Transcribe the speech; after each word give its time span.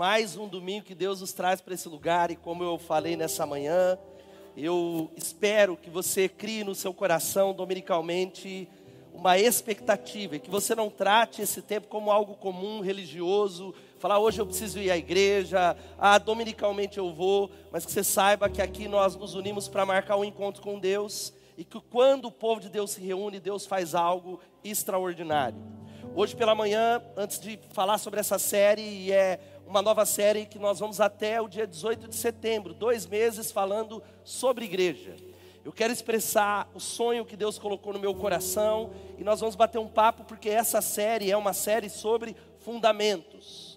Mais 0.00 0.34
um 0.34 0.48
domingo 0.48 0.86
que 0.86 0.94
Deus 0.94 1.20
nos 1.20 1.34
traz 1.34 1.60
para 1.60 1.74
esse 1.74 1.86
lugar. 1.86 2.30
E 2.30 2.34
como 2.34 2.64
eu 2.64 2.78
falei 2.78 3.18
nessa 3.18 3.44
manhã, 3.44 3.98
eu 4.56 5.10
espero 5.14 5.76
que 5.76 5.90
você 5.90 6.26
crie 6.26 6.64
no 6.64 6.74
seu 6.74 6.94
coração 6.94 7.52
dominicalmente 7.52 8.66
uma 9.12 9.38
expectativa 9.38 10.36
e 10.36 10.40
que 10.40 10.48
você 10.48 10.74
não 10.74 10.88
trate 10.88 11.42
esse 11.42 11.60
tempo 11.60 11.88
como 11.88 12.10
algo 12.10 12.34
comum, 12.34 12.80
religioso, 12.80 13.74
falar 13.98 14.18
hoje 14.18 14.40
eu 14.40 14.46
preciso 14.46 14.78
ir 14.78 14.90
à 14.90 14.96
igreja, 14.96 15.76
ah, 15.98 16.16
dominicalmente 16.16 16.96
eu 16.96 17.12
vou, 17.12 17.50
mas 17.70 17.84
que 17.84 17.92
você 17.92 18.02
saiba 18.02 18.48
que 18.48 18.62
aqui 18.62 18.88
nós 18.88 19.14
nos 19.16 19.34
unimos 19.34 19.68
para 19.68 19.84
marcar 19.84 20.16
um 20.16 20.24
encontro 20.24 20.62
com 20.62 20.80
Deus 20.80 21.30
e 21.58 21.62
que 21.62 21.78
quando 21.78 22.24
o 22.24 22.32
povo 22.32 22.58
de 22.58 22.70
Deus 22.70 22.92
se 22.92 23.02
reúne, 23.02 23.38
Deus 23.38 23.66
faz 23.66 23.94
algo 23.94 24.40
extraordinário. 24.64 25.58
Hoje 26.14 26.34
pela 26.34 26.54
manhã, 26.54 27.02
antes 27.16 27.38
de 27.38 27.60
falar 27.70 27.96
sobre 27.98 28.18
essa 28.18 28.38
série, 28.38 28.82
e 28.82 29.12
é 29.12 29.38
uma 29.70 29.80
nova 29.80 30.04
série 30.04 30.46
que 30.46 30.58
nós 30.58 30.80
vamos 30.80 31.00
até 31.00 31.40
o 31.40 31.46
dia 31.46 31.64
18 31.64 32.08
de 32.08 32.16
setembro, 32.16 32.74
dois 32.74 33.06
meses 33.06 33.52
falando 33.52 34.02
sobre 34.24 34.64
igreja. 34.64 35.14
Eu 35.64 35.70
quero 35.70 35.92
expressar 35.92 36.68
o 36.74 36.80
sonho 36.80 37.24
que 37.24 37.36
Deus 37.36 37.56
colocou 37.56 37.92
no 37.92 38.00
meu 38.00 38.12
coração 38.12 38.90
e 39.16 39.22
nós 39.22 39.38
vamos 39.38 39.54
bater 39.54 39.78
um 39.78 39.86
papo 39.86 40.24
porque 40.24 40.48
essa 40.48 40.80
série 40.80 41.30
é 41.30 41.36
uma 41.36 41.52
série 41.52 41.88
sobre 41.88 42.34
fundamentos. 42.58 43.69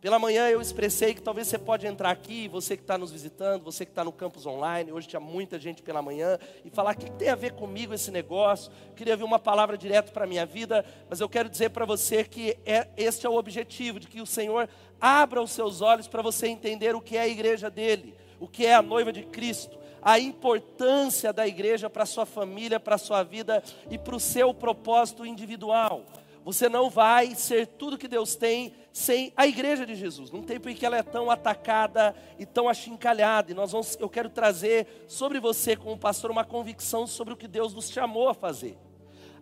Pela 0.00 0.16
manhã 0.16 0.48
eu 0.48 0.60
expressei 0.60 1.12
que 1.12 1.20
talvez 1.20 1.48
você 1.48 1.58
pode 1.58 1.84
entrar 1.84 2.10
aqui, 2.10 2.46
você 2.46 2.76
que 2.76 2.84
está 2.84 2.96
nos 2.96 3.10
visitando, 3.10 3.64
você 3.64 3.84
que 3.84 3.90
está 3.90 4.04
no 4.04 4.12
campus 4.12 4.46
online, 4.46 4.92
hoje 4.92 5.08
tinha 5.08 5.18
muita 5.18 5.58
gente 5.58 5.82
pela 5.82 6.00
manhã, 6.00 6.38
e 6.64 6.70
falar 6.70 6.94
o 6.94 6.96
que 6.96 7.10
tem 7.10 7.28
a 7.30 7.34
ver 7.34 7.54
comigo 7.54 7.92
esse 7.92 8.12
negócio, 8.12 8.70
queria 8.94 9.16
ver 9.16 9.24
uma 9.24 9.40
palavra 9.40 9.76
direto 9.76 10.12
para 10.12 10.22
a 10.22 10.26
minha 10.26 10.46
vida, 10.46 10.84
mas 11.10 11.18
eu 11.18 11.28
quero 11.28 11.48
dizer 11.48 11.70
para 11.70 11.84
você 11.84 12.22
que 12.22 12.56
é, 12.64 12.86
este 12.96 13.26
é 13.26 13.28
o 13.28 13.34
objetivo, 13.34 13.98
de 13.98 14.06
que 14.06 14.20
o 14.20 14.26
Senhor 14.26 14.68
abra 15.00 15.42
os 15.42 15.50
seus 15.50 15.80
olhos 15.80 16.06
para 16.06 16.22
você 16.22 16.46
entender 16.46 16.94
o 16.94 17.00
que 17.00 17.16
é 17.16 17.22
a 17.22 17.28
igreja 17.28 17.68
dele, 17.68 18.14
o 18.38 18.46
que 18.46 18.64
é 18.64 18.76
a 18.76 18.82
noiva 18.82 19.12
de 19.12 19.24
Cristo, 19.24 19.76
a 20.00 20.16
importância 20.16 21.32
da 21.32 21.44
igreja 21.44 21.90
para 21.90 22.04
a 22.04 22.06
sua 22.06 22.24
família, 22.24 22.78
para 22.78 22.94
a 22.94 22.98
sua 22.98 23.24
vida 23.24 23.64
e 23.90 23.98
para 23.98 24.14
o 24.14 24.20
seu 24.20 24.54
propósito 24.54 25.26
individual. 25.26 26.04
Você 26.48 26.66
não 26.66 26.88
vai 26.88 27.34
ser 27.34 27.66
tudo 27.66 27.98
que 27.98 28.08
Deus 28.08 28.34
tem 28.34 28.72
sem 28.90 29.34
a 29.36 29.46
igreja 29.46 29.84
de 29.84 29.94
Jesus. 29.94 30.30
Num 30.30 30.42
tempo 30.42 30.66
em 30.70 30.74
que 30.74 30.86
ela 30.86 30.96
é 30.96 31.02
tão 31.02 31.30
atacada 31.30 32.16
e 32.38 32.46
tão 32.46 32.70
achincalhada. 32.70 33.52
E 33.52 33.54
nós 33.54 33.72
vamos, 33.72 33.98
eu 34.00 34.08
quero 34.08 34.30
trazer 34.30 35.04
sobre 35.06 35.38
você, 35.40 35.76
como 35.76 35.98
pastor, 35.98 36.30
uma 36.30 36.46
convicção 36.46 37.06
sobre 37.06 37.34
o 37.34 37.36
que 37.36 37.46
Deus 37.46 37.74
nos 37.74 37.90
chamou 37.90 38.30
a 38.30 38.34
fazer. 38.34 38.78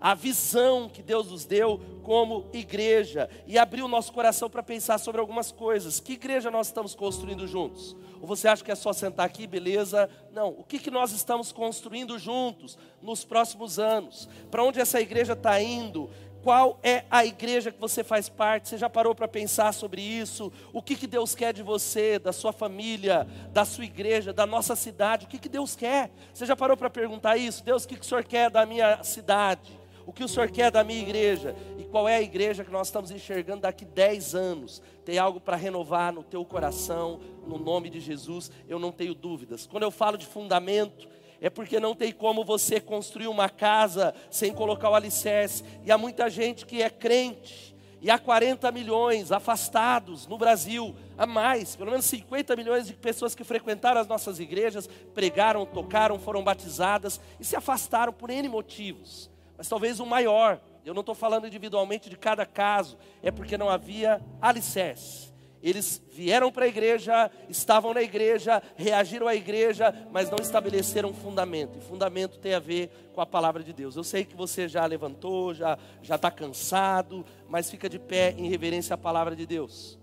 A 0.00 0.14
visão 0.14 0.88
que 0.88 1.00
Deus 1.00 1.30
nos 1.30 1.44
deu 1.44 1.80
como 2.02 2.50
igreja 2.52 3.30
e 3.46 3.56
abrir 3.56 3.82
o 3.82 3.88
nosso 3.88 4.12
coração 4.12 4.50
para 4.50 4.62
pensar 4.62 4.98
sobre 4.98 5.20
algumas 5.20 5.52
coisas. 5.52 6.00
Que 6.00 6.14
igreja 6.14 6.50
nós 6.50 6.66
estamos 6.66 6.92
construindo 6.92 7.46
juntos? 7.46 7.96
Ou 8.20 8.26
você 8.26 8.48
acha 8.48 8.64
que 8.64 8.70
é 8.70 8.74
só 8.74 8.92
sentar 8.92 9.26
aqui, 9.26 9.46
beleza? 9.46 10.08
Não. 10.32 10.48
O 10.50 10.64
que, 10.64 10.78
que 10.78 10.90
nós 10.90 11.12
estamos 11.12 11.52
construindo 11.52 12.18
juntos 12.18 12.76
nos 13.00 13.24
próximos 13.24 13.78
anos? 13.78 14.28
Para 14.50 14.64
onde 14.64 14.80
essa 14.80 15.00
igreja 15.00 15.32
está 15.34 15.60
indo? 15.62 16.10
Qual 16.46 16.78
é 16.80 17.04
a 17.10 17.26
igreja 17.26 17.72
que 17.72 17.80
você 17.80 18.04
faz 18.04 18.28
parte? 18.28 18.68
Você 18.68 18.78
já 18.78 18.88
parou 18.88 19.16
para 19.16 19.26
pensar 19.26 19.74
sobre 19.74 20.00
isso? 20.00 20.52
O 20.72 20.80
que, 20.80 20.94
que 20.94 21.08
Deus 21.08 21.34
quer 21.34 21.52
de 21.52 21.60
você, 21.60 22.20
da 22.20 22.32
sua 22.32 22.52
família, 22.52 23.26
da 23.52 23.64
sua 23.64 23.84
igreja, 23.84 24.32
da 24.32 24.46
nossa 24.46 24.76
cidade? 24.76 25.24
O 25.24 25.28
que, 25.28 25.40
que 25.40 25.48
Deus 25.48 25.74
quer? 25.74 26.08
Você 26.32 26.46
já 26.46 26.54
parou 26.54 26.76
para 26.76 26.88
perguntar 26.88 27.36
isso? 27.36 27.64
Deus, 27.64 27.82
o 27.82 27.88
que, 27.88 27.96
que 27.96 28.02
o 28.02 28.04
Senhor 28.04 28.22
quer 28.22 28.48
da 28.48 28.64
minha 28.64 29.02
cidade? 29.02 29.76
O 30.06 30.12
que 30.12 30.22
o 30.22 30.28
Senhor 30.28 30.48
quer 30.48 30.70
da 30.70 30.84
minha 30.84 31.02
igreja? 31.02 31.56
E 31.80 31.82
qual 31.82 32.08
é 32.08 32.14
a 32.14 32.22
igreja 32.22 32.64
que 32.64 32.70
nós 32.70 32.86
estamos 32.86 33.10
enxergando 33.10 33.62
daqui 33.62 33.84
10 33.84 34.36
anos? 34.36 34.80
Tem 35.04 35.18
algo 35.18 35.40
para 35.40 35.56
renovar 35.56 36.12
no 36.12 36.22
teu 36.22 36.44
coração, 36.44 37.18
no 37.44 37.58
nome 37.58 37.90
de 37.90 37.98
Jesus, 37.98 38.52
eu 38.68 38.78
não 38.78 38.92
tenho 38.92 39.16
dúvidas. 39.16 39.66
Quando 39.66 39.82
eu 39.82 39.90
falo 39.90 40.16
de 40.16 40.26
fundamento, 40.26 41.08
é 41.40 41.50
porque 41.50 41.78
não 41.80 41.94
tem 41.94 42.12
como 42.12 42.44
você 42.44 42.80
construir 42.80 43.28
uma 43.28 43.48
casa 43.48 44.14
sem 44.30 44.52
colocar 44.52 44.90
o 44.90 44.94
alicerce. 44.94 45.64
E 45.84 45.92
há 45.92 45.98
muita 45.98 46.28
gente 46.30 46.64
que 46.66 46.82
é 46.82 46.90
crente, 46.90 47.76
e 48.00 48.10
há 48.10 48.18
40 48.18 48.70
milhões 48.72 49.32
afastados 49.32 50.26
no 50.26 50.36
Brasil, 50.36 50.94
há 51.16 51.26
mais, 51.26 51.74
pelo 51.74 51.90
menos 51.90 52.04
50 52.06 52.54
milhões 52.54 52.86
de 52.86 52.92
pessoas 52.92 53.34
que 53.34 53.42
frequentaram 53.42 54.00
as 54.00 54.06
nossas 54.06 54.38
igrejas, 54.38 54.88
pregaram, 55.14 55.64
tocaram, 55.64 56.18
foram 56.18 56.44
batizadas 56.44 57.20
e 57.40 57.44
se 57.44 57.56
afastaram 57.56 58.12
por 58.12 58.30
N 58.30 58.48
motivos. 58.48 59.30
Mas 59.56 59.68
talvez 59.68 59.98
o 59.98 60.06
maior, 60.06 60.60
eu 60.84 60.92
não 60.92 61.00
estou 61.00 61.14
falando 61.14 61.46
individualmente 61.46 62.10
de 62.10 62.16
cada 62.16 62.44
caso, 62.44 62.98
é 63.22 63.30
porque 63.30 63.56
não 63.56 63.70
havia 63.70 64.20
alicerce. 64.40 65.25
Eles 65.66 66.00
vieram 66.12 66.52
para 66.52 66.64
a 66.64 66.68
igreja, 66.68 67.28
estavam 67.48 67.92
na 67.92 68.00
igreja, 68.00 68.62
reagiram 68.76 69.26
à 69.26 69.34
igreja, 69.34 69.92
mas 70.12 70.30
não 70.30 70.38
estabeleceram 70.40 71.12
fundamento. 71.12 71.76
E 71.76 71.80
fundamento 71.80 72.38
tem 72.38 72.54
a 72.54 72.60
ver 72.60 72.88
com 73.12 73.20
a 73.20 73.26
palavra 73.26 73.64
de 73.64 73.72
Deus. 73.72 73.96
Eu 73.96 74.04
sei 74.04 74.24
que 74.24 74.36
você 74.36 74.68
já 74.68 74.86
levantou, 74.86 75.52
já 75.52 75.76
já 76.04 76.14
está 76.14 76.30
cansado, 76.30 77.26
mas 77.48 77.68
fica 77.68 77.88
de 77.88 77.98
pé 77.98 78.32
em 78.38 78.48
reverência 78.48 78.94
à 78.94 78.96
palavra 78.96 79.34
de 79.34 79.44
Deus. 79.44 79.98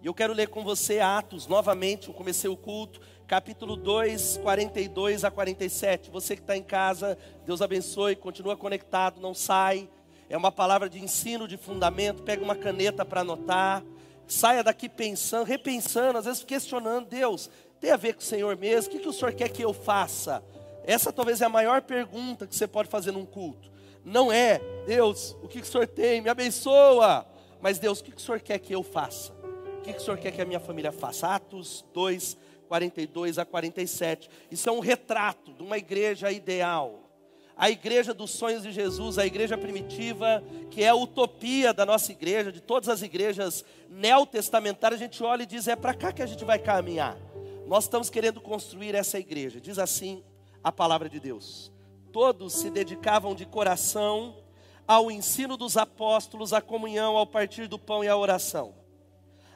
E 0.00 0.06
eu 0.06 0.14
quero 0.14 0.32
ler 0.32 0.46
com 0.46 0.62
você 0.62 1.00
Atos 1.00 1.48
novamente. 1.48 2.06
Eu 2.06 2.14
comecei 2.14 2.48
o 2.48 2.56
culto, 2.56 3.00
capítulo 3.26 3.74
2, 3.74 4.36
42 4.36 5.24
a 5.24 5.32
47. 5.32 6.12
Você 6.12 6.36
que 6.36 6.42
está 6.42 6.56
em 6.56 6.62
casa, 6.62 7.18
Deus 7.44 7.60
abençoe, 7.60 8.14
continua 8.14 8.56
conectado, 8.56 9.20
não 9.20 9.34
sai. 9.34 9.90
É 10.30 10.36
uma 10.36 10.52
palavra 10.52 10.88
de 10.88 11.02
ensino, 11.02 11.48
de 11.48 11.56
fundamento. 11.56 12.22
Pega 12.22 12.44
uma 12.44 12.54
caneta 12.54 13.04
para 13.04 13.22
anotar 13.22 13.82
saia 14.26 14.62
daqui 14.62 14.88
pensando, 14.88 15.44
repensando, 15.44 16.18
às 16.18 16.24
vezes 16.24 16.44
questionando, 16.44 17.06
Deus, 17.06 17.50
tem 17.80 17.90
a 17.90 17.96
ver 17.96 18.14
com 18.14 18.20
o 18.20 18.24
Senhor 18.24 18.56
mesmo? 18.56 18.88
O 18.88 18.92
que, 18.92 19.00
que 19.00 19.08
o 19.08 19.12
Senhor 19.12 19.32
quer 19.34 19.48
que 19.50 19.62
eu 19.62 19.72
faça? 19.72 20.42
Essa 20.86 21.12
talvez 21.12 21.40
é 21.40 21.44
a 21.44 21.48
maior 21.48 21.82
pergunta 21.82 22.46
que 22.46 22.54
você 22.54 22.66
pode 22.66 22.88
fazer 22.88 23.12
num 23.12 23.26
culto. 23.26 23.70
Não 24.04 24.30
é, 24.30 24.60
Deus, 24.86 25.36
o 25.42 25.48
que, 25.48 25.60
que 25.60 25.66
o 25.66 25.70
Senhor 25.70 25.86
tem? 25.86 26.20
Me 26.20 26.28
abençoa. 26.28 27.26
Mas 27.60 27.78
Deus, 27.78 28.00
o 28.00 28.04
que, 28.04 28.10
que 28.12 28.18
o 28.18 28.20
Senhor 28.20 28.40
quer 28.40 28.58
que 28.58 28.74
eu 28.74 28.82
faça? 28.82 29.32
O 29.78 29.80
que, 29.82 29.92
que 29.92 29.98
o 29.98 30.02
Senhor 30.02 30.18
quer 30.18 30.32
que 30.32 30.42
a 30.42 30.44
minha 30.44 30.60
família 30.60 30.92
faça? 30.92 31.28
Atos 31.28 31.84
2, 31.94 32.36
42 32.68 33.38
a 33.38 33.44
47. 33.44 34.28
Isso 34.50 34.68
é 34.68 34.72
um 34.72 34.80
retrato 34.80 35.52
de 35.54 35.62
uma 35.62 35.78
igreja 35.78 36.30
ideal 36.30 37.03
a 37.56 37.70
igreja 37.70 38.12
dos 38.12 38.30
sonhos 38.32 38.62
de 38.62 38.72
Jesus, 38.72 39.16
a 39.16 39.26
igreja 39.26 39.56
primitiva, 39.56 40.42
que 40.70 40.82
é 40.82 40.88
a 40.88 40.94
utopia 40.94 41.72
da 41.72 41.86
nossa 41.86 42.10
igreja, 42.10 42.50
de 42.50 42.60
todas 42.60 42.88
as 42.88 43.00
igrejas 43.02 43.64
neotestamentárias, 43.88 45.00
a 45.00 45.04
gente 45.04 45.22
olha 45.22 45.44
e 45.44 45.46
diz: 45.46 45.68
é 45.68 45.76
para 45.76 45.94
cá 45.94 46.12
que 46.12 46.22
a 46.22 46.26
gente 46.26 46.44
vai 46.44 46.58
caminhar. 46.58 47.16
Nós 47.66 47.84
estamos 47.84 48.10
querendo 48.10 48.40
construir 48.40 48.94
essa 48.94 49.18
igreja, 49.18 49.60
diz 49.60 49.78
assim 49.78 50.22
a 50.62 50.72
palavra 50.72 51.08
de 51.08 51.20
Deus. 51.20 51.72
Todos 52.12 52.54
se 52.54 52.70
dedicavam 52.70 53.34
de 53.34 53.46
coração 53.46 54.36
ao 54.86 55.10
ensino 55.10 55.56
dos 55.56 55.76
apóstolos, 55.76 56.52
à 56.52 56.60
comunhão, 56.60 57.16
ao 57.16 57.26
partir 57.26 57.68
do 57.68 57.78
pão 57.78 58.04
e 58.04 58.08
à 58.08 58.16
oração. 58.16 58.74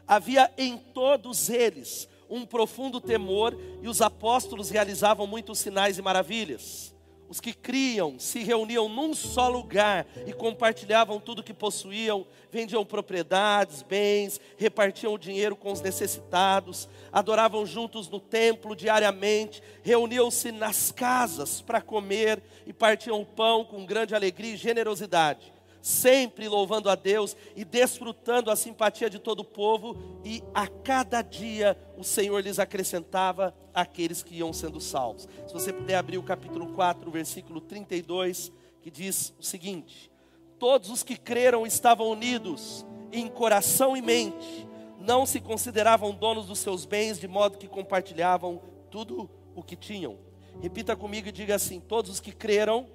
Havia 0.07 0.51
em 0.57 0.79
todos 0.79 1.51
eles 1.51 2.09
um 2.31 2.47
profundo 2.47 3.01
temor, 3.01 3.59
e 3.83 3.89
os 3.89 4.01
apóstolos 4.01 4.71
realizavam 4.71 5.27
muitos 5.27 5.59
sinais 5.59 5.99
e 5.99 6.03
maravilhas 6.03 6.95
os 7.29 7.41
que 7.41 7.53
criam 7.53 8.19
se 8.19 8.43
reuniam 8.43 8.89
num 8.89 9.15
só 9.15 9.49
lugar 9.49 10.07
e 10.27 10.33
compartilhavam 10.33 11.21
tudo 11.21 11.43
que 11.43 11.53
possuíam, 11.53 12.27
vendiam 12.51 12.85
propriedades, 12.85 13.83
bens, 13.83 14.41
repartiam 14.57 15.13
o 15.13 15.19
dinheiro 15.19 15.55
com 15.55 15.71
os 15.71 15.81
necessitados, 15.81 16.89
adoravam 17.13 17.67
juntos 17.67 18.09
no 18.09 18.19
templo 18.19 18.75
diariamente, 18.75 19.63
reuniam-se 19.83 20.51
nas 20.51 20.91
casas 20.91 21.61
para 21.61 21.83
comer 21.83 22.43
e 22.67 22.73
partiam 22.73 23.21
o 23.21 23.27
pão 23.27 23.65
com 23.65 23.85
grande 23.85 24.15
alegria 24.15 24.55
e 24.55 24.57
generosidade 24.57 25.58
sempre 25.89 26.47
louvando 26.49 26.91
a 26.91 26.95
Deus 26.95 27.35
e 27.57 27.65
desfrutando 27.65 28.51
a 28.51 28.57
simpatia 28.57 29.09
de 29.09 29.19
todo 29.19 29.41
o 29.41 29.45
povo, 29.45 29.97
e 30.23 30.43
a 30.53 30.69
cada 30.69 31.23
dia 31.23 31.79
o 31.97 32.05
Senhor 32.05 32.41
lhes 32.41 32.59
acrescentava 32.59 33.55
aqueles 33.73 34.23
que 34.23 34.37
iam 34.37 34.53
sendo 34.53 34.83
salvos. 34.83 35.27
Se 35.47 35.53
você 35.53 35.73
puder 35.73 35.97
abrir 35.97 36.19
o 36.19 36.23
capítulo 36.23 36.75
4, 36.75 37.11
versículo 37.11 37.59
32, 37.63 38.53
que 38.83 38.91
diz 38.91 39.33
o 39.39 39.43
seguinte: 39.43 40.11
Todos 40.59 40.91
os 40.91 41.03
que 41.03 41.17
creram 41.17 41.67
estavam 41.67 42.11
unidos 42.11 42.85
em 43.11 43.27
coração 43.27 43.97
e 43.97 44.03
mente, 44.03 44.69
não 45.01 45.25
se 45.25 45.41
consideravam 45.41 46.13
donos 46.13 46.45
dos 46.45 46.59
seus 46.59 46.85
bens, 46.85 47.19
de 47.19 47.27
modo 47.27 47.57
que 47.57 47.67
compartilhavam 47.67 48.61
tudo 48.91 49.31
o 49.57 49.63
que 49.63 49.75
tinham. 49.75 50.19
Repita 50.61 50.95
comigo 50.95 51.29
e 51.29 51.33
diga 51.33 51.55
assim: 51.55 51.81
Todos 51.81 52.11
os 52.11 52.21
que 52.21 52.33
creram 52.33 52.87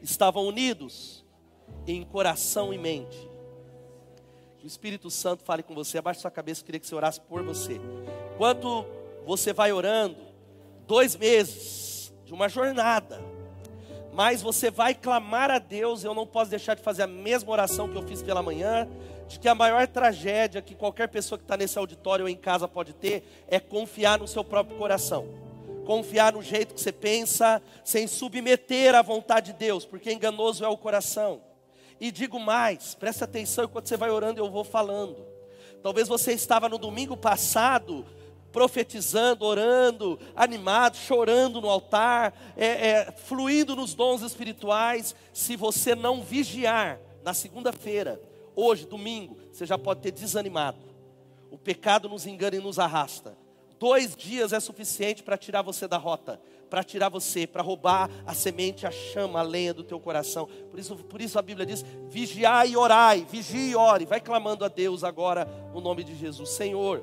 estavam 0.00 0.46
unidos 0.46 1.25
em 1.86 2.02
coração 2.02 2.72
e 2.72 2.78
mente. 2.78 3.30
Que 4.58 4.64
o 4.64 4.66
Espírito 4.66 5.10
Santo 5.10 5.44
fale 5.44 5.62
com 5.62 5.74
você. 5.74 5.98
Abaixe 5.98 6.20
sua 6.20 6.30
cabeça, 6.30 6.60
eu 6.60 6.66
queria 6.66 6.80
que 6.80 6.86
você 6.86 6.94
orasse 6.94 7.20
por 7.20 7.42
você. 7.42 7.80
Enquanto 8.34 8.84
você 9.24 9.52
vai 9.52 9.72
orando, 9.72 10.16
dois 10.86 11.16
meses 11.16 12.12
de 12.24 12.32
uma 12.32 12.48
jornada, 12.48 13.20
mas 14.12 14.40
você 14.40 14.70
vai 14.70 14.94
clamar 14.94 15.50
a 15.50 15.58
Deus. 15.58 16.02
Eu 16.02 16.14
não 16.14 16.26
posso 16.26 16.50
deixar 16.50 16.74
de 16.74 16.82
fazer 16.82 17.02
a 17.02 17.06
mesma 17.06 17.52
oração 17.52 17.88
que 17.88 17.96
eu 17.96 18.02
fiz 18.02 18.22
pela 18.22 18.42
manhã, 18.42 18.88
de 19.28 19.38
que 19.38 19.48
a 19.48 19.54
maior 19.54 19.86
tragédia 19.86 20.62
que 20.62 20.74
qualquer 20.74 21.08
pessoa 21.08 21.38
que 21.38 21.44
está 21.44 21.56
nesse 21.56 21.78
auditório 21.78 22.24
ou 22.24 22.28
em 22.28 22.36
casa 22.36 22.66
pode 22.66 22.94
ter 22.94 23.44
é 23.48 23.60
confiar 23.60 24.18
no 24.18 24.26
seu 24.26 24.42
próprio 24.42 24.78
coração. 24.78 25.26
Confiar 25.84 26.32
no 26.32 26.42
jeito 26.42 26.74
que 26.74 26.80
você 26.80 26.92
pensa, 26.92 27.62
sem 27.84 28.06
submeter 28.06 28.94
à 28.94 29.02
vontade 29.02 29.52
de 29.52 29.58
Deus, 29.58 29.84
porque 29.84 30.12
enganoso 30.12 30.64
é 30.64 30.68
o 30.68 30.76
coração. 30.76 31.42
E 32.00 32.10
digo 32.10 32.38
mais, 32.38 32.94
presta 32.94 33.24
atenção 33.24 33.64
enquanto 33.64 33.88
você 33.88 33.96
vai 33.96 34.10
orando, 34.10 34.40
eu 34.40 34.50
vou 34.50 34.64
falando. 34.64 35.26
Talvez 35.82 36.08
você 36.08 36.32
estava 36.32 36.68
no 36.68 36.78
domingo 36.78 37.16
passado 37.16 38.04
profetizando, 38.56 39.44
orando, 39.44 40.18
animado, 40.34 40.96
chorando 40.96 41.60
no 41.60 41.68
altar, 41.68 42.34
é, 42.56 42.88
é, 42.88 43.12
fluindo 43.12 43.76
nos 43.76 43.94
dons 43.94 44.22
espirituais. 44.22 45.14
Se 45.30 45.56
você 45.56 45.94
não 45.94 46.22
vigiar 46.22 46.98
na 47.22 47.34
segunda-feira, 47.34 48.18
hoje, 48.54 48.86
domingo, 48.86 49.36
você 49.52 49.66
já 49.66 49.76
pode 49.76 50.00
ter 50.00 50.10
desanimado. 50.10 50.78
O 51.50 51.58
pecado 51.58 52.08
nos 52.08 52.26
engana 52.26 52.56
e 52.56 52.60
nos 52.60 52.78
arrasta. 52.78 53.36
Dois 53.78 54.16
dias 54.16 54.54
é 54.54 54.60
suficiente 54.60 55.22
para 55.22 55.36
tirar 55.36 55.60
você 55.60 55.86
da 55.86 55.98
rota, 55.98 56.40
para 56.68 56.82
tirar 56.82 57.08
você, 57.08 57.46
para 57.46 57.62
roubar 57.62 58.10
a 58.26 58.34
semente, 58.34 58.86
a 58.86 58.90
chama, 58.90 59.40
a 59.40 59.42
lenha 59.42 59.72
do 59.72 59.84
teu 59.84 60.00
coração. 60.00 60.48
Por 60.70 60.78
isso, 60.78 60.96
por 60.96 61.20
isso 61.20 61.38
a 61.38 61.42
Bíblia 61.42 61.66
diz: 61.66 61.84
vigiai 62.08 62.70
e 62.70 62.76
orai, 62.76 63.26
vigie 63.30 63.70
e 63.70 63.76
ore. 63.76 64.04
Vai 64.04 64.20
clamando 64.20 64.64
a 64.64 64.68
Deus 64.68 65.04
agora 65.04 65.48
no 65.72 65.80
nome 65.80 66.02
de 66.04 66.14
Jesus. 66.16 66.50
Senhor, 66.50 67.02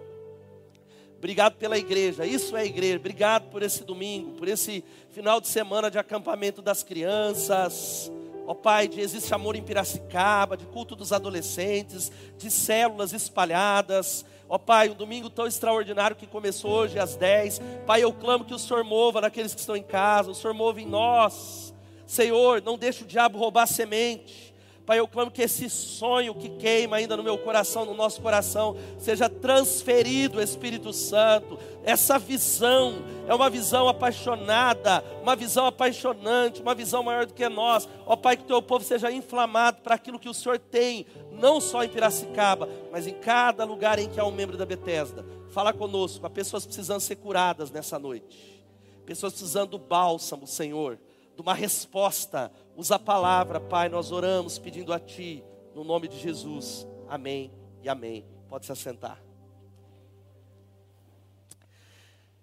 obrigado 1.18 1.56
pela 1.56 1.78
igreja, 1.78 2.26
isso 2.26 2.56
é 2.56 2.66
igreja. 2.66 2.98
Obrigado 2.98 3.50
por 3.50 3.64
esse 3.64 3.84
domingo, 3.84 4.32
por 4.34 4.48
esse 4.48 4.84
final 5.10 5.40
de 5.40 5.48
semana 5.48 5.90
de 5.90 5.98
acampamento 5.98 6.62
das 6.62 6.84
crianças. 6.84 8.12
Ó 8.46 8.52
oh, 8.52 8.56
Pai, 8.56 8.90
de 8.90 9.00
existe 9.00 9.34
amor 9.34 9.56
em 9.56 9.64
Piracicaba, 9.64 10.58
de 10.58 10.66
culto 10.66 10.98
dos 10.98 11.14
adolescentes, 11.14 12.12
de 12.38 12.52
células 12.52 13.14
espalhadas. 13.14 14.26
Ó 14.54 14.58
Pai, 14.60 14.88
um 14.88 14.94
domingo 14.94 15.32
tão 15.32 15.48
extraordinário 15.48 16.16
que 16.16 16.28
começou 16.28 16.70
hoje 16.70 17.00
às 17.00 17.16
10. 17.16 17.60
Pai, 17.88 18.04
eu 18.04 18.14
clamo 18.14 18.46
que 18.46 18.54
o 18.54 18.60
Senhor 18.60 18.84
mova 18.84 19.20
naqueles 19.20 19.52
que 19.52 19.60
estão 19.60 19.76
em 19.76 19.82
casa, 19.82 20.30
o 20.30 20.36
Senhor 20.36 20.54
mova 20.54 20.80
em 20.80 20.86
nós. 20.86 21.74
Senhor, 22.06 22.62
não 22.62 22.78
deixe 22.78 23.04
o 23.04 23.08
diabo 23.08 23.40
roubar 23.40 23.66
semente. 23.66 24.53
Pai, 24.86 25.00
eu 25.00 25.08
clamo 25.08 25.32
que 25.32 25.42
esse 25.42 25.70
sonho 25.70 26.36
que 26.36 26.50
queima 26.50 26.98
ainda 26.98 27.16
no 27.16 27.24
meu 27.24 27.38
coração, 27.38 27.86
no 27.86 27.94
nosso 27.94 28.22
coração, 28.22 28.76
seja 29.00 29.30
transferido, 29.30 30.42
Espírito 30.42 30.92
Santo. 30.92 31.58
Essa 31.86 32.20
visão 32.20 32.96
é 33.26 33.34
uma 33.34 33.50
visão 33.50 33.88
apaixonada, 33.88 35.02
uma 35.22 35.38
visão 35.38 35.66
apaixonante, 35.66 36.62
uma 36.62 36.76
visão 36.76 37.02
maior 37.02 37.26
do 37.26 37.34
que 37.34 37.48
nós. 37.48 37.88
Ó 38.06 38.18
Pai, 38.18 38.36
que 38.36 38.44
teu 38.44 38.62
povo 38.62 38.84
seja 38.84 39.10
inflamado 39.10 39.82
para 39.82 39.96
aquilo 39.96 40.20
que 40.20 40.28
o 40.28 40.34
Senhor 40.34 40.60
tem, 40.60 41.06
não 41.32 41.62
só 41.62 41.82
em 41.82 41.90
Piracicaba, 41.90 42.68
mas 42.92 43.08
em 43.08 43.14
cada 43.14 43.64
lugar 43.64 44.00
em 44.00 44.10
que 44.10 44.20
há 44.20 44.26
um 44.26 44.32
membro 44.32 44.58
da 44.58 44.66
Betesda. 44.66 45.26
Fala 45.52 45.72
conosco, 45.72 46.26
há 46.26 46.30
pessoas 46.30 46.66
precisando 46.66 47.00
ser 47.00 47.16
curadas 47.16 47.72
nessa 47.72 47.98
noite, 47.98 48.62
pessoas 49.06 49.32
precisando 49.32 49.72
do 49.72 49.80
bálsamo, 49.80 50.46
Senhor 50.46 51.00
de 51.36 51.42
uma 51.42 51.54
resposta. 51.54 52.52
Usa 52.76 52.96
a 52.96 53.00
palavra, 53.00 53.60
Pai, 53.60 53.88
nós 53.88 54.12
oramos 54.12 54.58
pedindo 54.58 54.92
a 54.92 55.00
Ti, 55.00 55.44
no 55.76 55.84
nome 55.84 56.08
de 56.08 56.18
Jesus. 56.18 56.88
Amém 57.08 57.54
e 57.84 57.88
amém. 57.88 58.26
Pode 58.50 58.66
se 58.66 58.72
assentar. 58.72 59.24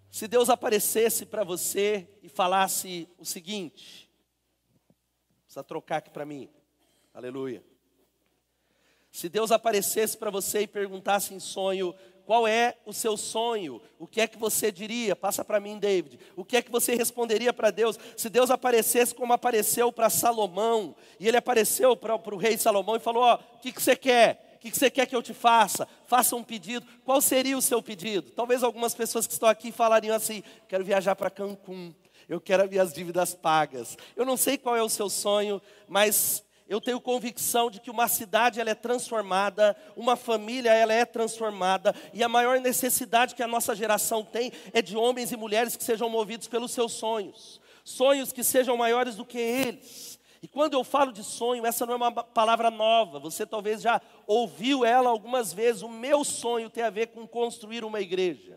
Se 0.08 0.28
Deus 0.28 0.48
aparecesse 0.48 1.26
para 1.26 1.42
você 1.42 2.08
e 2.22 2.28
falasse 2.28 3.08
o 3.18 3.24
seguinte, 3.24 4.08
precisa 5.44 5.64
trocar 5.64 5.96
aqui 5.96 6.10
para 6.10 6.24
mim, 6.24 6.48
aleluia. 7.12 7.64
Se 9.10 9.28
Deus 9.28 9.50
aparecesse 9.50 10.16
para 10.16 10.30
você 10.30 10.60
e 10.60 10.66
perguntasse 10.68 11.34
em 11.34 11.40
sonho, 11.40 11.92
qual 12.30 12.46
é 12.46 12.76
o 12.86 12.92
seu 12.92 13.16
sonho? 13.16 13.82
O 13.98 14.06
que 14.06 14.20
é 14.20 14.28
que 14.28 14.38
você 14.38 14.70
diria? 14.70 15.16
Passa 15.16 15.44
para 15.44 15.58
mim, 15.58 15.80
David. 15.80 16.16
O 16.36 16.44
que 16.44 16.58
é 16.58 16.62
que 16.62 16.70
você 16.70 16.94
responderia 16.94 17.52
para 17.52 17.72
Deus? 17.72 17.98
Se 18.16 18.28
Deus 18.28 18.52
aparecesse 18.52 19.12
como 19.12 19.32
apareceu 19.32 19.90
para 19.90 20.08
Salomão, 20.08 20.94
e 21.18 21.26
ele 21.26 21.36
apareceu 21.36 21.96
para 21.96 22.14
o 22.14 22.36
rei 22.36 22.56
Salomão 22.56 22.94
e 22.94 23.00
falou: 23.00 23.24
Ó, 23.24 23.34
oh, 23.34 23.56
o 23.56 23.58
que, 23.58 23.72
que 23.72 23.82
você 23.82 23.96
quer? 23.96 24.54
O 24.54 24.58
que, 24.60 24.70
você 24.70 24.88
quer 24.88 25.06
que 25.06 25.16
eu 25.16 25.24
te 25.24 25.34
faça? 25.34 25.88
Faça 26.06 26.36
um 26.36 26.44
pedido. 26.44 26.86
Qual 27.04 27.20
seria 27.20 27.58
o 27.58 27.60
seu 27.60 27.82
pedido? 27.82 28.30
Talvez 28.30 28.62
algumas 28.62 28.94
pessoas 28.94 29.26
que 29.26 29.32
estão 29.32 29.48
aqui 29.48 29.72
falariam 29.72 30.14
assim: 30.14 30.44
quero 30.68 30.84
viajar 30.84 31.16
para 31.16 31.30
Cancún, 31.30 31.92
eu 32.28 32.40
quero 32.40 32.62
as 32.80 32.92
dívidas 32.92 33.34
pagas. 33.34 33.98
Eu 34.14 34.24
não 34.24 34.36
sei 34.36 34.56
qual 34.56 34.76
é 34.76 34.82
o 34.84 34.88
seu 34.88 35.10
sonho, 35.10 35.60
mas 35.88 36.44
eu 36.70 36.80
tenho 36.80 37.00
convicção 37.00 37.68
de 37.68 37.80
que 37.80 37.90
uma 37.90 38.06
cidade 38.06 38.60
ela 38.60 38.70
é 38.70 38.76
transformada, 38.76 39.76
uma 39.96 40.14
família 40.14 40.72
ela 40.72 40.92
é 40.92 41.04
transformada, 41.04 41.92
e 42.14 42.22
a 42.22 42.28
maior 42.28 42.60
necessidade 42.60 43.34
que 43.34 43.42
a 43.42 43.48
nossa 43.48 43.74
geração 43.74 44.24
tem 44.24 44.52
é 44.72 44.80
de 44.80 44.96
homens 44.96 45.32
e 45.32 45.36
mulheres 45.36 45.74
que 45.74 45.82
sejam 45.82 46.08
movidos 46.08 46.46
pelos 46.46 46.70
seus 46.70 46.92
sonhos, 46.92 47.60
sonhos 47.82 48.32
que 48.32 48.44
sejam 48.44 48.76
maiores 48.76 49.16
do 49.16 49.24
que 49.24 49.36
eles. 49.36 50.20
E 50.40 50.46
quando 50.46 50.74
eu 50.74 50.84
falo 50.84 51.12
de 51.12 51.24
sonho, 51.24 51.66
essa 51.66 51.84
não 51.84 51.94
é 51.94 51.96
uma 51.96 52.12
palavra 52.12 52.70
nova, 52.70 53.18
você 53.18 53.44
talvez 53.44 53.82
já 53.82 54.00
ouviu 54.24 54.84
ela 54.84 55.10
algumas 55.10 55.52
vezes. 55.52 55.82
O 55.82 55.88
meu 55.88 56.22
sonho 56.22 56.70
tem 56.70 56.84
a 56.84 56.88
ver 56.88 57.08
com 57.08 57.26
construir 57.26 57.84
uma 57.84 58.00
igreja. 58.00 58.56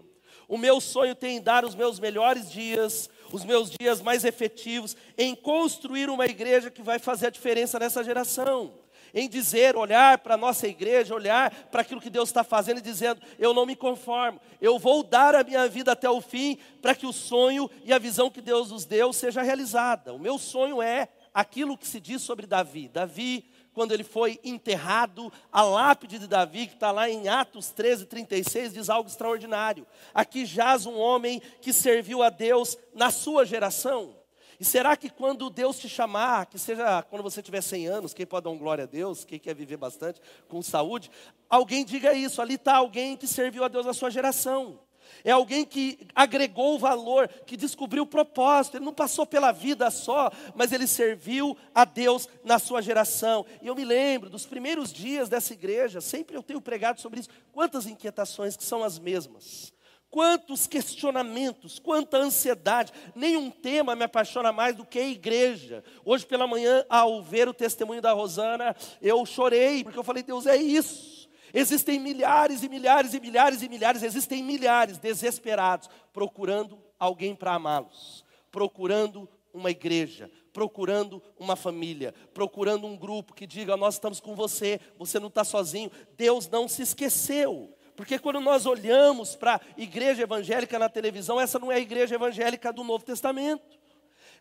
O 0.53 0.57
meu 0.59 0.79
sonho 0.79 1.15
tem 1.15 1.37
em 1.37 1.41
dar 1.41 1.65
os 1.65 1.73
meus 1.73 1.99
melhores 1.99 2.51
dias, 2.51 3.09
os 3.31 3.43
meus 3.43 3.71
dias 3.71 4.03
mais 4.03 4.23
efetivos 4.23 4.95
em 5.17 5.33
construir 5.33 6.11
uma 6.11 6.27
igreja 6.27 6.69
que 6.69 6.83
vai 6.83 6.99
fazer 6.99 7.25
a 7.25 7.29
diferença 7.31 7.79
nessa 7.79 8.03
geração. 8.03 8.75
Em 9.15 9.27
dizer, 9.27 9.75
olhar 9.75 10.19
para 10.19 10.35
a 10.35 10.37
nossa 10.37 10.67
igreja, 10.67 11.15
olhar 11.15 11.49
para 11.71 11.81
aquilo 11.81 11.99
que 11.99 12.09
Deus 12.11 12.29
está 12.29 12.43
fazendo 12.43 12.77
e 12.77 12.81
dizendo: 12.83 13.19
eu 13.39 13.51
não 13.51 13.65
me 13.65 13.75
conformo, 13.75 14.39
eu 14.61 14.77
vou 14.77 15.01
dar 15.01 15.33
a 15.33 15.43
minha 15.43 15.67
vida 15.67 15.93
até 15.93 16.07
o 16.07 16.21
fim 16.21 16.59
para 16.83 16.93
que 16.93 17.07
o 17.07 17.11
sonho 17.11 17.67
e 17.83 17.91
a 17.91 17.97
visão 17.97 18.29
que 18.29 18.39
Deus 18.39 18.69
nos 18.69 18.85
deu 18.85 19.11
seja 19.11 19.41
realizada. 19.41 20.13
O 20.13 20.19
meu 20.19 20.37
sonho 20.37 20.83
é 20.83 21.07
aquilo 21.33 21.75
que 21.75 21.87
se 21.87 21.99
diz 21.99 22.21
sobre 22.21 22.45
Davi. 22.45 22.87
Davi 22.87 23.43
quando 23.73 23.91
ele 23.91 24.03
foi 24.03 24.39
enterrado, 24.43 25.31
a 25.51 25.63
lápide 25.63 26.19
de 26.19 26.27
Davi, 26.27 26.67
que 26.67 26.75
está 26.75 26.91
lá 26.91 27.09
em 27.09 27.27
Atos 27.27 27.71
13, 27.71 28.05
36, 28.05 28.73
diz 28.73 28.89
algo 28.89 29.09
extraordinário. 29.09 29.85
Aqui 30.13 30.45
jaz 30.45 30.85
um 30.85 30.97
homem 30.97 31.41
que 31.61 31.73
serviu 31.73 32.21
a 32.21 32.29
Deus 32.29 32.77
na 32.93 33.11
sua 33.11 33.45
geração. 33.45 34.15
E 34.59 34.65
será 34.65 34.95
que 34.95 35.09
quando 35.09 35.49
Deus 35.49 35.77
te 35.77 35.89
chamar, 35.89 36.45
que 36.45 36.57
seja 36.57 37.01
quando 37.03 37.23
você 37.23 37.41
tiver 37.41 37.61
100 37.61 37.87
anos, 37.87 38.13
quem 38.13 38.25
pode 38.25 38.45
dar 38.45 38.51
um 38.51 38.57
glória 38.57 38.83
a 38.83 38.87
Deus, 38.87 39.25
quem 39.25 39.39
quer 39.39 39.55
viver 39.55 39.77
bastante, 39.77 40.21
com 40.47 40.61
saúde, 40.61 41.09
alguém 41.49 41.83
diga 41.83 42.13
isso, 42.13 42.41
ali 42.41 42.53
está 42.53 42.77
alguém 42.77 43.17
que 43.17 43.27
serviu 43.27 43.63
a 43.63 43.67
Deus 43.67 43.85
na 43.85 43.93
sua 43.93 44.09
geração. 44.09 44.79
É 45.23 45.31
alguém 45.31 45.65
que 45.65 45.99
agregou 46.13 46.79
valor, 46.79 47.27
que 47.45 47.57
descobriu 47.57 48.03
o 48.03 48.07
propósito. 48.07 48.77
Ele 48.77 48.85
não 48.85 48.93
passou 48.93 49.25
pela 49.25 49.51
vida 49.51 49.89
só, 49.91 50.31
mas 50.55 50.71
ele 50.71 50.87
serviu 50.87 51.57
a 51.73 51.85
Deus 51.85 52.27
na 52.43 52.59
sua 52.59 52.81
geração. 52.81 53.45
E 53.61 53.67
eu 53.67 53.75
me 53.75 53.85
lembro 53.85 54.29
dos 54.29 54.45
primeiros 54.45 54.91
dias 54.91 55.29
dessa 55.29 55.53
igreja, 55.53 56.01
sempre 56.01 56.35
eu 56.35 56.43
tenho 56.43 56.61
pregado 56.61 57.01
sobre 57.01 57.19
isso. 57.19 57.29
Quantas 57.51 57.85
inquietações 57.85 58.55
que 58.55 58.63
são 58.63 58.83
as 58.83 58.99
mesmas. 58.99 59.73
Quantos 60.13 60.67
questionamentos, 60.67 61.79
quanta 61.79 62.17
ansiedade. 62.17 62.93
Nenhum 63.15 63.49
tema 63.49 63.95
me 63.95 64.03
apaixona 64.03 64.51
mais 64.51 64.75
do 64.75 64.85
que 64.85 64.99
a 64.99 65.07
igreja. 65.07 65.83
Hoje 66.05 66.23
pela 66.23 66.45
manhã, 66.45 66.85
ao 66.87 67.23
ver 67.23 67.47
o 67.47 67.53
testemunho 67.53 67.99
da 67.99 68.11
Rosana, 68.11 68.75
eu 69.01 69.25
chorei, 69.25 69.83
porque 69.83 69.97
eu 69.97 70.03
falei, 70.03 70.21
Deus, 70.21 70.45
é 70.45 70.55
isso. 70.55 71.12
Existem 71.53 71.99
milhares 71.99 72.63
e 72.63 72.69
milhares 72.69 73.13
e 73.13 73.19
milhares 73.19 73.61
e 73.61 73.69
milhares, 73.69 74.01
existem 74.01 74.41
milhares 74.41 74.97
desesperados 74.97 75.87
procurando 76.11 76.79
alguém 76.97 77.35
para 77.35 77.53
amá-los, 77.53 78.25
procurando 78.51 79.29
uma 79.53 79.69
igreja, 79.69 80.31
procurando 80.51 81.21
uma 81.37 81.55
família, 81.55 82.13
procurando 82.33 82.87
um 82.87 82.97
grupo 82.97 83.35
que 83.35 83.45
diga: 83.45 83.77
Nós 83.77 83.95
estamos 83.95 84.19
com 84.19 84.35
você, 84.35 84.79
você 84.97 85.19
não 85.19 85.27
está 85.27 85.43
sozinho. 85.43 85.91
Deus 86.17 86.49
não 86.49 86.67
se 86.67 86.81
esqueceu. 86.81 87.71
Porque 87.95 88.17
quando 88.17 88.41
nós 88.41 88.65
olhamos 88.65 89.35
para 89.35 89.55
a 89.55 89.61
igreja 89.77 90.23
evangélica 90.23 90.79
na 90.79 90.89
televisão, 90.89 91.39
essa 91.39 91.59
não 91.59 91.71
é 91.71 91.75
a 91.75 91.79
igreja 91.79 92.15
evangélica 92.15 92.73
do 92.73 92.83
Novo 92.83 93.05
Testamento. 93.05 93.82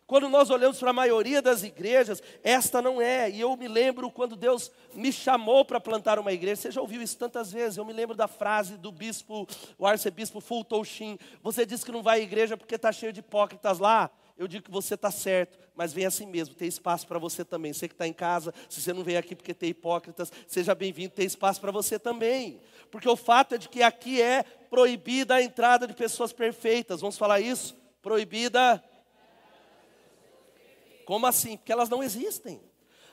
Quando 0.05 0.27
nós 0.27 0.49
olhamos 0.49 0.79
para 0.79 0.89
a 0.89 0.93
maioria 0.93 1.41
das 1.41 1.63
igrejas, 1.63 2.21
esta 2.43 2.81
não 2.81 3.01
é. 3.01 3.29
E 3.29 3.39
eu 3.39 3.55
me 3.55 3.67
lembro 3.67 4.11
quando 4.11 4.35
Deus 4.35 4.71
me 4.93 5.11
chamou 5.11 5.63
para 5.63 5.79
plantar 5.79 6.19
uma 6.19 6.33
igreja. 6.33 6.61
Você 6.61 6.71
já 6.71 6.81
ouviu 6.81 7.01
isso 7.01 7.17
tantas 7.17 7.51
vezes? 7.51 7.77
Eu 7.77 7.85
me 7.85 7.93
lembro 7.93 8.15
da 8.15 8.27
frase 8.27 8.77
do 8.77 8.91
bispo, 8.91 9.47
o 9.77 9.87
arcebispo 9.87 10.41
Fulton 10.41 10.83
Sheen. 10.83 11.17
Você 11.41 11.65
diz 11.65 11.83
que 11.83 11.91
não 11.91 12.03
vai 12.03 12.19
à 12.19 12.23
igreja 12.23 12.57
porque 12.57 12.75
está 12.75 12.91
cheio 12.91 13.13
de 13.13 13.21
hipócritas 13.21 13.79
lá. 13.79 14.11
Eu 14.37 14.47
digo 14.47 14.65
que 14.65 14.71
você 14.71 14.95
está 14.95 15.11
certo, 15.11 15.59
mas 15.75 15.93
vem 15.93 16.05
assim 16.05 16.25
mesmo, 16.25 16.55
tem 16.55 16.67
espaço 16.67 17.07
para 17.07 17.19
você 17.19 17.45
também. 17.45 17.71
Você 17.71 17.87
que 17.87 17.93
está 17.93 18.07
em 18.07 18.13
casa, 18.13 18.53
se 18.67 18.81
você 18.81 18.91
não 18.91 19.03
veio 19.03 19.19
aqui 19.19 19.35
porque 19.35 19.53
tem 19.53 19.69
hipócritas, 19.69 20.31
seja 20.47 20.73
bem-vindo, 20.73 21.11
tem 21.11 21.25
espaço 21.25 21.61
para 21.61 21.71
você 21.71 21.99
também. 21.99 22.59
Porque 22.89 23.07
o 23.07 23.15
fato 23.15 23.55
é 23.55 23.57
de 23.57 23.69
que 23.69 23.83
aqui 23.83 24.21
é 24.21 24.43
proibida 24.69 25.35
a 25.35 25.41
entrada 25.41 25.87
de 25.87 25.93
pessoas 25.93 26.33
perfeitas. 26.33 27.01
Vamos 27.01 27.17
falar 27.17 27.39
isso? 27.39 27.75
Proibida 28.01 28.83
Como 31.05 31.25
assim? 31.25 31.57
Porque 31.57 31.71
elas 31.71 31.89
não 31.89 32.03
existem. 32.03 32.61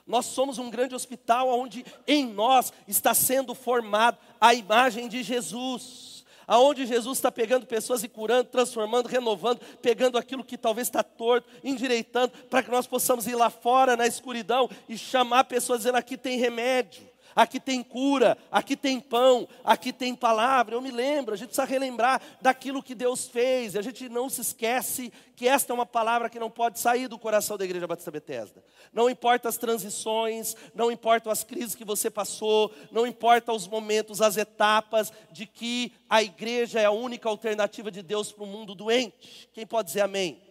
Nós 0.05 0.25
somos 0.25 0.57
um 0.57 0.69
grande 0.69 0.95
hospital 0.95 1.49
onde 1.49 1.85
em 2.07 2.25
nós 2.25 2.73
está 2.87 3.13
sendo 3.13 3.53
formado 3.53 4.17
a 4.39 4.53
imagem 4.53 5.07
de 5.07 5.23
Jesus. 5.23 6.25
Aonde 6.47 6.85
Jesus 6.85 7.17
está 7.17 7.31
pegando 7.31 7.65
pessoas 7.65 8.03
e 8.03 8.09
curando, 8.09 8.49
transformando, 8.49 9.07
renovando, 9.07 9.59
pegando 9.81 10.17
aquilo 10.17 10.43
que 10.43 10.57
talvez 10.57 10.87
está 10.87 11.01
torto, 11.01 11.47
endireitando, 11.63 12.33
para 12.49 12.63
que 12.63 12.71
nós 12.71 12.87
possamos 12.87 13.25
ir 13.27 13.35
lá 13.35 13.49
fora 13.49 13.95
na 13.95 14.05
escuridão 14.05 14.69
e 14.89 14.97
chamar 14.97 15.45
pessoas 15.45 15.79
dizendo: 15.79 15.95
aqui 15.95 16.17
tem 16.17 16.37
remédio 16.37 17.10
aqui 17.35 17.59
tem 17.59 17.83
cura, 17.83 18.37
aqui 18.51 18.75
tem 18.75 18.99
pão, 18.99 19.47
aqui 19.63 19.91
tem 19.91 20.15
palavra. 20.15 20.75
Eu 20.75 20.81
me 20.81 20.91
lembro, 20.91 21.33
a 21.33 21.37
gente 21.37 21.49
precisa 21.49 21.65
relembrar 21.65 22.21
daquilo 22.41 22.83
que 22.83 22.95
Deus 22.95 23.27
fez, 23.27 23.75
a 23.75 23.81
gente 23.81 24.09
não 24.09 24.29
se 24.29 24.41
esquece 24.41 25.11
que 25.35 25.47
esta 25.47 25.73
é 25.73 25.75
uma 25.75 25.85
palavra 25.85 26.29
que 26.29 26.37
não 26.37 26.51
pode 26.51 26.79
sair 26.79 27.07
do 27.07 27.17
coração 27.17 27.57
da 27.57 27.65
Igreja 27.65 27.87
Batista 27.87 28.11
Bethesda. 28.11 28.63
Não 28.93 29.09
importa 29.09 29.49
as 29.49 29.57
transições, 29.57 30.55
não 30.75 30.91
importam 30.91 31.31
as 31.31 31.43
crises 31.43 31.73
que 31.73 31.83
você 31.83 32.11
passou, 32.11 32.71
não 32.91 33.07
importa 33.07 33.51
os 33.51 33.67
momentos, 33.67 34.21
as 34.21 34.37
etapas 34.37 35.11
de 35.31 35.47
que 35.47 35.93
a 36.07 36.21
igreja 36.21 36.79
é 36.79 36.85
a 36.85 36.91
única 36.91 37.27
alternativa 37.27 37.89
de 37.89 38.03
Deus 38.03 38.31
para 38.31 38.43
o 38.43 38.47
mundo 38.47 38.75
doente. 38.75 39.49
Quem 39.51 39.65
pode 39.65 39.87
dizer 39.87 40.01
amém? 40.01 40.50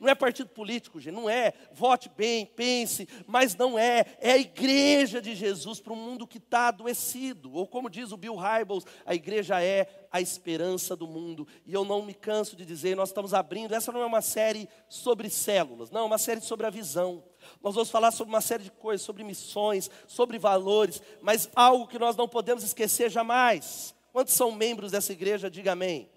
Não 0.00 0.08
é 0.08 0.14
partido 0.14 0.48
político, 0.50 1.00
gente, 1.00 1.14
não 1.14 1.28
é. 1.28 1.52
Vote 1.72 2.10
bem, 2.16 2.46
pense, 2.46 3.08
mas 3.26 3.56
não 3.56 3.78
é. 3.78 4.04
É 4.20 4.32
a 4.32 4.38
igreja 4.38 5.20
de 5.20 5.34
Jesus 5.34 5.80
para 5.80 5.92
um 5.92 5.96
mundo 5.96 6.26
que 6.26 6.38
está 6.38 6.68
adoecido. 6.68 7.52
Ou 7.52 7.66
como 7.66 7.90
diz 7.90 8.12
o 8.12 8.16
Bill 8.16 8.36
Hybels, 8.36 8.84
a 9.04 9.14
igreja 9.14 9.62
é 9.62 10.06
a 10.10 10.20
esperança 10.20 10.94
do 10.94 11.06
mundo. 11.06 11.46
E 11.66 11.72
eu 11.72 11.84
não 11.84 12.02
me 12.02 12.14
canso 12.14 12.54
de 12.56 12.64
dizer, 12.64 12.96
nós 12.96 13.08
estamos 13.08 13.34
abrindo, 13.34 13.74
essa 13.74 13.92
não 13.92 14.00
é 14.00 14.06
uma 14.06 14.22
série 14.22 14.68
sobre 14.88 15.28
células, 15.28 15.90
não, 15.90 16.02
é 16.02 16.04
uma 16.04 16.18
série 16.18 16.40
sobre 16.40 16.66
a 16.66 16.70
visão. 16.70 17.24
Nós 17.62 17.74
vamos 17.74 17.90
falar 17.90 18.10
sobre 18.10 18.32
uma 18.32 18.40
série 18.40 18.64
de 18.64 18.70
coisas, 18.70 19.04
sobre 19.04 19.24
missões, 19.24 19.90
sobre 20.06 20.38
valores, 20.38 21.02
mas 21.20 21.48
algo 21.54 21.86
que 21.86 21.98
nós 21.98 22.16
não 22.16 22.28
podemos 22.28 22.62
esquecer 22.62 23.10
jamais. 23.10 23.94
Quantos 24.12 24.34
são 24.34 24.52
membros 24.52 24.92
dessa 24.92 25.12
igreja? 25.12 25.50
Diga 25.50 25.72
amém. 25.72 26.10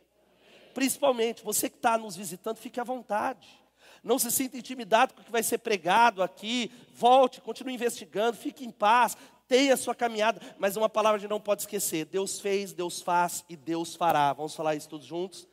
Principalmente, 0.73 1.43
você 1.43 1.69
que 1.69 1.75
está 1.75 1.97
nos 1.97 2.15
visitando, 2.15 2.57
fique 2.57 2.79
à 2.79 2.83
vontade. 2.83 3.60
Não 4.03 4.17
se 4.17 4.31
sinta 4.31 4.57
intimidado 4.57 5.13
com 5.13 5.21
o 5.21 5.23
que 5.23 5.31
vai 5.31 5.43
ser 5.43 5.59
pregado 5.59 6.23
aqui. 6.23 6.71
Volte, 6.93 7.39
continue 7.39 7.73
investigando, 7.73 8.35
fique 8.35 8.65
em 8.65 8.71
paz, 8.71 9.15
tenha 9.47 9.75
a 9.75 9.77
sua 9.77 9.93
caminhada. 9.93 10.41
Mas 10.57 10.75
uma 10.75 10.89
palavra 10.89 11.17
a 11.17 11.19
gente 11.19 11.29
não 11.29 11.39
pode 11.39 11.61
esquecer: 11.61 12.05
Deus 12.05 12.39
fez, 12.39 12.73
Deus 12.73 13.01
faz 13.01 13.45
e 13.47 13.55
Deus 13.55 13.95
fará. 13.95 14.33
Vamos 14.33 14.55
falar 14.55 14.75
isso 14.75 14.89
todos 14.89 15.05
juntos? 15.05 15.47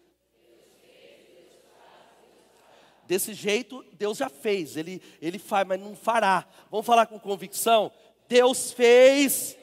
Desse 3.07 3.33
jeito, 3.33 3.85
Deus 3.95 4.19
já 4.19 4.29
fez, 4.29 4.77
ele, 4.77 5.01
ele 5.21 5.39
faz, 5.39 5.67
mas 5.67 5.81
não 5.81 5.97
fará. 5.97 6.47
Vamos 6.71 6.85
falar 6.85 7.07
com 7.07 7.19
convicção? 7.19 7.91
Deus 8.29 8.71
fez 8.71 9.57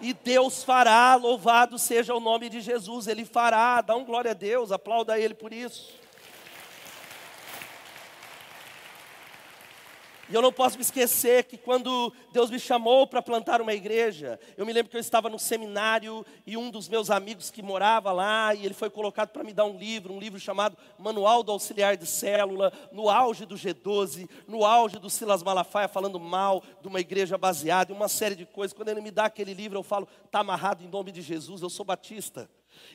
e 0.00 0.12
Deus 0.12 0.64
fará, 0.64 1.14
louvado 1.14 1.78
seja 1.78 2.12
o 2.12 2.20
nome 2.20 2.48
de 2.48 2.60
Jesus, 2.60 3.06
Ele 3.06 3.24
fará, 3.24 3.80
dá 3.80 3.94
um 3.94 4.04
glória 4.04 4.32
a 4.32 4.34
Deus, 4.34 4.72
aplauda 4.72 5.18
Ele 5.18 5.32
por 5.32 5.52
isso. 5.52 5.92
E 10.28 10.34
eu 10.34 10.40
não 10.40 10.52
posso 10.52 10.76
me 10.76 10.82
esquecer 10.82 11.44
que 11.44 11.58
quando 11.58 12.12
Deus 12.32 12.48
me 12.48 12.58
chamou 12.58 13.06
para 13.06 13.20
plantar 13.20 13.60
uma 13.60 13.74
igreja, 13.74 14.38
eu 14.56 14.64
me 14.64 14.72
lembro 14.72 14.90
que 14.90 14.96
eu 14.96 15.00
estava 15.00 15.28
no 15.28 15.38
seminário 15.38 16.24
e 16.46 16.56
um 16.56 16.70
dos 16.70 16.88
meus 16.88 17.10
amigos 17.10 17.50
que 17.50 17.60
morava 17.60 18.12
lá, 18.12 18.54
e 18.54 18.64
ele 18.64 18.72
foi 18.72 18.88
colocado 18.88 19.30
para 19.30 19.42
me 19.42 19.52
dar 19.52 19.64
um 19.64 19.76
livro, 19.76 20.14
um 20.14 20.20
livro 20.20 20.38
chamado 20.38 20.76
Manual 20.98 21.42
do 21.42 21.50
Auxiliar 21.50 21.96
de 21.96 22.06
Célula, 22.06 22.72
no 22.92 23.10
auge 23.10 23.44
do 23.44 23.56
G12, 23.56 24.28
no 24.46 24.64
auge 24.64 24.98
do 24.98 25.10
Silas 25.10 25.42
Malafaia 25.42 25.88
falando 25.88 26.20
mal 26.20 26.62
de 26.80 26.88
uma 26.88 27.00
igreja 27.00 27.36
baseada, 27.36 27.92
em 27.92 27.96
uma 27.96 28.08
série 28.08 28.36
de 28.36 28.46
coisas. 28.46 28.72
Quando 28.72 28.88
ele 28.88 29.00
me 29.00 29.10
dá 29.10 29.24
aquele 29.24 29.52
livro, 29.52 29.78
eu 29.78 29.82
falo, 29.82 30.08
está 30.24 30.38
amarrado 30.38 30.84
em 30.84 30.88
nome 30.88 31.10
de 31.10 31.20
Jesus, 31.20 31.62
eu 31.62 31.68
sou 31.68 31.84
batista. 31.84 32.48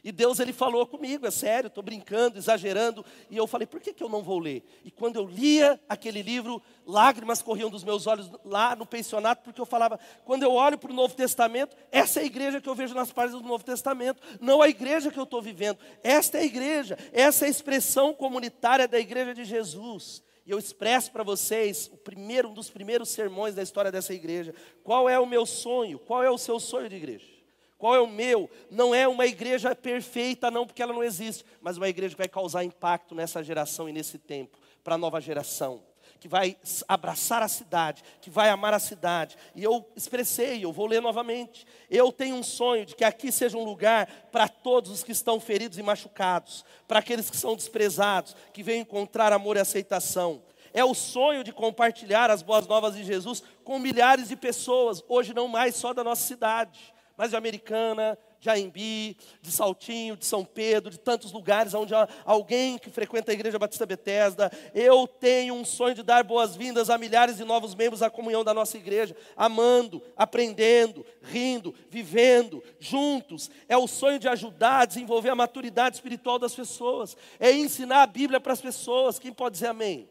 E 0.03 0.11
Deus 0.11 0.39
ele 0.39 0.53
falou 0.53 0.85
comigo, 0.85 1.25
é 1.25 1.31
sério, 1.31 1.67
estou 1.67 1.83
brincando, 1.83 2.37
exagerando. 2.37 3.05
E 3.29 3.37
eu 3.37 3.47
falei, 3.47 3.67
por 3.67 3.79
que, 3.79 3.93
que 3.93 4.03
eu 4.03 4.09
não 4.09 4.21
vou 4.21 4.39
ler? 4.39 4.63
E 4.83 4.91
quando 4.91 5.17
eu 5.17 5.25
lia 5.25 5.79
aquele 5.87 6.21
livro, 6.21 6.61
lágrimas 6.85 7.41
corriam 7.41 7.69
dos 7.69 7.83
meus 7.83 8.07
olhos 8.07 8.29
lá 8.43 8.75
no 8.75 8.85
pensionato, 8.85 9.43
porque 9.43 9.59
eu 9.59 9.65
falava, 9.65 9.99
quando 10.25 10.43
eu 10.43 10.53
olho 10.53 10.77
para 10.77 10.91
o 10.91 10.95
Novo 10.95 11.15
Testamento, 11.15 11.75
essa 11.91 12.19
é 12.19 12.23
a 12.23 12.25
igreja 12.25 12.61
que 12.61 12.69
eu 12.69 12.75
vejo 12.75 12.93
nas 12.93 13.11
páginas 13.11 13.41
do 13.41 13.47
Novo 13.47 13.63
Testamento, 13.63 14.21
não 14.39 14.61
a 14.61 14.69
igreja 14.69 15.11
que 15.11 15.19
eu 15.19 15.23
estou 15.23 15.41
vivendo. 15.41 15.79
Esta 16.03 16.37
é 16.37 16.41
a 16.41 16.45
igreja, 16.45 16.97
essa 17.11 17.45
é 17.45 17.47
a 17.47 17.51
expressão 17.51 18.13
comunitária 18.13 18.87
da 18.87 18.99
igreja 18.99 19.33
de 19.33 19.43
Jesus. 19.43 20.23
E 20.47 20.51
eu 20.51 20.57
expresso 20.57 21.11
para 21.11 21.23
vocês 21.23 21.89
o 21.91 21.97
primeiro, 21.97 22.49
um 22.49 22.53
dos 22.53 22.69
primeiros 22.69 23.09
sermões 23.09 23.53
da 23.53 23.61
história 23.61 23.91
dessa 23.91 24.13
igreja. 24.13 24.55
Qual 24.81 25.09
é 25.09 25.19
o 25.19 25.25
meu 25.25 25.45
sonho? 25.45 25.99
Qual 25.99 26.23
é 26.23 26.31
o 26.31 26.37
seu 26.37 26.57
sonho 26.57 26.87
de 26.87 26.95
igreja? 26.95 27.36
Qual 27.77 27.93
é 27.93 27.99
o 27.99 28.07
meu? 28.07 28.49
Não 28.71 28.93
é 28.93 29.07
uma 29.07 29.25
igreja 29.25 29.75
perfeita, 29.75 30.49
não, 30.49 30.65
porque 30.65 30.81
ela 30.81 30.93
não 30.93 31.03
existe, 31.03 31.45
mas 31.61 31.77
uma 31.77 31.87
igreja 31.87 32.15
que 32.15 32.21
vai 32.21 32.27
causar 32.27 32.63
impacto 32.63 33.13
nessa 33.13 33.43
geração 33.43 33.87
e 33.87 33.93
nesse 33.93 34.17
tempo, 34.17 34.57
para 34.83 34.95
a 34.95 34.97
nova 34.97 35.21
geração, 35.21 35.83
que 36.19 36.27
vai 36.27 36.57
abraçar 36.87 37.43
a 37.43 37.47
cidade, 37.47 38.03
que 38.19 38.31
vai 38.31 38.49
amar 38.49 38.73
a 38.73 38.79
cidade. 38.79 39.37
E 39.53 39.63
eu 39.63 39.85
expressei, 39.95 40.65
eu 40.65 40.71
vou 40.71 40.87
ler 40.87 41.01
novamente. 41.01 41.67
Eu 41.87 42.11
tenho 42.11 42.35
um 42.35 42.41
sonho 42.41 42.83
de 42.83 42.95
que 42.95 43.03
aqui 43.03 43.31
seja 43.31 43.57
um 43.57 43.63
lugar 43.63 44.07
para 44.31 44.47
todos 44.47 44.89
os 44.89 45.03
que 45.03 45.11
estão 45.11 45.39
feridos 45.39 45.77
e 45.77 45.83
machucados, 45.83 46.65
para 46.87 46.97
aqueles 46.97 47.29
que 47.29 47.37
são 47.37 47.55
desprezados, 47.55 48.35
que 48.51 48.63
venham 48.63 48.81
encontrar 48.81 49.31
amor 49.31 49.55
e 49.55 49.59
aceitação. 49.59 50.41
É 50.73 50.83
o 50.83 50.95
sonho 50.95 51.43
de 51.43 51.51
compartilhar 51.51 52.31
as 52.31 52.41
boas 52.41 52.65
novas 52.65 52.95
de 52.95 53.03
Jesus 53.03 53.43
com 53.63 53.77
milhares 53.77 54.29
de 54.29 54.35
pessoas, 54.35 55.03
hoje 55.07 55.31
não 55.31 55.47
mais 55.47 55.75
só 55.75 55.93
da 55.93 56.03
nossa 56.03 56.23
cidade 56.23 56.96
mas 57.17 57.31
de 57.31 57.35
Americana, 57.35 58.15
de 58.39 58.47
Aimbi, 58.47 59.17
de 59.41 59.51
Saltinho, 59.51 60.15
de 60.15 60.25
São 60.25 60.45
Pedro, 60.45 60.91
de 60.91 60.99
tantos 60.99 61.31
lugares 61.31 61.73
onde 61.73 61.95
há 61.95 62.07
alguém 62.23 62.77
que 62.77 62.91
frequenta 62.91 63.31
a 63.31 63.33
Igreja 63.33 63.57
Batista 63.57 63.87
Betesda. 63.87 64.51
Eu 64.73 65.07
tenho 65.07 65.55
um 65.55 65.65
sonho 65.65 65.95
de 65.95 66.03
dar 66.03 66.23
boas-vindas 66.23 66.91
a 66.91 66.97
milhares 66.97 67.37
de 67.37 67.43
novos 67.43 67.73
membros 67.73 68.01
da 68.01 68.09
comunhão 68.09 68.43
da 68.43 68.53
nossa 68.53 68.77
igreja, 68.77 69.15
amando, 69.35 70.01
aprendendo, 70.15 71.03
rindo, 71.23 71.73
vivendo, 71.89 72.63
juntos. 72.79 73.49
É 73.67 73.75
o 73.75 73.87
sonho 73.87 74.19
de 74.19 74.27
ajudar 74.27 74.81
a 74.81 74.85
desenvolver 74.85 75.29
a 75.29 75.35
maturidade 75.35 75.95
espiritual 75.95 76.37
das 76.37 76.53
pessoas, 76.53 77.17
é 77.39 77.51
ensinar 77.51 78.03
a 78.03 78.07
Bíblia 78.07 78.39
para 78.39 78.53
as 78.53 78.61
pessoas. 78.61 79.17
Quem 79.17 79.33
pode 79.33 79.53
dizer 79.53 79.67
amém? 79.67 80.07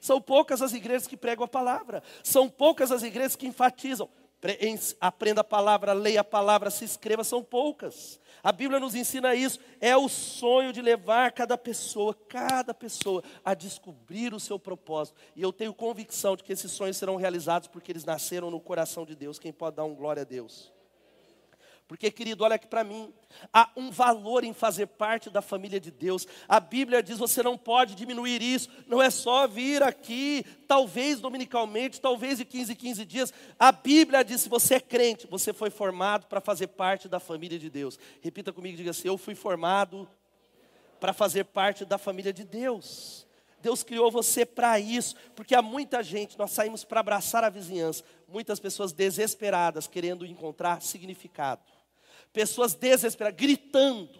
São 0.00 0.20
poucas 0.20 0.60
as 0.60 0.72
igrejas 0.72 1.06
que 1.06 1.16
pregam 1.16 1.44
a 1.44 1.48
palavra, 1.48 2.02
são 2.22 2.48
poucas 2.48 2.90
as 2.90 3.02
igrejas 3.02 3.36
que 3.36 3.46
enfatizam 3.46 4.08
aprenda 5.00 5.40
a 5.40 5.44
palavra, 5.44 5.92
leia 5.92 6.20
a 6.20 6.24
palavra, 6.24 6.70
se 6.70 6.84
inscreva, 6.84 7.24
são 7.24 7.42
poucas. 7.42 8.20
A 8.42 8.52
Bíblia 8.52 8.78
nos 8.78 8.94
ensina 8.94 9.34
isso. 9.34 9.58
É 9.80 9.96
o 9.96 10.08
sonho 10.08 10.72
de 10.72 10.80
levar 10.80 11.32
cada 11.32 11.58
pessoa, 11.58 12.14
cada 12.14 12.72
pessoa, 12.72 13.22
a 13.44 13.54
descobrir 13.54 14.32
o 14.32 14.38
seu 14.38 14.58
propósito. 14.58 15.18
E 15.34 15.42
eu 15.42 15.52
tenho 15.52 15.74
convicção 15.74 16.36
de 16.36 16.44
que 16.44 16.52
esses 16.52 16.70
sonhos 16.70 16.96
serão 16.96 17.16
realizados 17.16 17.66
porque 17.66 17.90
eles 17.90 18.04
nasceram 18.04 18.50
no 18.50 18.60
coração 18.60 19.04
de 19.04 19.16
Deus. 19.16 19.38
Quem 19.38 19.52
pode 19.52 19.76
dar 19.76 19.84
um 19.84 19.94
glória 19.94 20.22
a 20.22 20.24
Deus? 20.24 20.75
Porque, 21.88 22.10
querido, 22.10 22.42
olha 22.42 22.56
aqui 22.56 22.66
para 22.66 22.82
mim. 22.82 23.12
Há 23.52 23.70
um 23.76 23.90
valor 23.90 24.42
em 24.42 24.52
fazer 24.52 24.86
parte 24.86 25.30
da 25.30 25.40
família 25.40 25.78
de 25.78 25.90
Deus. 25.92 26.26
A 26.48 26.58
Bíblia 26.58 27.00
diz: 27.00 27.18
você 27.18 27.42
não 27.42 27.56
pode 27.56 27.94
diminuir 27.94 28.42
isso. 28.42 28.68
Não 28.88 29.00
é 29.00 29.08
só 29.08 29.46
vir 29.46 29.82
aqui, 29.82 30.44
talvez 30.66 31.20
dominicalmente, 31.20 32.00
talvez 32.00 32.38
de 32.38 32.44
15 32.44 32.72
em 32.72 32.76
15 32.76 33.04
dias. 33.04 33.32
A 33.58 33.70
Bíblia 33.70 34.24
diz: 34.24 34.40
se 34.40 34.48
você 34.48 34.76
é 34.76 34.80
crente, 34.80 35.28
você 35.28 35.52
foi 35.52 35.70
formado 35.70 36.26
para 36.26 36.40
fazer 36.40 36.68
parte 36.68 37.08
da 37.08 37.20
família 37.20 37.58
de 37.58 37.70
Deus. 37.70 37.98
Repita 38.20 38.52
comigo, 38.52 38.76
diga 38.76 38.90
assim: 38.90 39.06
eu 39.06 39.16
fui 39.16 39.36
formado 39.36 40.08
para 40.98 41.12
fazer 41.12 41.44
parte 41.44 41.84
da 41.84 41.98
família 41.98 42.32
de 42.32 42.42
Deus. 42.42 43.24
Deus 43.62 43.84
criou 43.84 44.10
você 44.10 44.44
para 44.44 44.78
isso, 44.80 45.14
porque 45.34 45.54
há 45.54 45.62
muita 45.62 46.02
gente, 46.02 46.38
nós 46.38 46.50
saímos 46.50 46.84
para 46.84 47.00
abraçar 47.00 47.42
a 47.42 47.48
vizinhança, 47.48 48.04
muitas 48.28 48.60
pessoas 48.60 48.92
desesperadas 48.92 49.86
querendo 49.86 50.26
encontrar 50.26 50.82
significado 50.82 51.75
pessoas 52.36 52.74
desesperadas, 52.74 53.40
gritando, 53.40 54.10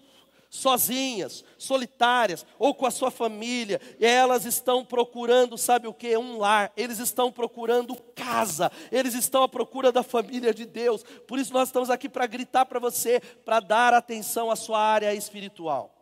sozinhas, 0.48 1.44
solitárias, 1.58 2.46
ou 2.58 2.74
com 2.74 2.86
a 2.86 2.90
sua 2.90 3.10
família, 3.10 3.78
e 4.00 4.06
elas 4.06 4.46
estão 4.46 4.82
procurando, 4.82 5.58
sabe 5.58 5.86
o 5.86 5.92
que? 5.92 6.16
Um 6.16 6.38
lar, 6.38 6.72
eles 6.78 6.98
estão 6.98 7.30
procurando 7.30 7.94
casa, 8.14 8.72
eles 8.90 9.12
estão 9.12 9.42
à 9.42 9.48
procura 9.48 9.92
da 9.92 10.02
família 10.02 10.54
de 10.54 10.64
Deus, 10.64 11.04
por 11.28 11.38
isso 11.38 11.52
nós 11.52 11.68
estamos 11.68 11.90
aqui 11.90 12.08
para 12.08 12.26
gritar 12.26 12.64
para 12.64 12.80
você, 12.80 13.20
para 13.44 13.60
dar 13.60 13.92
atenção 13.92 14.50
à 14.50 14.56
sua 14.56 14.80
área 14.80 15.14
espiritual. 15.14 15.95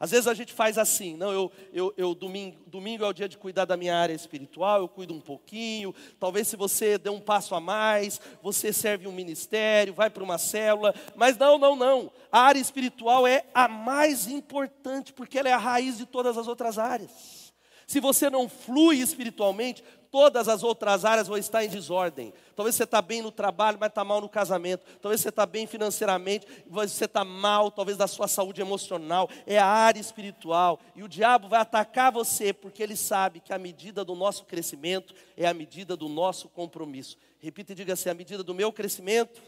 Às 0.00 0.12
vezes 0.12 0.26
a 0.26 0.32
gente 0.32 0.54
faz 0.54 0.78
assim, 0.78 1.14
não, 1.14 1.30
eu, 1.30 1.52
eu, 1.74 1.92
eu 1.94 2.14
domingo, 2.14 2.56
domingo 2.66 3.04
é 3.04 3.06
o 3.06 3.12
dia 3.12 3.28
de 3.28 3.36
cuidar 3.36 3.66
da 3.66 3.76
minha 3.76 3.94
área 3.94 4.14
espiritual, 4.14 4.80
eu 4.80 4.88
cuido 4.88 5.12
um 5.12 5.20
pouquinho, 5.20 5.94
talvez 6.18 6.48
se 6.48 6.56
você 6.56 6.96
der 6.96 7.10
um 7.10 7.20
passo 7.20 7.54
a 7.54 7.60
mais, 7.60 8.18
você 8.42 8.72
serve 8.72 9.06
um 9.06 9.12
ministério, 9.12 9.92
vai 9.92 10.08
para 10.08 10.24
uma 10.24 10.38
célula, 10.38 10.94
mas 11.14 11.36
não, 11.36 11.58
não, 11.58 11.76
não. 11.76 12.10
A 12.32 12.40
área 12.40 12.58
espiritual 12.58 13.26
é 13.26 13.44
a 13.52 13.68
mais 13.68 14.26
importante, 14.26 15.12
porque 15.12 15.38
ela 15.38 15.50
é 15.50 15.52
a 15.52 15.58
raiz 15.58 15.98
de 15.98 16.06
todas 16.06 16.38
as 16.38 16.48
outras 16.48 16.78
áreas. 16.78 17.52
Se 17.86 18.00
você 18.00 18.30
não 18.30 18.48
flui 18.48 19.00
espiritualmente, 19.00 19.84
todas 20.10 20.48
as 20.48 20.62
outras 20.62 21.04
áreas 21.04 21.28
vão 21.28 21.38
estar 21.38 21.64
em 21.64 21.68
desordem. 21.68 22.32
Talvez 22.56 22.74
você 22.74 22.84
está 22.84 23.00
bem 23.00 23.22
no 23.22 23.30
trabalho, 23.30 23.78
mas 23.80 23.88
está 23.88 24.04
mal 24.04 24.20
no 24.20 24.28
casamento. 24.28 24.84
Talvez 25.00 25.20
você 25.20 25.28
está 25.28 25.46
bem 25.46 25.66
financeiramente, 25.66 26.46
mas 26.68 26.92
você 26.92 27.04
está 27.04 27.24
mal, 27.24 27.70
talvez 27.70 27.96
da 27.96 28.06
sua 28.06 28.26
saúde 28.26 28.60
emocional. 28.60 29.28
É 29.46 29.58
a 29.58 29.66
área 29.66 30.00
espiritual. 30.00 30.80
E 30.94 31.02
o 31.02 31.08
diabo 31.08 31.48
vai 31.48 31.60
atacar 31.60 32.12
você, 32.12 32.52
porque 32.52 32.82
ele 32.82 32.96
sabe 32.96 33.40
que 33.40 33.52
a 33.52 33.58
medida 33.58 34.04
do 34.04 34.14
nosso 34.14 34.44
crescimento 34.44 35.14
é 35.36 35.46
a 35.46 35.54
medida 35.54 35.96
do 35.96 36.08
nosso 36.08 36.48
compromisso. 36.48 37.16
Repita 37.38 37.72
e 37.72 37.74
diga 37.76 37.92
assim: 37.92 38.10
a 38.10 38.14
medida 38.14 38.42
do 38.42 38.54
meu 38.54 38.72
crescimento 38.72 39.40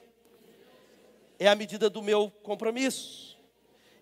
é 1.39 1.49
a 1.49 1.55
medida 1.55 1.91
do 1.91 2.01
meu 2.01 2.31
compromisso. 2.43 3.37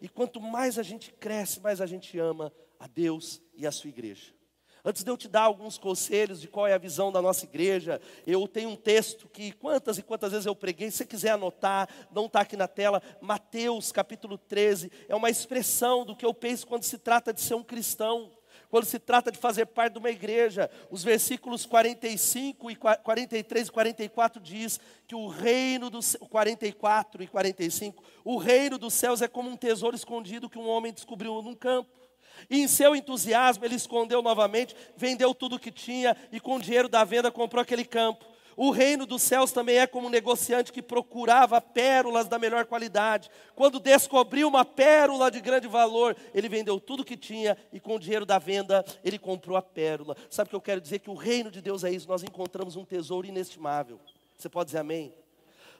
E 0.00 0.08
quanto 0.08 0.40
mais 0.40 0.78
a 0.78 0.82
gente 0.82 1.12
cresce, 1.12 1.60
mais 1.60 1.80
a 1.80 1.86
gente 1.86 2.18
ama 2.18 2.52
a 2.78 2.86
Deus 2.86 3.42
e 3.54 3.66
a 3.66 3.72
sua 3.72 3.88
igreja. 3.88 4.39
Antes 4.84 5.04
de 5.04 5.10
eu 5.10 5.16
te 5.16 5.28
dar 5.28 5.42
alguns 5.42 5.76
conselhos 5.76 6.40
de 6.40 6.49
qual 6.49 6.66
é 6.66 6.72
a 6.72 6.78
visão 6.78 7.12
da 7.12 7.20
nossa 7.20 7.44
igreja, 7.44 8.00
eu 8.26 8.46
tenho 8.49 8.70
um 8.70 8.76
texto 8.76 9.28
que 9.28 9.52
quantas 9.52 9.99
e 9.99 10.02
quantas 10.02 10.32
vezes 10.32 10.46
eu 10.46 10.54
preguei, 10.54 10.90
se 10.90 10.99
você 10.99 11.06
quiser 11.06 11.30
anotar, 11.30 11.88
não 12.10 12.26
está 12.26 12.40
aqui 12.40 12.56
na 12.56 12.68
tela, 12.68 13.02
Mateus 13.20 13.92
capítulo 13.92 14.38
13, 14.38 14.90
é 15.08 15.14
uma 15.14 15.28
expressão 15.28 16.04
do 16.04 16.16
que 16.16 16.25
eu 16.25 16.32
penso 16.32 16.66
quando 16.66 16.84
se 16.84 16.99
trata 16.99 17.32
de 17.32 17.40
ser 17.40 17.54
um 17.54 17.62
cristão, 17.62 18.32
quando 18.70 18.84
se 18.84 18.99
trata 18.99 19.30
de 19.30 19.38
fazer 19.38 19.66
parte 19.66 19.94
de 19.94 19.99
uma 19.99 20.10
igreja. 20.10 20.70
Os 20.90 21.02
versículos 21.02 21.66
45 21.66 22.70
e 22.70 22.76
43 22.76 23.68
e 23.68 23.70
44 23.70 24.40
diz 24.40 24.80
que 25.06 25.14
o 25.14 25.26
reino 25.26 25.90
dos 25.90 26.16
44 26.30 27.22
e 27.22 27.26
45, 27.26 28.02
o 28.25 28.38
reino 28.38 28.78
dos 28.78 28.94
céus 28.94 29.20
é 29.20 29.28
como 29.28 29.50
um 29.50 29.56
tesouro 29.56 29.96
escondido 29.96 30.49
que 30.49 30.58
um 30.58 30.68
homem 30.68 30.92
descobriu 30.92 31.42
num 31.42 31.54
campo. 31.54 32.00
E 32.49 32.62
em 32.62 32.68
seu 32.68 32.94
entusiasmo, 32.94 33.64
ele 33.64 33.75
escondeu 33.75 34.23
novamente, 34.23 34.75
vendeu 34.97 35.35
tudo 35.35 35.56
o 35.56 35.59
que 35.59 35.70
tinha 35.70 36.16
e 36.32 36.40
com 36.40 36.56
o 36.56 36.61
dinheiro 36.61 36.88
da 36.88 37.04
venda 37.04 37.30
comprou 37.30 37.61
aquele 37.61 37.85
campo. 37.85 38.25
O 38.56 38.70
reino 38.70 39.06
dos 39.06 39.23
céus 39.23 39.52
também 39.52 39.78
é 39.78 39.87
como 39.87 40.09
um 40.09 40.11
negociante 40.11 40.70
que 40.70 40.82
procurava 40.82 41.61
pérolas 41.62 42.28
da 42.28 42.38
melhor 42.38 42.66
qualidade. 42.66 43.30
Quando 43.54 43.80
descobriu 43.80 44.47
uma 44.49 44.66
pérola 44.66 45.30
de 45.30 45.40
grande 45.40 45.66
valor, 45.66 46.14
ele 46.35 46.47
vendeu 46.47 46.78
tudo 46.78 47.02
que 47.02 47.16
tinha 47.16 47.56
e 47.73 47.80
com 47.80 47.94
o 47.94 47.99
dinheiro 47.99 48.26
da 48.26 48.38
venda 48.38 48.85
ele 49.02 49.18
comprou 49.18 49.56
a 49.56 49.62
pérola. 49.62 50.16
Sabe 50.28 50.49
o 50.49 50.50
que 50.50 50.56
eu 50.56 50.61
quero 50.61 50.80
dizer? 50.80 50.99
Que 50.99 51.09
o 51.09 51.14
reino 51.14 51.50
de 51.50 51.62
Deus 51.62 51.85
é 51.85 51.90
isso. 51.90 52.06
Nós 52.06 52.23
encontramos 52.23 52.76
um 52.76 52.85
tesouro 52.85 53.26
inestimável. 53.26 53.99
Você 54.37 54.49
pode 54.49 54.66
dizer 54.66 54.78
amém? 54.80 55.14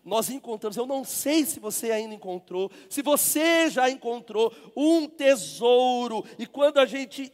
Nós 0.05 0.31
encontramos, 0.31 0.77
eu 0.77 0.87
não 0.87 1.05
sei 1.05 1.45
se 1.45 1.61
você 1.61 1.91
ainda 1.91 2.15
encontrou, 2.15 2.71
se 2.89 3.03
você 3.03 3.69
já 3.69 3.91
encontrou 3.91 4.53
um 4.77 5.07
tesouro, 5.07 6.25
e 6.39 6.47
quando 6.47 6.79
a 6.79 6.87
gente 6.87 7.33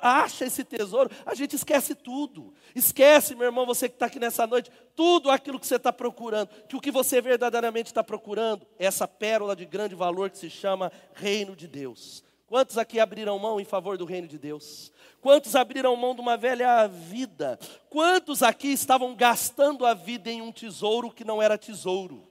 acha 0.00 0.46
esse 0.46 0.64
tesouro, 0.64 1.10
a 1.26 1.34
gente 1.34 1.54
esquece 1.56 1.94
tudo. 1.94 2.54
Esquece, 2.74 3.34
meu 3.34 3.46
irmão, 3.46 3.66
você 3.66 3.88
que 3.88 3.96
está 3.96 4.06
aqui 4.06 4.18
nessa 4.18 4.46
noite, 4.46 4.70
tudo 4.96 5.30
aquilo 5.30 5.60
que 5.60 5.66
você 5.66 5.76
está 5.76 5.92
procurando, 5.92 6.48
que 6.68 6.76
o 6.76 6.80
que 6.80 6.90
você 6.90 7.20
verdadeiramente 7.20 7.86
está 7.86 8.02
procurando 8.02 8.66
é 8.78 8.86
essa 8.86 9.06
pérola 9.06 9.54
de 9.54 9.66
grande 9.66 9.94
valor 9.94 10.30
que 10.30 10.38
se 10.38 10.48
chama 10.48 10.90
Reino 11.14 11.54
de 11.54 11.68
Deus. 11.68 12.24
Quantos 12.52 12.76
aqui 12.76 13.00
abriram 13.00 13.38
mão 13.38 13.58
em 13.58 13.64
favor 13.64 13.96
do 13.96 14.04
reino 14.04 14.28
de 14.28 14.36
Deus? 14.36 14.92
Quantos 15.22 15.56
abriram 15.56 15.96
mão 15.96 16.14
de 16.14 16.20
uma 16.20 16.36
velha 16.36 16.86
vida? 16.86 17.58
Quantos 17.88 18.42
aqui 18.42 18.68
estavam 18.68 19.16
gastando 19.16 19.86
a 19.86 19.94
vida 19.94 20.30
em 20.30 20.42
um 20.42 20.52
tesouro 20.52 21.10
que 21.10 21.24
não 21.24 21.40
era 21.40 21.56
tesouro? 21.56 22.30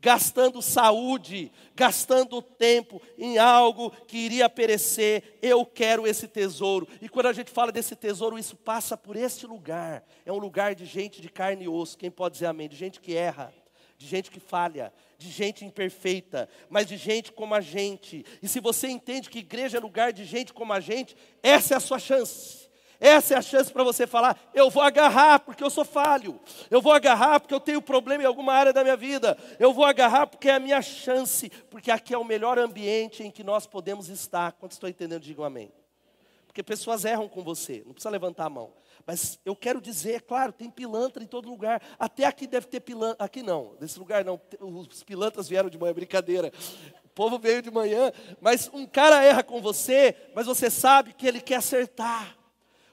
Gastando 0.00 0.62
saúde, 0.62 1.52
gastando 1.74 2.40
tempo 2.40 2.98
em 3.18 3.36
algo 3.36 3.90
que 4.06 4.16
iria 4.16 4.48
perecer. 4.48 5.38
Eu 5.42 5.66
quero 5.66 6.06
esse 6.06 6.26
tesouro. 6.26 6.88
E 7.02 7.06
quando 7.06 7.26
a 7.26 7.34
gente 7.34 7.50
fala 7.50 7.70
desse 7.70 7.94
tesouro, 7.94 8.38
isso 8.38 8.56
passa 8.56 8.96
por 8.96 9.16
este 9.16 9.46
lugar. 9.46 10.02
É 10.24 10.32
um 10.32 10.38
lugar 10.38 10.74
de 10.74 10.86
gente 10.86 11.20
de 11.20 11.28
carne 11.28 11.64
e 11.64 11.68
osso. 11.68 11.98
Quem 11.98 12.10
pode 12.10 12.36
dizer 12.36 12.46
amém? 12.46 12.70
De 12.70 12.76
gente 12.76 13.00
que 13.00 13.14
erra, 13.14 13.52
de 13.98 14.06
gente 14.06 14.30
que 14.30 14.38
falha, 14.38 14.92
de 15.18 15.28
gente 15.28 15.64
imperfeita, 15.64 16.48
mas 16.70 16.86
de 16.86 16.96
gente 16.96 17.32
como 17.32 17.52
a 17.52 17.60
gente. 17.60 18.24
E 18.40 18.46
se 18.46 18.60
você 18.60 18.86
entende 18.86 19.28
que 19.28 19.40
igreja 19.40 19.76
é 19.76 19.80
lugar 19.80 20.12
de 20.12 20.24
gente 20.24 20.54
como 20.54 20.72
a 20.72 20.78
gente, 20.78 21.16
essa 21.42 21.74
é 21.74 21.76
a 21.76 21.80
sua 21.80 21.98
chance. 21.98 22.68
Essa 23.00 23.34
é 23.34 23.36
a 23.36 23.42
chance 23.42 23.72
para 23.72 23.82
você 23.82 24.06
falar: 24.06 24.38
eu 24.54 24.70
vou 24.70 24.82
agarrar 24.82 25.40
porque 25.40 25.62
eu 25.62 25.70
sou 25.70 25.84
falho, 25.84 26.40
eu 26.70 26.80
vou 26.80 26.92
agarrar 26.92 27.40
porque 27.40 27.54
eu 27.54 27.60
tenho 27.60 27.82
problema 27.82 28.22
em 28.22 28.26
alguma 28.26 28.52
área 28.52 28.72
da 28.72 28.82
minha 28.84 28.96
vida, 28.96 29.36
eu 29.58 29.72
vou 29.72 29.84
agarrar 29.84 30.28
porque 30.28 30.48
é 30.48 30.54
a 30.54 30.60
minha 30.60 30.80
chance, 30.80 31.50
porque 31.68 31.90
aqui 31.90 32.14
é 32.14 32.18
o 32.18 32.24
melhor 32.24 32.56
ambiente 32.56 33.22
em 33.22 33.30
que 33.30 33.42
nós 33.42 33.66
podemos 33.66 34.08
estar. 34.08 34.52
Quando 34.52 34.72
estou 34.72 34.88
entendendo, 34.88 35.22
digam 35.22 35.44
amém. 35.44 35.72
Porque 36.46 36.62
pessoas 36.62 37.04
erram 37.04 37.28
com 37.28 37.42
você, 37.42 37.82
não 37.84 37.92
precisa 37.92 38.10
levantar 38.10 38.46
a 38.46 38.50
mão. 38.50 38.72
Mas 39.08 39.40
eu 39.42 39.56
quero 39.56 39.80
dizer, 39.80 40.16
é 40.16 40.20
claro, 40.20 40.52
tem 40.52 40.70
pilantra 40.70 41.24
em 41.24 41.26
todo 41.26 41.48
lugar. 41.48 41.80
Até 41.98 42.26
aqui 42.26 42.46
deve 42.46 42.66
ter 42.66 42.78
pilantra. 42.80 43.24
Aqui 43.24 43.42
não, 43.42 43.74
nesse 43.80 43.98
lugar 43.98 44.22
não. 44.22 44.38
Os 44.60 45.02
pilantras 45.02 45.48
vieram 45.48 45.70
de 45.70 45.78
manhã, 45.78 45.94
brincadeira. 45.94 46.52
O 47.06 47.08
povo 47.08 47.38
veio 47.38 47.62
de 47.62 47.70
manhã. 47.70 48.12
Mas 48.38 48.68
um 48.70 48.86
cara 48.86 49.24
erra 49.24 49.42
com 49.42 49.62
você, 49.62 50.14
mas 50.34 50.44
você 50.44 50.68
sabe 50.68 51.14
que 51.14 51.26
ele 51.26 51.40
quer 51.40 51.54
acertar. 51.54 52.36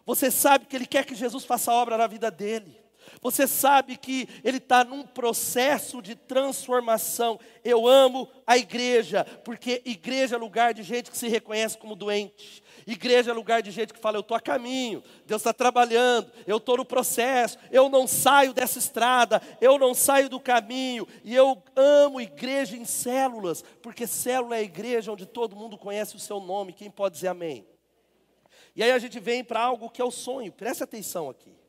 Você 0.06 0.32
sabe 0.32 0.68
que 0.68 0.78
ele 0.78 0.86
quer 0.86 1.04
que 1.06 1.16
Jesus 1.16 1.44
faça 1.44 1.74
obra 1.74 1.98
na 1.98 2.08
vida 2.08 2.32
dele. 2.32 2.80
Você 3.22 3.48
sabe 3.48 3.98
que 3.98 4.28
ele 4.44 4.58
está 4.58 4.84
num 4.84 5.04
processo 5.04 6.02
de 6.02 6.16
transformação. 6.16 7.40
Eu 7.64 7.88
amo 7.88 8.30
a 8.46 8.58
igreja, 8.58 9.26
porque 9.44 9.82
igreja 9.86 10.36
é 10.36 10.40
lugar 10.40 10.74
de 10.74 10.84
gente 10.84 11.10
que 11.10 11.18
se 11.18 11.28
reconhece 11.28 11.78
como 11.78 11.96
doente. 11.96 12.64
Igreja 12.86 13.32
é 13.32 13.34
lugar 13.34 13.62
de 13.62 13.72
gente 13.72 13.94
que 13.94 14.00
fala: 14.00 14.18
eu 14.18 14.22
estou 14.22 14.38
a 14.38 14.40
caminho, 14.40 15.04
Deus 15.26 15.42
está 15.42 15.54
trabalhando, 15.54 16.32
eu 16.46 16.58
estou 16.58 16.78
no 16.78 16.86
processo, 16.86 17.58
eu 17.72 17.90
não 17.90 18.06
saio 18.06 18.54
dessa 18.54 18.78
estrada, 18.78 19.42
eu 19.60 19.80
não 19.80 19.94
saio 19.94 20.30
do 20.30 20.40
caminho. 20.40 21.08
E 21.24 21.34
eu 21.34 21.62
amo 21.76 22.22
igreja 22.22 22.78
em 22.78 22.86
células, 22.86 23.64
porque 23.82 24.06
célula 24.06 24.56
é 24.56 24.60
a 24.60 24.64
igreja 24.64 25.12
onde 25.12 25.26
todo 25.26 25.56
mundo 25.56 25.78
conhece 25.78 26.16
o 26.16 26.20
seu 26.20 26.40
nome. 26.40 26.74
Quem 26.74 26.92
pode 26.92 27.16
dizer 27.16 27.30
amém? 27.30 27.66
E 28.76 28.84
aí 28.84 28.92
a 28.92 29.00
gente 29.00 29.20
vem 29.20 29.44
para 29.44 29.62
algo 29.62 29.90
que 29.90 30.02
é 30.02 30.06
o 30.06 30.12
sonho, 30.12 30.52
preste 30.52 30.84
atenção 30.84 31.30
aqui. 31.30 31.65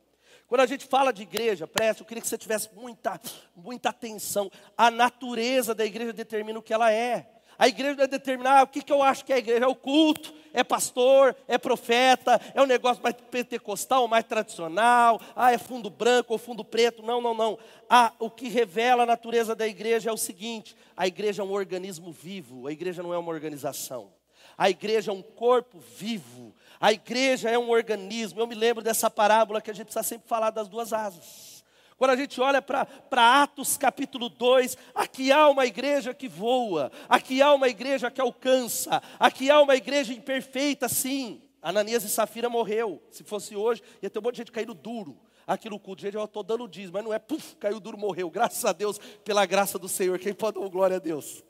Quando 0.47 0.61
a 0.61 0.65
gente 0.65 0.85
fala 0.85 1.11
de 1.11 1.23
igreja, 1.23 1.67
preste, 1.67 1.99
eu 1.99 2.05
queria 2.05 2.21
que 2.21 2.27
você 2.27 2.37
tivesse 2.37 2.69
muita, 2.73 3.19
muita 3.53 3.89
atenção. 3.89 4.49
A 4.77 4.89
natureza 4.89 5.75
da 5.75 5.85
igreja 5.85 6.13
determina 6.13 6.57
o 6.57 6.61
que 6.61 6.73
ela 6.73 6.91
é. 6.91 7.27
A 7.59 7.67
igreja 7.67 7.95
vai 7.95 8.07
determinar 8.07 8.63
o 8.63 8.67
que, 8.67 8.81
que 8.81 8.93
eu 8.93 9.01
acho 9.01 9.25
que 9.25 9.33
é 9.33 9.37
a 9.37 9.39
igreja. 9.39 9.65
É 9.65 9.67
o 9.67 9.75
culto, 9.75 10.33
é 10.53 10.63
pastor, 10.63 11.35
é 11.47 11.57
profeta, 11.57 12.39
é 12.53 12.61
um 12.61 12.65
negócio 12.65 13.03
mais 13.03 13.15
pentecostal, 13.29 14.07
mais 14.07 14.23
tradicional. 14.23 15.19
Ah, 15.35 15.51
é 15.51 15.57
fundo 15.57 15.89
branco 15.89 16.33
ou 16.33 16.39
fundo 16.39 16.63
preto. 16.63 17.03
Não, 17.03 17.19
não, 17.19 17.33
não. 17.33 17.57
Ah, 17.89 18.13
o 18.17 18.29
que 18.29 18.47
revela 18.47 19.03
a 19.03 19.07
natureza 19.07 19.53
da 19.55 19.67
igreja 19.67 20.09
é 20.11 20.13
o 20.13 20.17
seguinte: 20.17 20.77
a 20.95 21.07
igreja 21.07 21.41
é 21.41 21.45
um 21.45 21.51
organismo 21.51 22.11
vivo, 22.11 22.67
a 22.67 22.71
igreja 22.71 23.03
não 23.03 23.13
é 23.13 23.17
uma 23.17 23.31
organização. 23.31 24.13
A 24.57 24.69
igreja 24.69 25.11
é 25.11 25.13
um 25.13 25.21
corpo 25.21 25.79
vivo. 25.97 26.53
A 26.79 26.93
igreja 26.93 27.49
é 27.49 27.57
um 27.57 27.69
organismo. 27.69 28.39
Eu 28.39 28.47
me 28.47 28.55
lembro 28.55 28.83
dessa 28.83 29.09
parábola 29.09 29.61
que 29.61 29.71
a 29.71 29.73
gente 29.73 29.85
precisa 29.85 30.03
sempre 30.03 30.27
falar 30.27 30.51
das 30.51 30.67
duas 30.67 30.93
asas. 30.93 31.65
Quando 31.97 32.11
a 32.11 32.15
gente 32.15 32.39
olha 32.39 32.61
para 32.61 33.41
Atos 33.41 33.75
capítulo 33.75 34.29
2, 34.29 34.77
aqui 34.93 35.31
há 35.31 35.49
uma 35.49 35.65
igreja 35.65 36.13
que 36.13 36.27
voa, 36.27 36.91
aqui 37.09 37.41
há 37.41 37.51
uma 37.51 37.67
igreja 37.67 38.11
que 38.11 38.21
alcança, 38.21 39.01
aqui 39.19 39.49
há 39.49 39.59
uma 39.59 39.75
igreja 39.75 40.13
imperfeita, 40.13 40.87
sim. 40.87 41.41
Ananias 41.59 42.03
e 42.03 42.09
Safira 42.09 42.49
morreu. 42.49 43.01
Se 43.09 43.23
fosse 43.23 43.55
hoje, 43.55 43.81
ia 43.99 44.11
ter 44.11 44.19
um 44.19 44.21
monte 44.21 44.35
de 44.35 44.37
gente 44.41 44.51
caindo 44.51 44.75
duro 44.75 45.17
aqui 45.47 45.69
no 45.69 45.79
culto. 45.79 46.01
Gente, 46.01 46.15
eu 46.15 46.23
estou 46.23 46.43
dando 46.43 46.67
dízimo, 46.67 46.93
mas 46.93 47.03
não 47.03 47.13
é, 47.13 47.17
puf, 47.17 47.55
caiu 47.55 47.79
duro, 47.79 47.97
morreu. 47.97 48.29
Graças 48.29 48.63
a 48.65 48.73
Deus, 48.73 48.99
pela 49.23 49.45
graça 49.45 49.79
do 49.79 49.87
Senhor. 49.87 50.19
Quem 50.19 50.33
pode 50.33 50.59
dar 50.59 50.67
glória 50.67 50.97
a 50.97 50.99
Deus? 50.99 51.43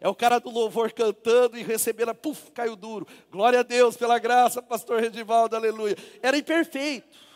É 0.00 0.08
o 0.08 0.14
cara 0.14 0.38
do 0.38 0.50
louvor 0.50 0.92
cantando 0.92 1.58
e 1.58 1.62
recebendo, 1.62 2.14
puf, 2.14 2.50
caiu 2.52 2.76
duro. 2.76 3.06
Glória 3.30 3.60
a 3.60 3.64
Deus 3.64 3.96
pela 3.96 4.18
graça, 4.18 4.62
pastor 4.62 5.00
Redivaldo, 5.00 5.56
aleluia. 5.56 5.96
Era 6.22 6.38
imperfeito. 6.38 7.28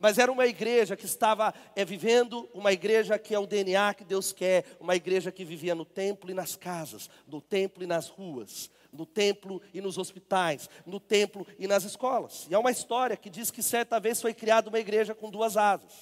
Mas 0.00 0.16
era 0.16 0.30
uma 0.30 0.46
igreja 0.46 0.96
que 0.96 1.06
estava 1.06 1.52
é, 1.74 1.84
vivendo, 1.84 2.48
uma 2.54 2.72
igreja 2.72 3.18
que 3.18 3.34
é 3.34 3.38
o 3.38 3.46
DNA 3.46 3.94
que 3.94 4.04
Deus 4.04 4.32
quer, 4.32 4.64
uma 4.78 4.94
igreja 4.94 5.32
que 5.32 5.44
vivia 5.44 5.74
no 5.74 5.84
templo 5.84 6.30
e 6.30 6.34
nas 6.34 6.54
casas, 6.54 7.10
no 7.26 7.40
templo 7.40 7.82
e 7.82 7.86
nas 7.86 8.08
ruas, 8.08 8.70
no 8.92 9.04
templo 9.04 9.60
e 9.74 9.80
nos 9.80 9.98
hospitais, 9.98 10.70
no 10.86 11.00
templo 11.00 11.44
e 11.58 11.66
nas 11.66 11.82
escolas. 11.82 12.46
E 12.48 12.54
há 12.54 12.60
uma 12.60 12.70
história 12.70 13.16
que 13.16 13.28
diz 13.28 13.50
que 13.50 13.62
certa 13.62 13.98
vez 13.98 14.22
foi 14.22 14.32
criada 14.32 14.68
uma 14.68 14.78
igreja 14.78 15.16
com 15.16 15.30
duas 15.30 15.56
asas. 15.56 15.92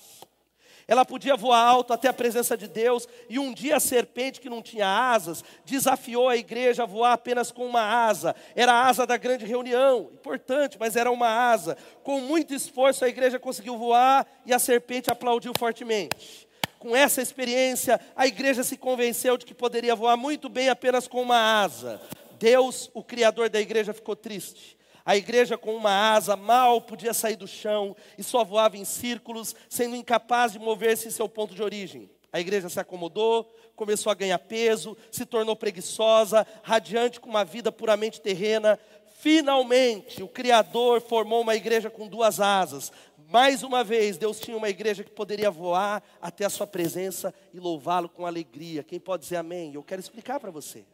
Ela 0.89 1.05
podia 1.05 1.37
voar 1.37 1.59
alto 1.59 1.93
até 1.93 2.07
a 2.09 2.13
presença 2.13 2.57
de 2.57 2.69
Deus, 2.69 3.09
e 3.29 3.41
um 3.41 3.53
dia 3.53 3.77
a 3.77 3.81
serpente, 3.81 4.41
que 4.41 4.49
não 4.49 4.63
tinha 4.63 4.87
asas, 4.87 5.43
desafiou 5.65 6.29
a 6.29 6.37
igreja 6.37 6.85
a 6.85 6.87
voar 6.87 7.13
apenas 7.13 7.51
com 7.51 7.67
uma 7.67 7.83
asa. 7.83 8.37
Era 8.55 8.73
a 8.73 8.87
asa 8.87 9.05
da 9.05 9.17
grande 9.17 9.45
reunião, 9.45 10.11
importante, 10.13 10.77
mas 10.79 10.95
era 10.95 11.11
uma 11.11 11.29
asa. 11.51 11.77
Com 12.05 12.21
muito 12.21 12.55
esforço, 12.55 13.05
a 13.05 13.09
igreja 13.09 13.39
conseguiu 13.39 13.77
voar 13.77 14.25
e 14.47 14.55
a 14.55 14.61
serpente 14.61 15.11
aplaudiu 15.11 15.53
fortemente. 15.59 16.47
Com 16.79 16.95
essa 16.95 17.21
experiência, 17.21 17.99
a 18.15 18.29
igreja 18.29 18.63
se 18.63 18.77
convenceu 18.77 19.37
de 19.37 19.45
que 19.45 19.55
poderia 19.55 19.97
voar 19.97 20.17
muito 20.17 20.49
bem 20.49 20.69
apenas 20.69 21.09
com 21.09 21.21
uma 21.21 21.63
asa. 21.65 22.01
Deus, 22.39 22.91
o 22.95 23.03
Criador 23.03 23.49
da 23.49 23.61
igreja, 23.61 23.93
ficou 23.93 24.15
triste. 24.15 24.76
A 25.07 25.17
igreja 25.17 25.57
com 25.57 25.77
uma 25.77 26.15
asa 26.15 26.35
mal 26.35 26.81
podia 26.81 27.15
sair 27.15 27.37
do 27.37 27.47
chão 27.47 27.95
e 28.19 28.25
só 28.25 28.43
voava 28.43 28.77
em 28.77 28.85
círculos, 28.85 29.55
sendo 29.69 29.95
incapaz 29.95 30.51
de 30.51 30.59
mover-se 30.59 31.07
em 31.07 31.13
seu 31.13 31.29
ponto 31.29 31.55
de 31.55 31.63
origem. 31.63 32.11
A 32.33 32.41
igreja 32.41 32.69
se 32.69 32.81
acomodou, 32.81 33.45
começou 33.77 34.11
a 34.11 34.17
ganhar 34.17 34.39
peso, 34.41 34.97
se 35.13 35.25
tornou 35.25 35.55
preguiçosa, 35.55 36.45
radiante 36.61 37.21
com 37.21 37.31
uma 37.31 37.45
vida 37.45 37.71
puramente 37.71 38.21
terrena. 38.21 38.77
Finalmente, 39.21 40.25
o 40.25 40.29
Criador 40.29 41.01
formou 41.01 41.41
uma 41.41 41.55
igreja 41.55 41.89
com 41.89 42.09
duas 42.09 42.41
asas. 42.41 42.91
Mais 43.31 43.63
uma 43.63 43.85
vez, 43.85 44.19
Deus 44.19 44.41
tinha 44.41 44.57
uma 44.57 44.69
igreja 44.69 45.05
que 45.05 45.13
poderia 45.13 45.53
voar 45.53 46.03
até 46.21 46.45
a 46.45 46.51
sua 46.51 46.67
presença 46.67 47.33
e 47.55 47.61
louvá-lo 47.61 48.09
com 48.09 48.27
alegria. 48.27 48.83
Quem 48.83 48.99
pode 48.99 49.23
dizer 49.23 49.37
amém? 49.37 49.73
Eu 49.73 49.85
quero 49.85 50.01
explicar 50.01 50.41
para 50.41 50.51
você. 50.51 50.85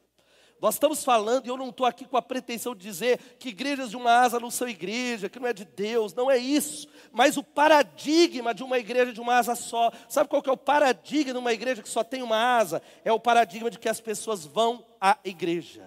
Nós 0.63 0.77
estamos 0.77 1.03
falando, 1.03 1.45
e 1.45 1.49
eu 1.49 1.57
não 1.57 1.71
estou 1.71 1.85
aqui 1.85 2.05
com 2.05 2.17
a 2.17 2.23
pretensão 2.23 2.73
de 2.73 2.83
dizer 2.83 3.19
que 3.37 3.49
igrejas 3.49 3.91
de 3.91 3.97
uma 3.97 4.13
asa 4.13 4.39
não 4.39 4.49
são 4.49 4.69
igreja, 4.69 5.29
que 5.29 5.41
não 5.41 5.49
é 5.49 5.53
de 5.53 5.65
Deus, 5.65 6.15
não 6.15 6.31
é 6.31 6.39
isso. 6.39 6.87
Mas 7.11 7.37
o 7.37 7.43
paradigma 7.43 8.55
de 8.55 8.63
uma 8.63 8.79
igreja 8.79 9.13
de 9.13 9.21
uma 9.21 9.35
asa 9.35 9.57
só, 9.57 9.91
sabe 10.09 10.31
qual 10.31 10.41
que 10.41 10.49
é 10.49 10.53
o 10.53 10.57
paradigma 10.57 11.33
de 11.33 11.39
uma 11.39 11.53
igreja 11.53 11.83
que 11.83 11.89
só 11.89 12.05
tem 12.05 12.23
uma 12.23 12.37
asa? 12.37 12.81
É 13.05 13.13
o 13.13 13.19
paradigma 13.19 13.69
de 13.69 13.77
que 13.77 13.89
as 13.89 14.01
pessoas 14.01 14.47
vão 14.47 14.87
à 15.01 15.19
igreja. 15.25 15.83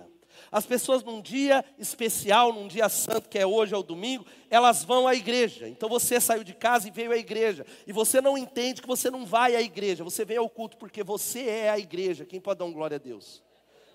As 0.52 0.66
pessoas 0.66 1.02
num 1.06 1.22
dia 1.22 1.64
especial, 1.80 2.52
num 2.52 2.68
dia 2.68 2.90
santo, 2.90 3.30
que 3.30 3.40
é 3.40 3.46
hoje 3.46 3.74
ou 3.74 3.82
domingo, 3.82 4.26
elas 4.50 4.84
vão 4.84 5.08
à 5.08 5.16
igreja. 5.16 5.70
Então 5.70 5.88
você 5.88 6.20
saiu 6.20 6.44
de 6.44 6.54
casa 6.54 6.90
e 6.90 6.92
veio 6.92 7.14
à 7.14 7.18
igreja. 7.18 7.66
E 7.88 7.94
você 7.94 8.20
não 8.20 8.38
entende 8.38 8.82
que 8.82 8.88
você 8.90 9.10
não 9.10 9.26
vai 9.26 9.56
à 9.56 9.62
igreja, 9.62 10.04
você 10.04 10.26
veio 10.26 10.42
ao 10.42 10.50
culto 10.50 10.76
porque 10.76 11.02
você 11.02 11.48
é 11.48 11.70
a 11.70 11.80
igreja. 11.80 12.26
Quem 12.26 12.42
pode 12.42 12.60
dar 12.60 12.66
um 12.66 12.74
glória 12.74 12.96
a 12.96 13.00
Deus? 13.00 13.45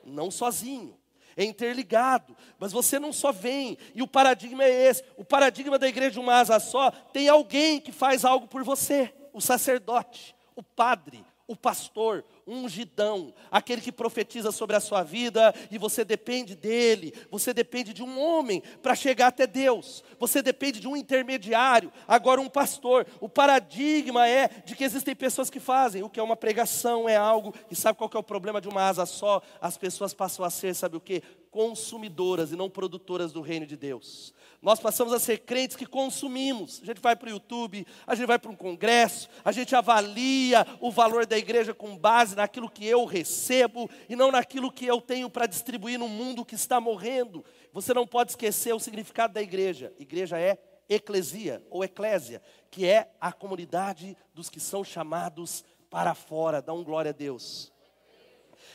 Não 0.04 0.30
sozinho, 0.30 0.96
é 1.36 1.44
interligado, 1.44 2.36
mas 2.58 2.72
você 2.72 2.98
não 2.98 3.12
só 3.12 3.32
vem, 3.32 3.78
e 3.94 4.02
o 4.02 4.06
paradigma 4.06 4.64
é 4.64 4.88
esse: 4.88 5.04
o 5.16 5.24
paradigma 5.24 5.78
da 5.78 5.88
igreja 5.88 6.12
de 6.12 6.20
uma 6.20 6.34
asa 6.34 6.58
só 6.60 6.90
tem 6.90 7.28
alguém 7.28 7.80
que 7.80 7.92
faz 7.92 8.24
algo 8.24 8.46
por 8.46 8.62
você, 8.62 9.12
o 9.32 9.40
sacerdote, 9.40 10.34
o 10.54 10.62
padre, 10.62 11.24
o 11.46 11.56
pastor, 11.56 12.24
ungidão, 12.50 13.32
aquele 13.50 13.80
que 13.80 13.92
profetiza 13.92 14.50
sobre 14.50 14.76
a 14.76 14.80
sua 14.80 15.02
vida 15.02 15.54
e 15.70 15.78
você 15.78 16.04
depende 16.04 16.56
dele, 16.56 17.14
você 17.30 17.54
depende 17.54 17.92
de 17.92 18.02
um 18.02 18.20
homem 18.20 18.62
para 18.82 18.94
chegar 18.94 19.28
até 19.28 19.46
Deus, 19.46 20.02
você 20.18 20.42
depende 20.42 20.80
de 20.80 20.88
um 20.88 20.96
intermediário, 20.96 21.92
agora 22.06 22.40
um 22.40 22.48
pastor. 22.48 23.06
O 23.20 23.28
paradigma 23.28 24.26
é 24.28 24.48
de 24.64 24.74
que 24.74 24.84
existem 24.84 25.14
pessoas 25.14 25.48
que 25.48 25.60
fazem, 25.60 26.02
o 26.02 26.10
que 26.10 26.18
é 26.18 26.22
uma 26.22 26.36
pregação 26.36 27.08
é 27.08 27.16
algo, 27.16 27.54
e 27.70 27.76
sabe 27.76 27.98
qual 27.98 28.10
é 28.12 28.18
o 28.18 28.22
problema 28.22 28.60
de 28.60 28.68
uma 28.68 28.82
asa 28.82 29.06
só? 29.06 29.40
As 29.60 29.78
pessoas 29.78 30.12
passam 30.12 30.44
a 30.44 30.50
ser, 30.50 30.74
sabe 30.74 30.96
o 30.96 31.00
que? 31.00 31.22
Consumidoras 31.50 32.52
e 32.52 32.56
não 32.56 32.70
produtoras 32.70 33.32
do 33.32 33.40
reino 33.40 33.66
de 33.66 33.76
Deus. 33.76 34.32
Nós 34.62 34.78
passamos 34.78 35.12
a 35.12 35.18
ser 35.18 35.38
crentes 35.38 35.76
que 35.76 35.86
consumimos. 35.86 36.80
A 36.82 36.86
gente 36.86 37.00
vai 37.00 37.16
para 37.16 37.28
o 37.28 37.30
YouTube, 37.30 37.86
a 38.06 38.14
gente 38.14 38.26
vai 38.26 38.38
para 38.38 38.50
um 38.50 38.56
congresso, 38.56 39.28
a 39.44 39.50
gente 39.50 39.74
avalia 39.74 40.66
o 40.80 40.90
valor 40.90 41.24
da 41.24 41.38
igreja 41.38 41.72
com 41.72 41.96
base 41.96 42.36
naquilo 42.36 42.70
que 42.70 42.86
eu 42.86 43.04
recebo 43.04 43.90
e 44.08 44.14
não 44.14 44.30
naquilo 44.30 44.70
que 44.70 44.86
eu 44.86 45.00
tenho 45.00 45.30
para 45.30 45.46
distribuir 45.46 45.98
no 45.98 46.08
mundo 46.08 46.44
que 46.44 46.54
está 46.54 46.80
morrendo. 46.80 47.44
Você 47.72 47.94
não 47.94 48.06
pode 48.06 48.32
esquecer 48.32 48.74
o 48.74 48.80
significado 48.80 49.32
da 49.32 49.42
igreja. 49.42 49.92
Igreja 49.98 50.38
é 50.38 50.58
eclesia 50.88 51.64
ou 51.70 51.82
eclésia, 51.82 52.42
que 52.70 52.86
é 52.86 53.10
a 53.20 53.32
comunidade 53.32 54.16
dos 54.34 54.50
que 54.50 54.60
são 54.60 54.84
chamados 54.84 55.64
para 55.88 56.14
fora. 56.14 56.60
Dá 56.60 56.72
um 56.72 56.84
glória 56.84 57.10
a 57.10 57.14
Deus. 57.14 57.72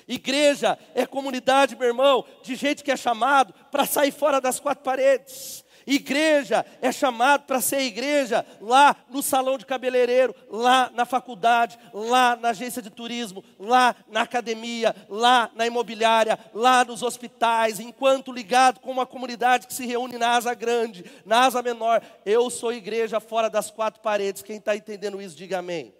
Igreja 0.08 0.78
é 0.94 1.06
comunidade, 1.06 1.76
meu 1.76 1.88
irmão, 1.88 2.26
de 2.44 2.56
gente 2.56 2.84
que 2.84 2.91
é 2.91 2.98
chamado 2.98 3.54
para 3.72 3.86
sair 3.86 4.12
fora 4.12 4.39
das 4.39 4.60
quatro 4.60 4.84
paredes. 4.84 5.65
Igreja 5.88 6.65
é 6.82 6.91
chamado 6.91 7.44
para 7.44 7.62
ser 7.62 7.82
igreja 7.82 8.44
lá 8.60 8.96
no 9.10 9.22
salão 9.22 9.58
de 9.58 9.65
cabeleireiro, 9.65 10.34
lá 10.50 10.89
na 10.96 11.06
faculdade, 11.06 11.78
lá 11.94 12.36
na 12.36 12.50
agência 12.50 12.82
de 12.82 12.89
turismo, 12.89 13.44
lá 13.60 13.96
na 14.08 14.22
academia, 14.22 14.96
lá 15.08 15.52
na 15.54 15.68
imobiliária, 15.68 16.39
lá 16.54 16.84
nos 16.84 17.04
hospitais, 17.04 17.80
enquanto 17.80 18.32
ligado 18.32 18.80
com 18.80 18.89
uma 18.89 19.06
comunidade 19.06 19.68
que 19.68 19.74
se 19.74 19.86
reúne 19.86 20.18
na 20.18 20.30
asa 20.30 20.56
grande, 20.56 21.06
na 21.24 21.46
asa 21.46 21.62
menor. 21.62 22.02
Eu 22.26 22.50
sou 22.50 22.74
igreja 22.74 23.20
fora 23.20 23.50
das 23.50 23.70
quatro 23.70 24.02
paredes. 24.02 24.41
Quem 24.41 24.58
está 24.58 24.76
entendendo 24.76 25.22
isso, 25.22 25.36
diga 25.36 25.60
amém. 25.60 25.94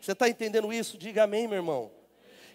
Você 0.00 0.12
está 0.12 0.28
entendendo 0.28 0.72
isso? 0.72 0.96
Diga 0.96 1.24
amém, 1.24 1.48
meu 1.48 1.56
irmão. 1.56 1.95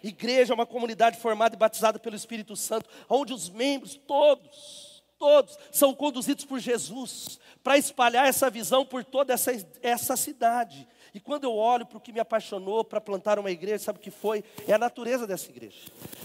Igreja 0.02 0.52
é 0.52 0.54
uma 0.54 0.66
comunidade 0.66 1.18
formada 1.18 1.54
e 1.54 1.58
batizada 1.58 1.98
pelo 1.98 2.16
Espírito 2.16 2.56
Santo, 2.56 2.88
onde 3.08 3.32
os 3.32 3.48
membros 3.48 3.94
todos 3.94 4.92
todos 5.22 5.56
são 5.70 5.94
conduzidos 5.94 6.44
por 6.44 6.58
Jesus 6.58 7.38
para 7.62 7.78
espalhar 7.78 8.26
essa 8.26 8.50
visão 8.50 8.84
por 8.84 9.04
toda 9.04 9.32
essa, 9.32 9.52
essa 9.80 10.16
cidade. 10.16 10.88
E 11.14 11.20
quando 11.20 11.44
eu 11.44 11.54
olho 11.54 11.86
para 11.86 11.98
o 11.98 12.00
que 12.00 12.12
me 12.12 12.18
apaixonou 12.18 12.82
para 12.82 13.00
plantar 13.00 13.38
uma 13.38 13.50
igreja, 13.50 13.84
sabe 13.84 14.00
o 14.00 14.02
que 14.02 14.10
foi? 14.10 14.42
É 14.66 14.72
a 14.72 14.78
natureza 14.78 15.24
dessa 15.24 15.48
igreja. 15.48 15.78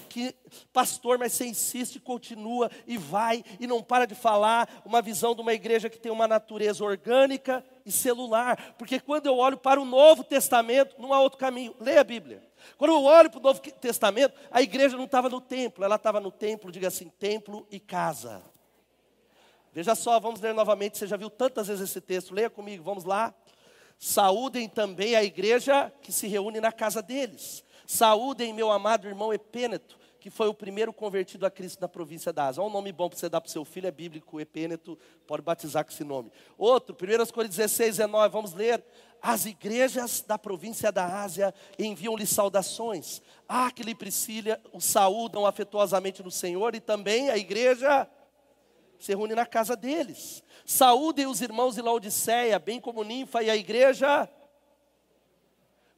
Que, 0.10 0.34
pastor, 0.74 1.20
mas 1.20 1.34
você 1.34 1.46
insiste, 1.46 2.00
continua 2.00 2.72
e 2.88 2.98
vai 2.98 3.44
e 3.60 3.68
não 3.68 3.84
para 3.84 4.08
de 4.08 4.16
falar 4.16 4.68
uma 4.84 5.00
visão 5.00 5.36
de 5.36 5.42
uma 5.42 5.54
igreja 5.54 5.92
que 5.92 6.00
tem 6.00 6.12
uma 6.12 6.28
natureza 6.28 6.84
orgânica 6.84 7.63
e 7.86 7.92
celular. 7.92 8.74
Porque 8.80 9.00
quando 9.00 9.28
eu 9.28 9.38
olho 9.38 9.58
para 9.58 9.80
o 9.80 9.86
Novo 9.86 10.24
Testamento, 10.24 10.96
não 10.98 11.13
há 11.13 11.20
outro 11.20 11.38
caminho. 11.38 11.76
Leia 11.80 12.02
a 12.02 12.06
Bíblia. 12.06 12.47
Quando 12.78 12.91
eu 12.91 13.04
olho 13.04 13.30
para 13.30 13.39
o 13.39 13.43
Novo 13.43 13.60
Testamento, 13.60 14.34
a 14.52 14.62
igreja 14.62 14.98
não 14.98 15.06
estava 15.06 15.30
no 15.30 15.41
templo, 15.41 15.84
ela 15.84 15.96
estava 15.96 16.20
no 16.20 16.32
templo, 16.32 16.72
diga 16.72 16.88
assim, 16.88 17.10
templo 17.10 17.67
e 17.72 17.80
casa. 17.80 18.41
Veja 19.74 19.93
só, 19.93 20.20
vamos 20.20 20.41
ler 20.41 20.54
novamente. 20.54 20.98
Você 20.98 21.06
já 21.06 21.15
viu 21.15 21.30
tantas 21.30 21.67
vezes 21.67 21.89
esse 21.89 22.02
texto. 22.02 22.34
Leia 22.34 22.50
comigo, 22.50 22.84
vamos 22.84 23.04
lá. 23.04 23.34
Saúdem 24.00 24.67
também 24.67 25.15
a 25.15 25.24
igreja 25.24 25.91
que 26.02 26.12
se 26.12 26.28
reúne 26.28 26.60
na 26.60 26.72
casa 26.72 27.02
deles. 27.02 27.63
Saúdem 27.86 28.54
meu 28.54 28.72
amado 28.72 29.08
irmão 29.08 29.34
Epêneto, 29.34 29.98
que 30.20 30.30
foi 30.30 30.48
o 30.48 30.54
primeiro 30.54 30.91
convertido 30.91 31.46
a 31.46 31.52
Cristo 31.52 31.80
na 31.80 31.88
província 31.88 32.34
da 32.34 32.48
Ásia. 32.48 32.62
Olha 32.62 32.70
um 32.70 32.74
nome 32.74 32.91
bom 32.91 33.08
para 33.08 33.17
você 33.17 33.30
dar 33.30 33.39
para 33.39 33.48
o 33.48 33.52
seu 33.52 33.63
filho, 33.63 33.88
é 33.88 33.91
bíblico, 33.91 34.41
Epêneto, 34.41 34.98
pode 35.26 35.41
batizar 35.41 35.86
com 35.86 35.91
esse 35.91 36.04
nome. 36.04 36.32
Outro, 36.58 36.96
1 36.96 37.32
Coríntios 37.32 37.58
16, 37.58 37.98
19, 37.98 38.34
vamos 38.34 38.54
ler. 38.54 38.84
As 39.22 39.46
igrejas 39.46 40.22
da 40.22 40.38
província 40.38 40.92
da 40.92 41.22
Ásia 41.22 41.54
enviam-lhe 41.78 42.26
saudações. 42.26 43.22
Aquile 43.48 43.92
e 43.92 43.96
Priscila 43.96 44.60
o 44.72 44.80
saúdam 44.80 45.46
afetuosamente 45.46 46.22
no 46.24 46.32
Senhor 46.32 46.76
e 46.76 46.80
também 46.80 47.30
a 47.30 47.38
igreja 47.38 48.08
se 49.00 49.14
reúne 49.14 49.36
na 49.36 49.46
casa 49.46 49.76
deles. 49.76 50.44
Saúdem 50.66 51.28
os 51.28 51.42
irmãos 51.42 51.76
de 51.76 51.82
Laodiceia, 51.82 52.60
bem 52.60 52.80
como 52.80 53.04
Ninfa 53.04 53.44
e 53.44 53.50
a 53.50 53.56
igreja. 53.56 54.30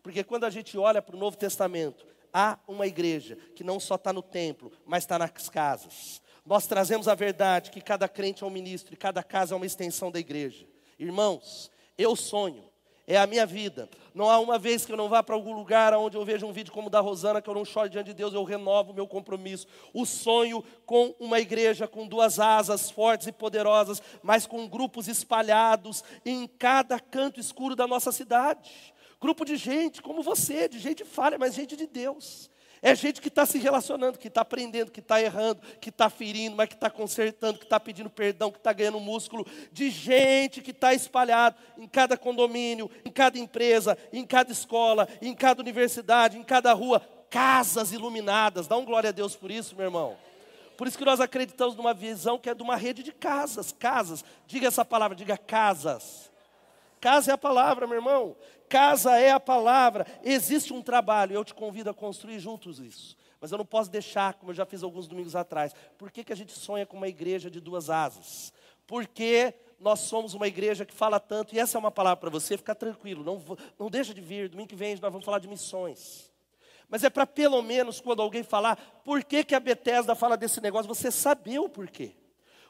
Porque 0.04 0.24
quando 0.24 0.46
a 0.46 0.50
gente 0.50 0.78
olha 0.78 1.02
para 1.02 1.16
o 1.16 1.20
Novo 1.20 1.38
Testamento, 1.38 2.06
há 2.34 2.58
uma 2.68 2.88
igreja 2.88 3.38
que 3.56 3.64
não 3.64 3.80
só 3.80 3.96
está 3.96 4.14
no 4.14 4.22
templo, 4.22 4.72
mas 4.86 5.04
está 5.04 5.20
nas 5.20 5.50
casas. 5.50 6.22
Nós 6.46 6.68
trazemos 6.68 7.08
a 7.08 7.16
verdade 7.16 7.70
que 7.70 7.82
cada 7.82 8.08
crente 8.08 8.44
é 8.44 8.48
um 8.48 8.52
ministro 8.52 8.94
e 8.94 8.98
cada 8.98 9.22
casa 9.22 9.54
é 9.54 9.58
uma 9.58 9.66
extensão 9.66 10.12
da 10.12 10.20
igreja. 10.20 10.66
Irmãos, 10.98 11.70
eu 11.98 12.16
sonho 12.16 12.69
é 13.10 13.17
a 13.17 13.26
minha 13.26 13.43
vida. 13.43 13.89
Não 14.13 14.30
há 14.30 14.38
uma 14.39 14.60
vez 14.60 14.86
que 14.86 14.91
eu 14.91 14.98
não 14.98 15.10
vá 15.10 15.24
para 15.24 15.34
algum 15.34 15.56
lugar 15.56 15.95
onde 15.95 16.15
eu 16.15 16.24
veja 16.24 16.45
um 16.45 16.54
vídeo 16.54 16.72
como 16.72 16.88
o 16.88 16.89
da 16.91 17.00
Rosana, 17.00 17.41
que 17.41 17.50
eu 17.50 17.56
não 17.56 17.65
chore 17.65 17.89
diante 17.89 18.06
de 18.06 18.13
Deus, 18.13 18.36
eu 18.36 18.43
renovo 18.43 18.93
meu 18.93 19.08
compromisso. 19.08 19.65
O 19.91 20.06
sonho 20.06 20.63
com 20.86 21.15
uma 21.19 21.39
igreja 21.39 21.88
com 21.88 22.08
duas 22.08 22.39
asas 22.39 22.91
fortes 22.91 23.26
e 23.26 23.32
poderosas, 23.32 24.00
mas 24.22 24.45
com 24.45 24.67
grupos 24.67 25.08
espalhados 25.08 26.04
em 26.24 26.45
cada 26.45 27.00
canto 27.00 27.39
escuro 27.39 27.76
da 27.76 27.88
nossa 27.88 28.12
cidade. 28.12 28.93
Grupo 29.19 29.43
de 29.43 29.58
gente 29.58 30.04
como 30.04 30.22
você, 30.22 30.69
de 30.69 30.78
gente 30.78 31.04
falha, 31.04 31.39
mas 31.39 31.56
gente 31.56 31.76
de 31.76 31.88
Deus. 31.88 32.52
É 32.82 32.96
gente 32.96 33.22
que 33.22 33.28
está 33.28 33.46
se 33.46 33.58
relacionando, 33.58 34.18
que 34.18 34.30
está 34.30 34.42
aprendendo, 34.42 34.92
que 34.92 35.02
está 35.02 35.22
errando, 35.22 35.62
que 35.82 35.89
está 35.89 36.10
ferindo, 36.10 36.56
mas 36.56 36.70
que 36.70 36.76
está 36.76 36.89
consertando, 36.89 37.60
que 37.60 37.65
está 37.65 37.80
pedindo 37.80 38.10
perdão, 38.10 38.52
que 38.52 38.58
está 38.58 38.72
ganhando 38.72 39.00
músculo. 39.00 39.46
De 39.72 39.89
gente 39.89 40.62
que 40.62 40.72
está 40.72 40.94
espalhado 40.94 41.58
em 41.78 41.88
cada 41.88 42.18
condomínio, 42.18 42.89
em 43.04 43.12
cada 43.12 43.38
empresa, 43.38 43.98
em 44.13 44.26
cada 44.26 44.52
escola, 44.52 45.08
em 45.22 45.36
cada 45.36 45.62
universidade, 45.62 46.38
em 46.38 46.44
cada 46.44 46.72
rua. 46.74 47.02
Casas 47.30 47.92
iluminadas. 47.92 48.68
Dá 48.68 48.78
um 48.78 48.86
glória 48.86 49.10
a 49.10 49.13
Deus 49.13 49.36
por 49.36 49.52
isso, 49.52 49.76
meu 49.76 49.86
irmão. 49.86 50.18
Por 50.78 50.88
isso 50.88 50.98
que 50.98 51.06
nós 51.06 51.20
acreditamos 51.20 51.76
numa 51.76 51.94
visão 51.94 52.39
que 52.39 52.50
é 52.50 52.56
de 52.56 52.63
uma 52.63 52.78
rede 52.78 53.04
de 53.04 53.12
casas. 53.12 53.74
Casas. 53.78 54.24
Diga 54.48 54.68
essa 54.68 54.86
palavra, 54.86 55.15
diga 55.15 55.38
casas. 55.38 56.32
Casa 57.02 57.32
é 57.32 57.34
a 57.34 57.38
palavra, 57.38 57.86
meu 57.86 57.98
irmão. 57.98 58.36
Casa 58.70 59.18
é 59.18 59.32
a 59.32 59.40
palavra. 59.40 60.06
Existe 60.24 60.72
um 60.72 60.82
trabalho, 60.82 61.34
eu 61.34 61.44
te 61.44 61.54
convido 61.54 61.90
a 61.90 61.94
construir 61.94 62.40
juntos 62.40 62.80
isso. 62.80 63.18
Mas 63.42 63.52
eu 63.52 63.58
não 63.58 63.66
posso 63.66 63.90
deixar, 63.90 64.36
como 64.36 64.52
eu 64.52 64.56
já 64.56 64.66
fiz 64.66 64.84
alguns 64.84 65.08
domingos 65.08 65.36
atrás. 65.36 65.74
Por 65.98 66.12
que, 66.12 66.24
que 66.24 66.34
a 66.34 66.36
gente 66.36 66.52
sonha 66.52 66.86
com 66.86 66.96
uma 66.96 67.08
igreja 67.08 67.50
de 67.50 67.60
duas 67.60 67.90
asas? 67.90 68.54
Porque 68.86 69.54
nós 69.80 70.02
somos 70.02 70.34
uma 70.34 70.48
igreja 70.48 70.86
que 70.86 70.94
fala 70.94 71.20
tanto, 71.20 71.56
e 71.56 71.60
essa 71.60 71.78
é 71.78 71.80
uma 71.80 71.92
palavra 71.92 72.18
para 72.18 72.30
você, 72.30 72.58
fica 72.58 72.76
tranquilo, 72.76 73.24
não, 73.24 73.42
não 73.78 73.90
deixa 73.90 74.14
de 74.14 74.20
vir, 74.20 74.50
domingo 74.50 74.68
que 74.68 74.76
vem 74.76 74.92
nós 74.96 75.12
vamos 75.12 75.24
falar 75.24 75.40
de 75.40 75.48
missões. 75.48 76.30
Mas 76.90 77.04
é 77.04 77.10
para 77.10 77.26
pelo 77.26 77.62
menos 77.62 78.02
quando 78.02 78.22
alguém 78.22 78.44
falar, 78.44 78.76
por 79.06 79.24
que, 79.24 79.44
que 79.44 79.56
a 79.56 79.60
Bethesda 79.60 80.16
fala 80.16 80.36
desse 80.36 80.60
negócio, 80.60 80.88
você 80.88 81.12
saber 81.12 81.60
o 81.60 81.70
porquê. 81.70 82.16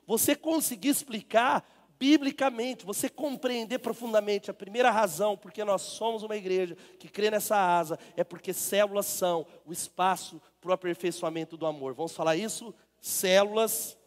você 0.06 0.36
conseguir 0.36 0.90
explicar 0.90 1.64
biblicamente, 2.00 2.86
você 2.86 3.10
compreender 3.10 3.80
profundamente 3.80 4.50
a 4.50 4.54
primeira 4.54 4.90
razão 4.90 5.36
porque 5.36 5.64
nós 5.66 5.82
somos 5.82 6.24
uma 6.24 6.38
igreja 6.38 6.78
que 6.98 7.10
crê 7.10 7.30
nessa 7.30 7.58
asa 7.58 8.00
é 8.16 8.24
porque 8.24 8.54
células 8.54 9.06
são 9.06 9.46
o 9.66 9.74
espaço 9.74 10.42
para 10.62 10.70
o 10.70 10.74
aperfeiçoamento 10.74 11.58
do 11.58 11.66
amor. 11.66 11.94
Vamos 11.94 12.14
falar 12.14 12.38
isso? 12.38 12.74
Células 13.02 13.98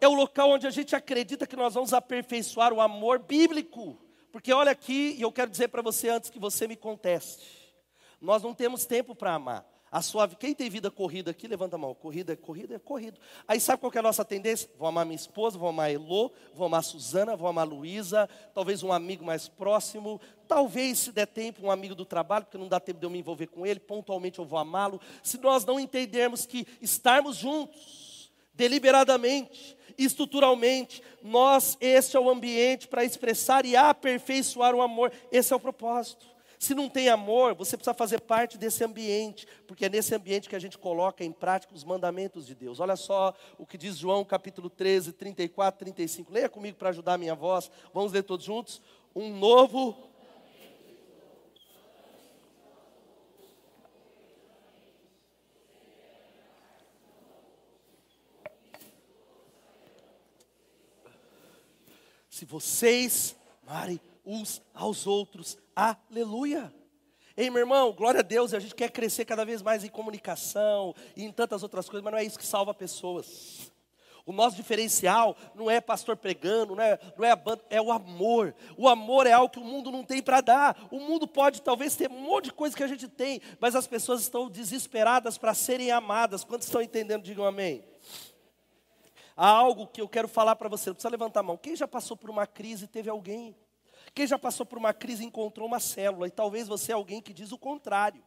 é 0.00 0.08
o 0.08 0.14
local 0.14 0.50
onde 0.50 0.66
a 0.66 0.70
gente 0.70 0.96
acredita 0.96 1.46
que 1.46 1.56
nós 1.56 1.74
vamos 1.74 1.92
aperfeiçoar 1.92 2.72
o 2.72 2.80
amor 2.80 3.20
bíblico. 3.20 3.96
Porque 4.32 4.52
olha 4.52 4.72
aqui, 4.72 5.14
e 5.16 5.22
eu 5.22 5.30
quero 5.30 5.50
dizer 5.50 5.68
para 5.68 5.80
você 5.80 6.08
antes 6.08 6.28
que 6.28 6.40
você 6.40 6.66
me 6.66 6.74
conteste. 6.74 7.72
Nós 8.20 8.42
não 8.42 8.52
temos 8.52 8.84
tempo 8.84 9.14
para 9.14 9.34
amar. 9.34 9.71
A 9.92 10.00
sua, 10.00 10.26
quem 10.26 10.54
tem 10.54 10.70
vida 10.70 10.90
corrida 10.90 11.32
aqui, 11.32 11.46
levanta 11.46 11.76
a 11.76 11.78
mão. 11.78 11.94
Corrida 11.94 12.32
é 12.32 12.36
corrida, 12.36 12.76
é 12.76 12.78
corrido. 12.78 13.20
Aí 13.46 13.60
sabe 13.60 13.78
qual 13.78 13.92
é 13.94 13.98
a 13.98 14.02
nossa 14.02 14.24
tendência? 14.24 14.70
Vou 14.78 14.88
amar 14.88 15.04
minha 15.04 15.16
esposa, 15.16 15.58
vou 15.58 15.68
amar 15.68 15.88
a 15.88 15.92
Elô, 15.92 16.32
vou 16.54 16.66
amar 16.66 16.80
a 16.80 16.82
Suzana, 16.82 17.36
vou 17.36 17.46
amar 17.46 17.66
a 17.66 17.68
Luísa, 17.68 18.26
talvez 18.54 18.82
um 18.82 18.90
amigo 18.90 19.22
mais 19.22 19.48
próximo, 19.48 20.18
talvez, 20.48 20.98
se 20.98 21.12
der 21.12 21.26
tempo, 21.26 21.66
um 21.66 21.70
amigo 21.70 21.94
do 21.94 22.06
trabalho, 22.06 22.46
porque 22.46 22.56
não 22.56 22.68
dá 22.68 22.80
tempo 22.80 23.00
de 23.00 23.04
eu 23.04 23.10
me 23.10 23.18
envolver 23.18 23.48
com 23.48 23.66
ele, 23.66 23.80
pontualmente 23.80 24.38
eu 24.38 24.46
vou 24.46 24.58
amá-lo. 24.58 24.98
Se 25.22 25.36
nós 25.36 25.62
não 25.66 25.78
entendermos 25.78 26.46
que 26.46 26.66
estarmos 26.80 27.36
juntos, 27.36 28.32
deliberadamente, 28.54 29.76
estruturalmente, 29.98 31.02
nós, 31.22 31.76
esse 31.82 32.16
é 32.16 32.20
o 32.20 32.30
ambiente 32.30 32.88
para 32.88 33.04
expressar 33.04 33.66
e 33.66 33.76
aperfeiçoar 33.76 34.74
o 34.74 34.80
amor, 34.80 35.12
esse 35.30 35.52
é 35.52 35.56
o 35.56 35.60
propósito. 35.60 36.31
Se 36.62 36.76
não 36.76 36.88
tem 36.88 37.08
amor, 37.08 37.56
você 37.56 37.76
precisa 37.76 37.92
fazer 37.92 38.20
parte 38.20 38.56
desse 38.56 38.84
ambiente, 38.84 39.48
porque 39.66 39.86
é 39.86 39.88
nesse 39.88 40.14
ambiente 40.14 40.48
que 40.48 40.54
a 40.54 40.60
gente 40.60 40.78
coloca 40.78 41.24
em 41.24 41.32
prática 41.32 41.74
os 41.74 41.82
mandamentos 41.82 42.46
de 42.46 42.54
Deus. 42.54 42.78
Olha 42.78 42.94
só 42.94 43.34
o 43.58 43.66
que 43.66 43.76
diz 43.76 43.96
João 43.96 44.24
capítulo 44.24 44.70
13, 44.70 45.12
34, 45.12 45.80
35. 45.80 46.32
Leia 46.32 46.48
comigo 46.48 46.78
para 46.78 46.90
ajudar 46.90 47.14
a 47.14 47.18
minha 47.18 47.34
voz. 47.34 47.68
Vamos 47.92 48.12
ler 48.12 48.22
todos 48.22 48.46
juntos? 48.46 48.80
Um 49.12 49.36
novo 49.36 50.08
se 62.30 62.44
vocês 62.44 63.34
amarem 63.66 63.98
uns 64.24 64.62
aos 64.74 65.06
outros. 65.06 65.58
Aleluia. 65.74 66.72
Ei, 67.36 67.48
meu 67.48 67.60
irmão, 67.60 67.92
glória 67.92 68.20
a 68.20 68.22
Deus, 68.22 68.52
a 68.52 68.60
gente 68.60 68.74
quer 68.74 68.90
crescer 68.90 69.24
cada 69.24 69.44
vez 69.44 69.62
mais 69.62 69.84
em 69.84 69.88
comunicação 69.88 70.94
e 71.16 71.24
em 71.24 71.32
tantas 71.32 71.62
outras 71.62 71.88
coisas, 71.88 72.04
mas 72.04 72.12
não 72.12 72.18
é 72.18 72.24
isso 72.24 72.38
que 72.38 72.46
salva 72.46 72.74
pessoas. 72.74 73.72
O 74.24 74.32
nosso 74.32 74.54
diferencial 74.54 75.36
não 75.54 75.70
é 75.70 75.80
pastor 75.80 76.16
pregando, 76.16 76.76
não 76.76 76.82
é, 76.82 76.98
não 77.16 77.24
é 77.24 77.30
a 77.32 77.36
banda, 77.36 77.64
é 77.68 77.80
o 77.80 77.90
amor. 77.90 78.54
O 78.76 78.88
amor 78.88 79.26
é 79.26 79.32
algo 79.32 79.52
que 79.52 79.58
o 79.58 79.64
mundo 79.64 79.90
não 79.90 80.04
tem 80.04 80.22
para 80.22 80.40
dar. 80.40 80.88
O 80.90 81.00
mundo 81.00 81.26
pode 81.26 81.60
talvez 81.60 81.96
ter 81.96 82.08
um 82.08 82.20
monte 82.20 82.44
de 82.44 82.52
coisa 82.52 82.76
que 82.76 82.84
a 82.84 82.86
gente 82.86 83.08
tem, 83.08 83.40
mas 83.58 83.74
as 83.74 83.86
pessoas 83.86 84.20
estão 84.20 84.48
desesperadas 84.48 85.36
para 85.36 85.54
serem 85.54 85.90
amadas. 85.90 86.44
Quantos 86.44 86.68
estão 86.68 86.80
entendendo? 86.80 87.24
Digam 87.24 87.44
amém. 87.44 87.84
Há 89.36 89.48
algo 89.48 89.88
que 89.88 90.00
eu 90.00 90.08
quero 90.08 90.28
falar 90.28 90.54
para 90.54 90.68
você, 90.68 90.90
não 90.90 90.94
precisa 90.94 91.10
levantar 91.10 91.40
a 91.40 91.42
mão. 91.42 91.56
Quem 91.56 91.74
já 91.74 91.88
passou 91.88 92.16
por 92.16 92.30
uma 92.30 92.46
crise 92.46 92.84
e 92.84 92.88
teve 92.88 93.10
alguém 93.10 93.56
quem 94.14 94.26
já 94.26 94.38
passou 94.38 94.66
por 94.66 94.78
uma 94.78 94.92
crise 94.92 95.24
encontrou 95.24 95.66
uma 95.66 95.80
célula, 95.80 96.26
e 96.26 96.30
talvez 96.30 96.68
você 96.68 96.92
é 96.92 96.94
alguém 96.94 97.20
que 97.20 97.32
diz 97.32 97.52
o 97.52 97.58
contrário. 97.58 98.22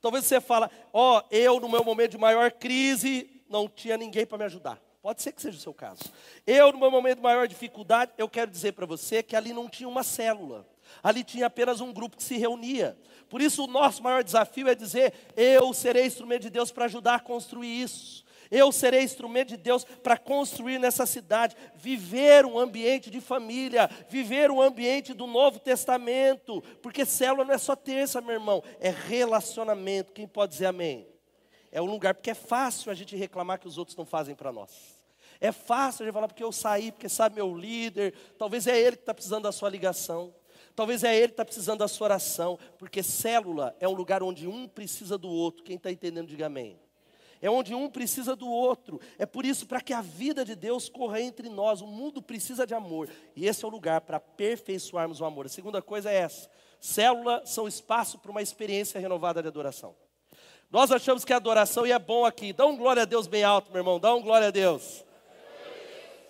Talvez 0.00 0.24
você 0.24 0.40
fala, 0.40 0.70
ó, 0.92 1.18
oh, 1.18 1.22
eu 1.30 1.60
no 1.60 1.68
meu 1.68 1.84
momento 1.84 2.12
de 2.12 2.18
maior 2.18 2.50
crise 2.52 3.42
não 3.48 3.68
tinha 3.68 3.96
ninguém 3.96 4.26
para 4.26 4.38
me 4.38 4.44
ajudar. 4.44 4.80
Pode 5.00 5.22
ser 5.22 5.30
que 5.30 5.40
seja 5.40 5.56
o 5.56 5.60
seu 5.60 5.72
caso. 5.72 6.02
Eu 6.44 6.72
no 6.72 6.78
meu 6.78 6.90
momento 6.90 7.18
de 7.18 7.22
maior 7.22 7.46
dificuldade, 7.46 8.10
eu 8.18 8.28
quero 8.28 8.50
dizer 8.50 8.72
para 8.72 8.84
você 8.84 9.22
que 9.22 9.36
ali 9.36 9.52
não 9.52 9.68
tinha 9.68 9.88
uma 9.88 10.02
célula. 10.02 10.66
Ali 11.00 11.22
tinha 11.22 11.46
apenas 11.46 11.80
um 11.80 11.92
grupo 11.92 12.16
que 12.16 12.24
se 12.24 12.36
reunia. 12.36 12.98
Por 13.28 13.40
isso 13.40 13.62
o 13.62 13.66
nosso 13.68 14.02
maior 14.02 14.24
desafio 14.24 14.68
é 14.68 14.74
dizer, 14.74 15.14
eu 15.36 15.72
serei 15.72 16.06
instrumento 16.06 16.42
de 16.42 16.50
Deus 16.50 16.72
para 16.72 16.86
ajudar 16.86 17.14
a 17.14 17.20
construir 17.20 17.82
isso. 17.82 18.25
Eu 18.50 18.70
serei 18.70 19.02
instrumento 19.02 19.48
de 19.48 19.56
Deus 19.56 19.84
para 19.84 20.16
construir 20.16 20.78
nessa 20.78 21.06
cidade, 21.06 21.56
viver 21.74 22.44
um 22.46 22.58
ambiente 22.58 23.10
de 23.10 23.20
família, 23.20 23.90
viver 24.08 24.50
um 24.50 24.60
ambiente 24.60 25.12
do 25.12 25.26
Novo 25.26 25.58
Testamento, 25.58 26.62
porque 26.82 27.04
célula 27.04 27.44
não 27.44 27.54
é 27.54 27.58
só 27.58 27.74
terça, 27.74 28.20
meu 28.20 28.34
irmão, 28.34 28.62
é 28.80 28.90
relacionamento. 28.90 30.12
Quem 30.12 30.26
pode 30.26 30.52
dizer 30.52 30.66
amém? 30.66 31.06
É 31.72 31.82
um 31.82 31.86
lugar, 31.86 32.14
porque 32.14 32.30
é 32.30 32.34
fácil 32.34 32.90
a 32.90 32.94
gente 32.94 33.16
reclamar 33.16 33.58
que 33.58 33.68
os 33.68 33.78
outros 33.78 33.96
não 33.96 34.06
fazem 34.06 34.34
para 34.34 34.52
nós. 34.52 34.96
É 35.40 35.52
fácil 35.52 36.02
a 36.02 36.06
gente 36.06 36.14
falar 36.14 36.28
porque 36.28 36.44
eu 36.44 36.52
saí, 36.52 36.90
porque 36.90 37.08
sabe 37.08 37.34
meu 37.34 37.54
líder, 37.54 38.14
talvez 38.38 38.66
é 38.66 38.78
ele 38.78 38.96
que 38.96 39.02
está 39.02 39.12
precisando 39.12 39.42
da 39.42 39.52
sua 39.52 39.68
ligação. 39.68 40.34
Talvez 40.74 41.04
é 41.04 41.14
ele 41.14 41.28
que 41.28 41.32
está 41.32 41.44
precisando 41.44 41.78
da 41.78 41.88
sua 41.88 42.06
oração, 42.06 42.58
porque 42.78 43.02
célula 43.02 43.74
é 43.80 43.88
um 43.88 43.92
lugar 43.92 44.22
onde 44.22 44.46
um 44.46 44.68
precisa 44.68 45.18
do 45.18 45.28
outro. 45.28 45.64
Quem 45.64 45.76
está 45.76 45.90
entendendo, 45.90 46.28
diga 46.28 46.46
amém 46.46 46.78
é 47.40 47.50
onde 47.50 47.74
um 47.74 47.88
precisa 47.88 48.34
do 48.34 48.48
outro. 48.48 49.00
É 49.18 49.26
por 49.26 49.44
isso, 49.44 49.66
para 49.66 49.80
que 49.80 49.92
a 49.92 50.00
vida 50.00 50.44
de 50.44 50.54
Deus 50.54 50.88
corra 50.88 51.20
entre 51.20 51.48
nós, 51.48 51.80
o 51.80 51.86
mundo 51.86 52.22
precisa 52.22 52.66
de 52.66 52.74
amor. 52.74 53.08
E 53.34 53.46
esse 53.46 53.64
é 53.64 53.68
o 53.68 53.70
lugar 53.70 54.00
para 54.02 54.16
aperfeiçoarmos 54.16 55.20
o 55.20 55.24
amor. 55.24 55.46
A 55.46 55.48
segunda 55.48 55.80
coisa 55.80 56.10
é 56.10 56.16
essa: 56.16 56.50
células 56.80 57.50
são 57.50 57.68
espaço 57.68 58.18
para 58.18 58.30
uma 58.30 58.42
experiência 58.42 59.00
renovada 59.00 59.42
de 59.42 59.48
adoração. 59.48 59.94
Nós 60.70 60.90
achamos 60.90 61.24
que 61.24 61.32
a 61.32 61.36
adoração 61.36 61.86
e 61.86 61.92
é 61.92 61.98
bom 61.98 62.24
aqui. 62.24 62.52
Dá 62.52 62.66
um 62.66 62.76
glória 62.76 63.02
a 63.02 63.06
Deus 63.06 63.26
bem 63.26 63.44
alto, 63.44 63.70
meu 63.70 63.80
irmão. 63.80 64.00
Dá 64.00 64.14
um 64.14 64.22
glória 64.22 64.48
a 64.48 64.50
Deus. 64.50 65.04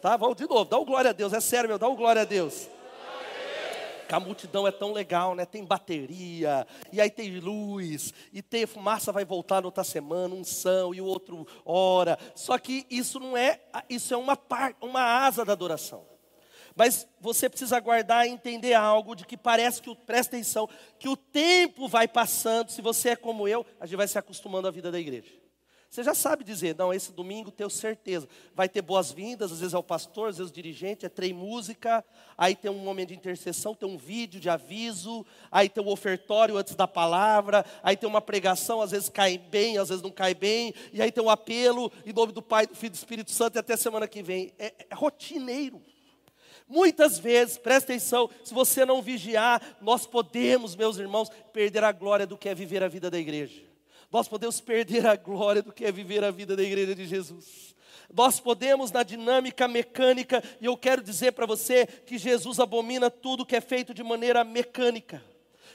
Tá? 0.03 0.17
Vamos 0.17 0.37
de 0.37 0.47
novo. 0.47 0.67
Dá 0.67 0.79
um 0.79 0.85
glória 0.85 1.11
a 1.11 1.15
Deus. 1.15 1.33
É 1.33 1.41
sério, 1.41 1.69
meu. 1.69 1.79
Dá 1.79 1.89
um 1.89 1.97
glória 1.97 2.23
a 2.23 2.25
Deus 2.25 2.69
que 4.07 4.15
a 4.15 4.21
multidão 4.21 4.67
é 4.67 4.71
tão 4.71 4.93
legal, 4.93 5.35
né? 5.35 5.45
Tem 5.45 5.65
bateria, 5.65 6.67
e 6.93 7.01
aí 7.01 7.11
tem 7.11 7.39
luz, 7.39 8.15
e 8.33 8.41
tem 8.41 8.67
fumaça 8.67 9.13
vai 9.13 9.25
voltar 9.25 9.61
na 9.61 9.69
outra 9.69 9.85
semana, 9.85 10.35
um 10.35 10.45
são 10.45 10.95
e 10.95 11.01
o 11.01 11.05
outro 11.05 11.47
hora. 11.65 12.19
Só 12.35 12.57
que 12.59 12.87
isso 12.89 13.19
não 13.21 13.37
é, 13.37 13.61
isso 13.89 14.15
é 14.15 14.17
uma 14.17 14.39
uma 14.81 15.03
asa 15.03 15.45
da 15.45 15.53
adoração. 15.53 16.07
Mas 16.75 17.09
você 17.19 17.49
precisa 17.49 17.81
guardar 17.81 18.27
e 18.27 18.31
entender 18.31 18.75
algo 18.75 19.15
de 19.15 19.25
que 19.25 19.37
parece 19.37 19.81
que, 19.81 19.95
presta 19.95 20.37
atenção, 20.37 20.69
que 20.99 21.09
o 21.09 21.17
tempo 21.17 21.89
vai 21.89 22.07
passando, 22.07 22.71
se 22.71 22.83
você 22.83 23.11
é 23.11 23.17
como 23.17 23.49
eu, 23.49 23.65
a 23.81 23.87
gente 23.87 23.97
vai 23.97 24.07
se 24.07 24.19
acostumando 24.19 24.69
à 24.69 24.71
vida 24.71 24.93
da 24.93 25.01
igreja. 25.01 25.46
Você 25.89 26.03
já 26.03 26.15
sabe 26.15 26.45
dizer, 26.45 26.75
não, 26.77 26.93
esse 26.93 27.13
domingo 27.13 27.51
tenho 27.51 27.71
certeza. 27.71 28.29
Vai 28.55 28.69
ter 28.69 28.83
boas-vindas, 28.83 29.53
às 29.53 29.61
vezes 29.61 29.73
é 29.75 29.79
o 29.79 29.83
pastor, 29.83 30.29
às 30.29 30.39
vezes 30.39 30.51
é 30.51 30.53
o 30.53 30.55
dirigente, 30.55 31.07
é 31.07 31.09
trem 31.09 31.33
música, 31.33 32.05
aí 32.37 32.55
tem 32.55 32.71
um 32.71 32.79
momento 32.79 33.09
de 33.09 33.15
intercessão, 33.15 33.75
tem 33.75 33.89
um 33.89 33.97
vídeo 33.97 34.41
de 34.41 34.51
aviso, 34.51 35.25
aí 35.51 35.69
tem 35.69 35.83
o 35.83 35.87
um 35.87 35.91
ofertório 35.91 36.57
antes 36.57 36.75
da 36.75 36.89
palavra, 36.89 37.65
aí 37.83 37.97
tem 37.97 38.09
uma 38.09 38.21
pregação, 38.21 38.81
às 38.83 38.91
vezes 38.91 39.09
cai 39.09 39.39
bem, 39.39 39.79
às 39.79 39.89
vezes 39.89 40.03
não 40.03 40.11
cai 40.11 40.35
bem, 40.35 40.75
e 40.93 41.01
aí 41.01 41.11
tem 41.11 41.23
um 41.23 41.31
apelo 41.31 41.91
em 42.05 42.13
nome 42.13 42.33
do 42.33 42.43
Pai, 42.43 42.67
do 42.67 42.75
Filho 42.75 42.89
e 42.89 42.91
do 42.91 42.97
Espírito 42.97 43.31
Santo 43.31 43.57
e 43.57 43.59
até 43.59 43.77
semana 43.77 44.09
que 44.09 44.23
vem. 44.23 44.53
É, 44.59 44.75
é 44.91 44.95
rotineiro. 44.95 45.81
Muitas 46.69 47.17
vezes, 47.17 47.57
presta 47.57 47.93
atenção, 47.93 48.29
se 48.43 48.53
você 48.53 48.85
não 48.85 49.01
vigiar, 49.01 49.63
nós 49.81 50.05
podemos, 50.05 50.75
meus 50.75 50.99
irmãos, 50.99 51.31
perder 51.53 51.85
a 51.85 51.93
glória 51.93 52.27
do 52.27 52.37
que 52.37 52.49
é 52.49 52.55
viver 52.55 52.83
a 52.83 52.89
vida 52.89 53.09
da 53.09 53.19
igreja. 53.19 53.66
Nós 54.11 54.29
podemos 54.29 54.61
perder 54.61 55.07
a 55.07 55.17
glória 55.17 55.63
do 55.63 55.73
que 55.73 55.85
é 55.85 55.93
viver 55.93 56.23
a 56.23 56.31
vida 56.31 56.57
da 56.57 56.63
igreja 56.63 56.95
de 56.95 57.07
Jesus. 57.07 57.75
Nós 58.13 58.39
podemos, 58.39 58.93
na 58.93 59.03
dinâmica 59.03 59.67
mecânica, 59.67 60.43
e 60.61 60.67
eu 60.67 60.77
quero 60.77 61.03
dizer 61.03 61.33
para 61.33 61.47
você 61.47 61.87
que 61.87 62.19
Jesus 62.19 62.61
abomina 62.61 63.11
tudo 63.11 63.45
que 63.45 63.57
é 63.57 63.61
feito 63.61 63.93
de 63.93 64.03
maneira 64.03 64.45
mecânica. 64.45 65.23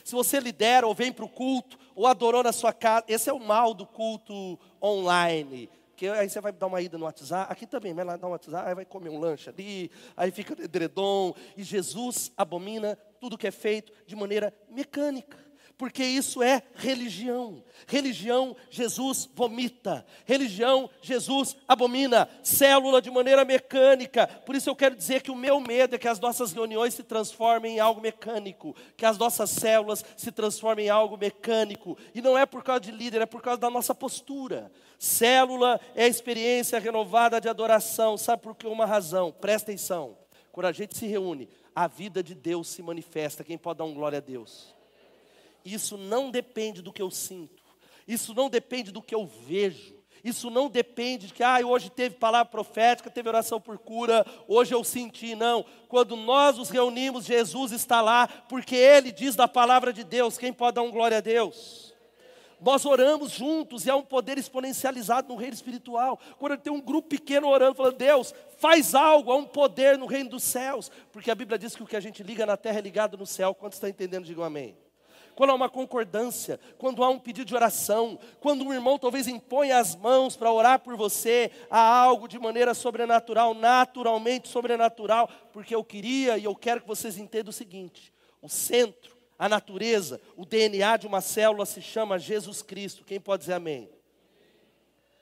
Se 0.04 0.13
você 0.13 0.39
lidera 0.39 0.88
ou 0.88 0.96
vem 0.96 1.12
para 1.12 1.26
o 1.26 1.30
culto, 1.30 1.78
ou 1.94 2.08
adorou 2.08 2.41
na 2.41 2.54
sua 2.54 2.74
casa, 2.74 3.06
esse 3.08 3.30
é 3.30 3.34
o 3.34 3.39
mal 3.39 3.74
do 3.74 3.86
culto 3.86 4.58
online. 4.82 5.70
Que 5.96 6.08
aí 6.08 6.28
você 6.28 6.41
vai 6.41 6.52
dar 6.52 6.65
uma 6.67 6.82
ida 6.82 6.98
no 6.98 7.06
WhatsApp, 7.06 7.52
aqui 7.52 7.67
também, 7.67 7.94
vai 7.94 8.06
lá 8.06 8.15
dar 8.15 8.28
um 8.28 8.32
WhatsApp, 8.32 8.67
aí 8.67 8.74
vai 8.74 8.86
comer 8.86 9.10
um 9.10 9.20
lanche 9.20 9.50
ali, 9.50 9.91
aí 10.17 10.32
fica 10.32 10.54
edredom. 10.63 11.36
E 11.56 11.63
Jesus 11.63 12.32
abomina 12.36 12.98
tudo 13.20 13.38
que 13.38 13.46
é 13.46 13.52
feito 13.52 13.91
de 14.08 14.15
maneira 14.15 14.54
mecânica 14.70 15.51
porque 15.82 16.04
isso 16.04 16.44
é 16.44 16.62
religião. 16.76 17.63
Religião, 17.88 18.56
Jesus 18.70 19.28
vomita. 19.34 20.06
Religião, 20.28 20.88
Jesus 21.02 21.58
abomina. 21.67 22.30
Célula 22.44 23.02
de 23.02 23.10
maneira 23.10 23.44
mecânica. 23.44 24.28
Por 24.28 24.56
isso 24.56 24.70
eu 24.70 24.76
quero 24.76 24.96
dizer 24.96 25.24
que 25.24 25.32
o 25.32 25.36
meu 25.36 25.60
medo 25.60 25.96
é 25.96 25.98
que 25.98 26.08
as 26.08 26.20
nossas 26.20 26.54
reuniões 26.54 26.94
se 26.94 27.02
transformem 27.02 27.78
em 27.78 27.80
algo 27.80 28.00
mecânico, 28.00 28.76
que 28.96 29.08
as 29.08 29.17
nossas 29.17 29.50
células 29.50 30.06
se 30.15 30.32
transformem 30.32 30.86
em 30.86 30.89
algo 30.89 31.17
mecânico. 31.17 31.98
E 32.13 32.22
não 32.22 32.38
é 32.38 32.46
por 32.46 32.63
causa 32.63 32.82
de 32.82 32.91
líder, 32.91 33.24
é 33.24 33.26
por 33.26 33.41
causa 33.41 33.60
da 33.60 33.72
nossa 33.72 33.96
postura. 33.96 34.72
Célula 35.00 35.82
é 35.96 36.04
a 36.04 36.08
experiência 36.08 36.78
renovada 36.78 37.41
de 37.41 37.50
adoração. 37.50 38.20
Sabe 38.20 38.44
por 38.44 38.54
que 38.56 38.67
uma 38.67 38.86
razão? 38.86 39.32
Presta 39.32 39.72
atenção. 39.72 40.15
Quando 40.52 40.67
a 40.67 40.72
gente 40.72 40.96
se 40.96 41.08
reúne, 41.08 41.50
a 41.76 41.88
vida 41.88 42.22
de 42.22 42.36
Deus 42.36 42.67
se 42.67 42.84
manifesta. 42.84 43.44
Quem 43.44 43.58
pode 43.58 43.80
dar 43.80 43.86
um 43.86 43.96
glória 43.96 44.20
a 44.20 44.22
Deus? 44.22 44.80
Isso 45.63 45.97
não 45.97 46.32
depende 46.32 46.82
do 46.82 46.91
que 46.91 47.02
eu 47.02 47.12
sinto, 47.12 47.63
isso 48.08 48.34
não 48.34 48.50
depende 48.50 48.91
do 48.91 49.02
que 49.02 49.15
eu 49.15 49.26
vejo, 49.26 50.02
Isso 50.24 50.50
não 50.52 50.69
depende 50.69 51.28
de 51.28 51.34
que 51.34 51.43
ah, 51.43 51.60
hoje 51.65 51.89
teve 51.89 52.15
palavra 52.15 52.45
profética, 52.45 53.10
teve 53.10 53.28
oração 53.28 53.60
por 53.60 53.78
cura, 53.80 54.26
hoje 54.47 54.74
eu 54.74 54.84
senti. 54.84 55.36
Não. 55.36 55.65
Quando 55.88 56.15
nós 56.15 56.58
nos 56.58 56.69
reunimos, 56.69 57.26
Jesus 57.26 57.71
está 57.71 58.02
lá, 58.02 58.28
porque 58.28 58.76
Ele 58.76 59.12
diz 59.12 59.36
da 59.36 59.47
palavra 59.47 59.91
de 59.91 60.04
Deus. 60.04 60.38
Quem 60.38 60.54
pode 60.54 60.76
dar 60.76 60.84
um 60.84 60.91
glória 60.91 61.17
a 61.17 61.21
Deus? 61.21 61.91
Nós 62.60 62.86
oramos 62.86 63.32
juntos 63.32 63.88
e 63.88 63.89
há 63.89 63.95
um 63.95 64.04
poder 64.04 64.38
exponencializado 64.38 65.28
no 65.28 65.36
reino 65.36 65.56
espiritual. 65.56 66.19
Quando 66.38 66.56
tem 66.58 66.71
um 66.71 66.80
grupo 66.80 67.10
pequeno 67.10 67.47
orando, 67.47 67.74
falando, 67.74 67.97
Deus, 67.97 68.36
faz 68.60 68.93
algo, 68.93 69.32
há 69.32 69.36
um 69.36 69.45
poder 69.45 69.97
no 69.97 70.06
reino 70.06 70.30
dos 70.30 70.43
céus. 70.43 70.91
Porque 71.12 71.32
a 71.32 71.36
Bíblia 71.36 71.58
diz 71.58 71.76
que 71.76 71.82
o 71.82 71.88
que 71.88 71.95
a 71.95 72.00
gente 72.00 72.21
liga 72.21 72.45
na 72.45 72.56
terra 72.56 72.78
é 72.78 72.82
ligado 72.82 73.17
no 73.17 73.26
céu. 73.26 73.56
Quantos 73.56 73.78
estão 73.78 73.89
entendendo? 73.89 74.26
Digam 74.26 74.43
amém 74.43 74.78
quando 75.36 75.52
há 75.52 75.54
uma 75.54 75.70
concordância, 75.70 76.60
quando 76.78 77.04
há 77.04 77.10
um 77.10 77.20
pedido 77.20 77.48
de 77.48 77.56
oração, 77.56 78.20
quando 78.39 78.63
um 78.63 78.74
irmão 78.74 79.00
talvez 79.00 79.28
impõe 79.28 79.72
as 79.72 79.96
mãos 79.96 80.36
para 80.36 80.52
orar 80.52 80.80
por 80.80 80.96
você, 80.96 81.52
há 81.70 81.80
algo 81.80 82.28
de 82.28 82.38
maneira 82.38 82.74
sobrenatural, 82.74 83.54
naturalmente 83.54 84.48
sobrenatural, 84.48 85.30
porque 85.52 85.74
eu 85.74 85.84
queria 85.84 86.38
e 86.38 86.44
eu 86.44 86.56
quero 86.56 86.82
que 86.82 86.88
vocês 86.88 87.17
entendam 87.17 87.50
o 87.50 87.54
seguinte: 87.54 88.13
o 88.41 88.50
centro, 88.50 89.17
a 89.38 89.50
natureza, 89.50 90.22
o 90.36 90.46
DNA 90.46 90.98
de 90.98 91.08
uma 91.08 91.22
célula 91.22 91.65
se 91.65 91.82
chama 91.82 92.20
Jesus 92.20 92.62
Cristo. 92.62 93.04
Quem 93.06 93.20
pode 93.20 93.41
dizer 93.41 93.54
amém? 93.54 93.89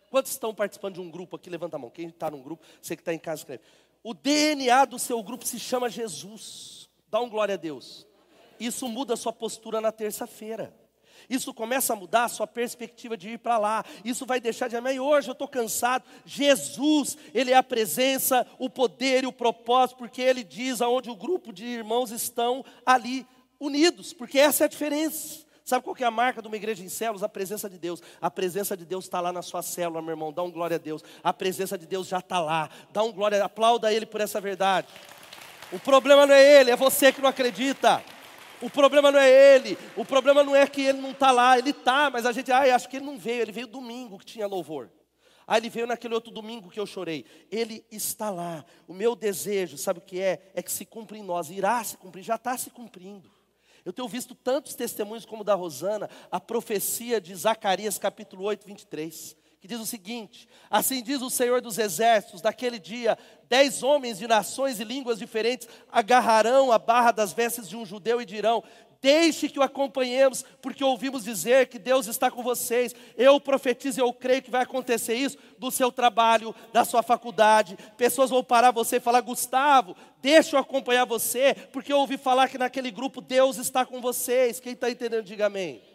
Quantos 0.09 0.31
estão 0.31 0.53
participando 0.53 0.95
de 0.95 1.01
um 1.01 1.09
grupo 1.09 1.35
aqui? 1.35 1.49
Levanta 1.49 1.75
a 1.75 1.79
mão. 1.79 1.89
Quem 1.89 2.07
está 2.07 2.31
num 2.31 2.41
grupo, 2.41 2.65
você 2.81 2.95
que 2.95 3.01
está 3.01 3.13
em 3.13 3.19
casa, 3.19 3.41
escreve. 3.41 3.63
O 4.01 4.13
DNA 4.13 4.85
do 4.85 4.97
seu 4.97 5.21
grupo 5.21 5.45
se 5.45 5.59
chama 5.59 5.89
Jesus. 5.89 6.89
Dá 7.09 7.21
um 7.21 7.29
glória 7.29 7.53
a 7.53 7.57
Deus 7.57 8.08
isso 8.59 8.87
muda 8.87 9.13
a 9.13 9.17
sua 9.17 9.33
postura 9.33 9.79
na 9.79 9.91
terça-feira. 9.91 10.73
Isso 11.29 11.53
começa 11.53 11.93
a 11.93 11.95
mudar 11.95 12.25
a 12.25 12.29
sua 12.29 12.47
perspectiva 12.47 13.15
de 13.15 13.29
ir 13.29 13.39
para 13.39 13.57
lá. 13.57 13.85
Isso 14.03 14.25
vai 14.25 14.39
deixar 14.39 14.67
de. 14.67 14.75
E 14.75 14.99
hoje 14.99 15.29
eu 15.29 15.33
estou 15.33 15.47
cansado. 15.47 16.03
Jesus, 16.25 17.17
Ele 17.33 17.51
é 17.51 17.55
a 17.55 17.63
presença, 17.63 18.45
o 18.57 18.69
poder 18.69 19.23
e 19.23 19.27
o 19.27 19.33
propósito, 19.33 19.97
porque 19.97 20.21
Ele 20.21 20.43
diz 20.43 20.81
aonde 20.81 21.09
o 21.09 21.15
grupo 21.15 21.51
de 21.53 21.65
irmãos 21.65 22.11
estão 22.11 22.63
ali 22.85 23.27
unidos, 23.59 24.13
porque 24.13 24.39
essa 24.39 24.63
é 24.63 24.65
a 24.65 24.69
diferença. 24.69 25.47
Sabe 25.69 25.83
qual 25.83 25.95
é 25.99 26.03
a 26.03 26.09
marca 26.09 26.41
de 26.41 26.47
uma 26.47 26.57
igreja 26.57 26.83
em 26.83 26.89
células? 26.89 27.21
A 27.21 27.29
presença 27.29 27.69
de 27.69 27.77
Deus. 27.77 28.01
A 28.19 28.31
presença 28.31 28.75
de 28.75 28.83
Deus 28.83 29.05
está 29.05 29.21
lá 29.21 29.31
na 29.31 29.43
sua 29.43 29.61
célula, 29.61 30.01
meu 30.01 30.13
irmão. 30.13 30.33
Dá 30.33 30.41
um 30.41 30.49
glória 30.49 30.77
a 30.77 30.79
Deus. 30.79 31.03
A 31.23 31.31
presença 31.31 31.77
de 31.77 31.85
Deus 31.85 32.07
já 32.07 32.17
está 32.17 32.39
lá. 32.39 32.71
Dá 32.91 33.03
um 33.03 33.11
glória, 33.11 33.43
aplauda 33.43 33.93
Ele 33.93 34.07
por 34.07 34.19
essa 34.19 34.41
verdade. 34.41 34.87
O 35.71 35.77
problema 35.77 36.25
não 36.25 36.33
é 36.33 36.59
Ele, 36.59 36.71
é 36.71 36.75
você 36.75 37.13
que 37.13 37.21
não 37.21 37.29
acredita. 37.29 38.03
O 38.61 38.69
problema 38.69 39.11
não 39.11 39.19
é 39.19 39.55
ele, 39.55 39.77
o 39.95 40.03
problema 40.03 40.43
não 40.43 40.55
é 40.55 40.67
que 40.67 40.81
ele 40.81 40.99
não 40.99 41.11
está 41.11 41.31
lá, 41.31 41.57
ele 41.57 41.69
está, 41.69 42.09
mas 42.09 42.25
a 42.25 42.31
gente, 42.31 42.51
ai, 42.51 42.71
acho 42.71 42.89
que 42.89 42.97
ele 42.97 43.05
não 43.05 43.17
veio, 43.17 43.41
ele 43.41 43.51
veio 43.51 43.67
domingo 43.67 44.17
que 44.19 44.25
tinha 44.25 44.45
louvor. 44.45 44.89
Ah, 45.47 45.57
ele 45.57 45.69
veio 45.69 45.87
naquele 45.87 46.13
outro 46.13 46.31
domingo 46.31 46.69
que 46.69 46.79
eu 46.79 46.85
chorei. 46.85 47.25
Ele 47.49 47.83
está 47.89 48.29
lá. 48.29 48.63
O 48.87 48.93
meu 48.93 49.15
desejo, 49.15 49.79
sabe 49.79 49.97
o 49.97 50.01
que 50.01 50.21
é? 50.21 50.51
É 50.53 50.61
que 50.61 50.71
se 50.71 50.85
cumpra 50.85 51.17
em 51.17 51.23
nós, 51.23 51.49
irá 51.49 51.83
se 51.83 51.97
cumprir, 51.97 52.21
já 52.21 52.35
está 52.35 52.55
se 52.55 52.69
cumprindo. 52.69 53.31
Eu 53.83 53.91
tenho 53.91 54.07
visto 54.07 54.35
tantos 54.35 54.75
testemunhos 54.75 55.25
como 55.25 55.41
o 55.41 55.43
da 55.45 55.55
Rosana, 55.55 56.07
a 56.29 56.39
profecia 56.39 57.19
de 57.19 57.33
Zacarias 57.33 57.97
capítulo 57.97 58.43
8, 58.43 58.67
23 58.67 59.38
que 59.59 59.67
diz 59.67 59.79
o 59.79 59.85
seguinte: 59.85 60.47
Assim 60.69 61.03
diz 61.03 61.21
o 61.21 61.29
Senhor 61.29 61.61
dos 61.61 61.77
Exércitos, 61.77 62.41
daquele 62.41 62.79
dia, 62.79 63.17
dez 63.47 63.83
homens 63.83 64.17
de 64.17 64.27
nações 64.27 64.79
e 64.79 64.83
línguas 64.83 65.19
diferentes 65.19 65.67
agarrarão 65.91 66.71
a 66.71 66.79
barra 66.79 67.11
das 67.11 67.33
vestes 67.33 67.67
de 67.67 67.75
um 67.75 67.85
judeu 67.85 68.21
e 68.21 68.25
dirão: 68.25 68.63
Deixe 69.01 69.47
que 69.47 69.59
o 69.59 69.63
acompanhemos, 69.63 70.43
porque 70.61 70.83
ouvimos 70.83 71.23
dizer 71.23 71.67
que 71.67 71.79
Deus 71.79 72.07
está 72.07 72.29
com 72.29 72.43
vocês. 72.43 72.93
Eu 73.17 73.39
profetizo 73.39 74.01
eu 74.01 74.11
creio 74.11 74.41
que 74.41 74.51
vai 74.51 74.63
acontecer 74.63 75.15
isso 75.15 75.37
do 75.57 75.71
seu 75.71 75.91
trabalho, 75.91 76.53
da 76.73 76.83
sua 76.83 77.01
faculdade. 77.01 77.77
Pessoas 77.97 78.29
vão 78.29 78.43
parar 78.43 78.71
você 78.71 78.97
e 78.97 79.01
falar: 79.01 79.21
Gustavo, 79.21 79.95
deixa 80.21 80.55
eu 80.55 80.59
acompanhar 80.59 81.05
você, 81.05 81.53
porque 81.73 81.91
eu 81.91 81.99
ouvi 81.99 82.17
falar 82.17 82.47
que 82.47 82.57
naquele 82.57 82.91
grupo 82.91 83.19
Deus 83.19 83.57
está 83.57 83.85
com 83.85 83.99
vocês. 83.99 84.59
Quem 84.59 84.73
está 84.73 84.89
entendendo, 84.89 85.23
diga 85.23 85.47
amém. 85.47 85.88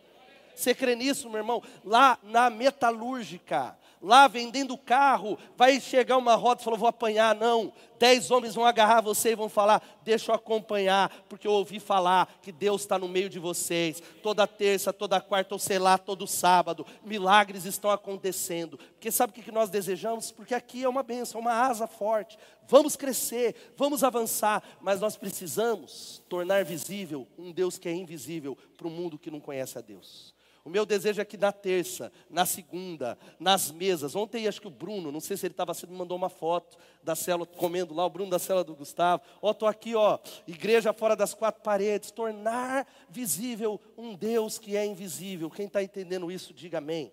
Você 0.55 0.75
crê 0.75 0.95
nisso, 0.95 1.29
meu 1.29 1.39
irmão? 1.39 1.63
Lá 1.85 2.19
na 2.23 2.49
metalúrgica, 2.51 3.77
lá 4.05 4.29
vendendo 4.29 4.77
carro, 4.77 5.39
vai 5.57 5.81
chegar 5.81 6.19
uma 6.19 6.35
roda 6.35 6.61
e 6.61 6.65
falou: 6.65 6.79
vou 6.79 6.89
apanhar. 6.89 7.35
Não, 7.35 7.73
dez 7.99 8.31
homens 8.31 8.55
vão 8.55 8.67
agarrar 8.67 9.01
você 9.01 9.33
e 9.33 9.35
vão 9.35 9.49
falar: 9.49 9.83
deixa 10.03 10.31
eu 10.31 10.35
acompanhar, 10.35 11.11
porque 11.29 11.49
eu 11.49 11.53
ouvi 11.53 11.81
falar 11.81 12.29
que 12.43 12.53
Deus 12.53 12.83
está 12.83 12.99
no 12.99 13.09
meio 13.09 13.31
de 13.31 13.39
vocês. 13.39 14.03
Toda 14.23 14.47
terça, 14.47 14.93
toda 14.93 15.21
quarta, 15.21 15.55
ou 15.55 15.59
sei 15.59 15.79
lá, 15.79 15.97
todo 15.97 16.27
sábado, 16.27 16.87
milagres 17.03 17.65
estão 17.65 17.91
acontecendo. 17.91 18.77
Porque 18.77 19.11
sabe 19.11 19.33
o 19.33 19.43
que 19.43 19.51
nós 19.51 19.71
desejamos? 19.71 20.31
Porque 20.31 20.55
aqui 20.55 20.85
é 20.85 20.89
uma 20.89 21.03
bênção, 21.03 21.41
uma 21.41 21.55
asa 21.55 21.87
forte. 21.87 22.39
Vamos 22.69 22.97
crescer, 22.97 23.73
vamos 23.77 24.03
avançar, 24.05 24.63
mas 24.81 25.01
nós 25.01 25.17
precisamos 25.17 26.23
tornar 26.29 26.65
visível 26.65 27.27
um 27.37 27.53
Deus 27.53 27.79
que 27.79 27.89
é 27.89 27.93
invisível 27.93 28.57
para 28.77 28.87
o 28.87 28.91
mundo 28.91 29.19
que 29.19 29.31
não 29.31 29.41
conhece 29.41 29.77
a 29.79 29.83
Deus. 29.83 30.34
O 30.65 30.71
meu 30.71 30.87
desejo 30.87 31.21
é 31.21 31.25
que 31.27 31.37
na 31.37 31.53
terça, 31.53 32.11
na 32.31 32.47
segunda, 32.47 33.19
nas 33.39 33.71
mesas. 33.71 34.17
Ontem 34.17 34.49
acho 34.49 34.63
que 34.63 34.67
o 34.67 34.71
Bruno, 34.71 35.13
não 35.13 35.21
sei 35.21 35.37
se 35.37 35.45
ele 35.47 35.53
estava 35.53 35.73
assim, 35.73 35.87
me 35.87 35.95
mandou 35.95 36.17
uma 36.17 36.31
foto 36.31 36.79
da 37.03 37.15
célula 37.15 37.45
comendo 37.45 37.93
lá, 37.93 38.07
o 38.07 38.11
Bruno 38.11 38.31
da 38.31 38.39
célula 38.39 38.65
do 38.65 38.75
Gustavo. 38.75 39.23
Ó, 39.43 39.51
estou 39.51 39.69
aqui, 39.69 39.95
ó, 39.95 40.19
igreja 40.47 40.95
fora 40.95 41.15
das 41.15 41.35
quatro 41.35 41.63
paredes, 41.63 42.11
tornar 42.11 42.87
visível 43.11 43.79
um 43.95 44.15
Deus 44.15 44.59
que 44.59 44.75
é 44.75 44.87
invisível. 44.87 45.51
Quem 45.51 45.67
está 45.67 45.83
entendendo 45.83 46.33
isso, 46.33 46.55
diga 46.55 46.79
amém. 46.79 47.13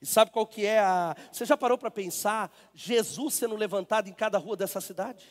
E 0.00 0.06
sabe 0.06 0.30
qual 0.30 0.46
que 0.46 0.64
é 0.64 0.78
a. 0.78 1.16
Você 1.32 1.44
já 1.44 1.56
parou 1.56 1.76
para 1.76 1.90
pensar 1.90 2.50
Jesus 2.72 3.34
sendo 3.34 3.56
levantado 3.56 4.08
em 4.08 4.14
cada 4.14 4.38
rua 4.38 4.56
dessa 4.56 4.80
cidade? 4.80 5.26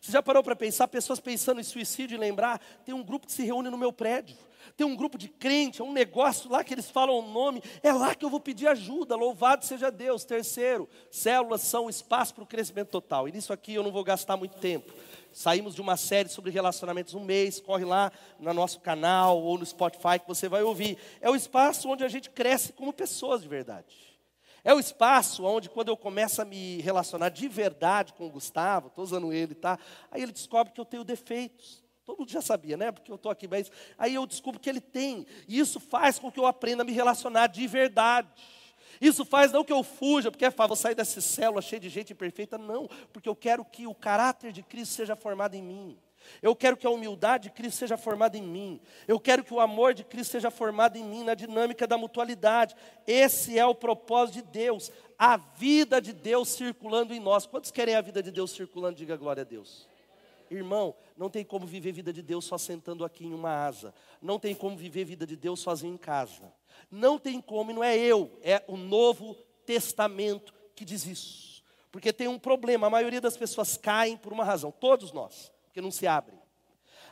Você 0.00 0.12
já 0.12 0.22
parou 0.22 0.42
para 0.42 0.56
pensar, 0.56 0.88
pessoas 0.88 1.20
pensando 1.20 1.60
em 1.60 1.64
suicídio 1.64 2.16
e 2.16 2.18
lembrar, 2.18 2.60
tem 2.84 2.94
um 2.94 3.02
grupo 3.02 3.26
que 3.26 3.32
se 3.32 3.44
reúne 3.44 3.68
no 3.68 3.78
meu 3.78 3.92
prédio 3.92 4.36
tem 4.76 4.86
um 4.86 4.96
grupo 4.96 5.18
de 5.18 5.28
crente, 5.28 5.80
é 5.80 5.84
um 5.84 5.92
negócio 5.92 6.50
lá 6.50 6.62
que 6.62 6.72
eles 6.72 6.90
falam 6.90 7.18
o 7.18 7.30
nome, 7.30 7.62
é 7.82 7.92
lá 7.92 8.14
que 8.14 8.24
eu 8.24 8.30
vou 8.30 8.40
pedir 8.40 8.66
ajuda, 8.66 9.16
louvado 9.16 9.64
seja 9.64 9.90
Deus. 9.90 10.24
Terceiro, 10.24 10.88
células 11.10 11.62
são 11.62 11.88
espaço 11.88 12.34
para 12.34 12.44
o 12.44 12.46
crescimento 12.46 12.88
total. 12.88 13.28
E 13.28 13.32
nisso 13.32 13.52
aqui 13.52 13.74
eu 13.74 13.82
não 13.82 13.92
vou 13.92 14.04
gastar 14.04 14.36
muito 14.36 14.56
tempo. 14.58 14.92
Saímos 15.32 15.74
de 15.74 15.80
uma 15.80 15.96
série 15.96 16.28
sobre 16.28 16.50
relacionamentos 16.50 17.14
um 17.14 17.24
mês, 17.24 17.60
corre 17.60 17.84
lá 17.84 18.10
no 18.38 18.52
nosso 18.52 18.80
canal 18.80 19.40
ou 19.40 19.56
no 19.58 19.64
Spotify 19.64 20.18
que 20.18 20.26
você 20.26 20.48
vai 20.48 20.62
ouvir. 20.62 20.98
É 21.20 21.30
o 21.30 21.36
espaço 21.36 21.88
onde 21.88 22.04
a 22.04 22.08
gente 22.08 22.30
cresce 22.30 22.72
como 22.72 22.92
pessoas 22.92 23.42
de 23.42 23.48
verdade. 23.48 24.09
É 24.64 24.74
o 24.74 24.80
espaço 24.80 25.44
onde, 25.44 25.70
quando 25.70 25.88
eu 25.88 25.96
começo 25.96 26.42
a 26.42 26.44
me 26.44 26.80
relacionar 26.80 27.30
de 27.30 27.48
verdade 27.48 28.12
com 28.12 28.26
o 28.26 28.30
Gustavo, 28.30 28.88
estou 28.88 29.04
usando 29.04 29.32
ele, 29.32 29.54
tá? 29.54 29.78
Aí 30.10 30.22
ele 30.22 30.32
descobre 30.32 30.72
que 30.72 30.80
eu 30.80 30.84
tenho 30.84 31.04
defeitos. 31.04 31.82
Todo 32.04 32.18
mundo 32.18 32.30
já 32.30 32.42
sabia, 32.42 32.76
né? 32.76 32.90
Porque 32.90 33.10
eu 33.10 33.16
estou 33.16 33.30
aqui, 33.30 33.46
mas 33.46 33.70
aí 33.96 34.14
eu 34.14 34.26
descubro 34.26 34.60
que 34.60 34.68
ele 34.68 34.80
tem. 34.80 35.26
E 35.46 35.58
isso 35.58 35.78
faz 35.78 36.18
com 36.18 36.30
que 36.30 36.40
eu 36.40 36.46
aprenda 36.46 36.82
a 36.82 36.86
me 36.86 36.92
relacionar 36.92 37.46
de 37.46 37.66
verdade. 37.66 38.28
Isso 39.00 39.24
faz 39.24 39.50
não 39.52 39.64
que 39.64 39.72
eu 39.72 39.82
fuja, 39.82 40.30
porque 40.30 40.44
é 40.44 40.50
vou 40.50 40.76
sair 40.76 40.94
dessa 40.94 41.20
célula 41.20 41.62
cheia 41.62 41.80
de 41.80 41.88
gente 41.88 42.12
imperfeita, 42.12 42.58
não, 42.58 42.88
porque 43.12 43.28
eu 43.28 43.36
quero 43.36 43.64
que 43.64 43.86
o 43.86 43.94
caráter 43.94 44.52
de 44.52 44.62
Cristo 44.62 44.94
seja 44.94 45.16
formado 45.16 45.54
em 45.54 45.62
mim. 45.62 45.98
Eu 46.42 46.54
quero 46.54 46.76
que 46.76 46.86
a 46.86 46.90
humildade 46.90 47.44
de 47.44 47.50
Cristo 47.50 47.78
seja 47.78 47.96
formada 47.96 48.36
em 48.36 48.42
mim. 48.42 48.80
Eu 49.06 49.18
quero 49.18 49.44
que 49.44 49.54
o 49.54 49.60
amor 49.60 49.94
de 49.94 50.04
Cristo 50.04 50.32
seja 50.32 50.50
formado 50.50 50.96
em 50.96 51.04
mim, 51.04 51.24
na 51.24 51.34
dinâmica 51.34 51.86
da 51.86 51.98
mutualidade. 51.98 52.74
Esse 53.06 53.58
é 53.58 53.66
o 53.66 53.74
propósito 53.74 54.36
de 54.36 54.42
Deus, 54.42 54.90
a 55.18 55.36
vida 55.36 56.00
de 56.00 56.12
Deus 56.12 56.48
circulando 56.48 57.14
em 57.14 57.20
nós. 57.20 57.46
Quantos 57.46 57.70
querem 57.70 57.94
a 57.94 58.00
vida 58.00 58.22
de 58.22 58.30
Deus 58.30 58.50
circulando? 58.50 58.96
Diga 58.96 59.16
glória 59.16 59.42
a 59.42 59.44
Deus. 59.44 59.88
Irmão, 60.50 60.96
não 61.16 61.30
tem 61.30 61.44
como 61.44 61.64
viver 61.64 61.92
vida 61.92 62.12
de 62.12 62.22
Deus 62.22 62.44
só 62.44 62.58
sentando 62.58 63.04
aqui 63.04 63.24
em 63.24 63.32
uma 63.32 63.50
asa. 63.50 63.94
Não 64.20 64.38
tem 64.38 64.54
como 64.54 64.76
viver 64.76 65.04
vida 65.04 65.24
de 65.24 65.36
Deus 65.36 65.60
sozinho 65.60 65.94
em 65.94 65.98
casa. 65.98 66.52
Não 66.90 67.18
tem 67.18 67.40
como, 67.40 67.70
e 67.70 67.74
não 67.74 67.84
é 67.84 67.96
eu, 67.96 68.38
é 68.42 68.62
o 68.66 68.76
Novo 68.76 69.36
Testamento 69.64 70.52
que 70.74 70.84
diz 70.84 71.06
isso. 71.06 71.62
Porque 71.92 72.12
tem 72.12 72.26
um 72.26 72.38
problema, 72.38 72.86
a 72.86 72.90
maioria 72.90 73.20
das 73.20 73.36
pessoas 73.36 73.76
caem 73.76 74.16
por 74.16 74.32
uma 74.32 74.44
razão, 74.44 74.70
todos 74.70 75.12
nós, 75.12 75.52
porque 75.70 75.80
não 75.80 75.92
se 75.92 76.06
abrem. 76.06 76.38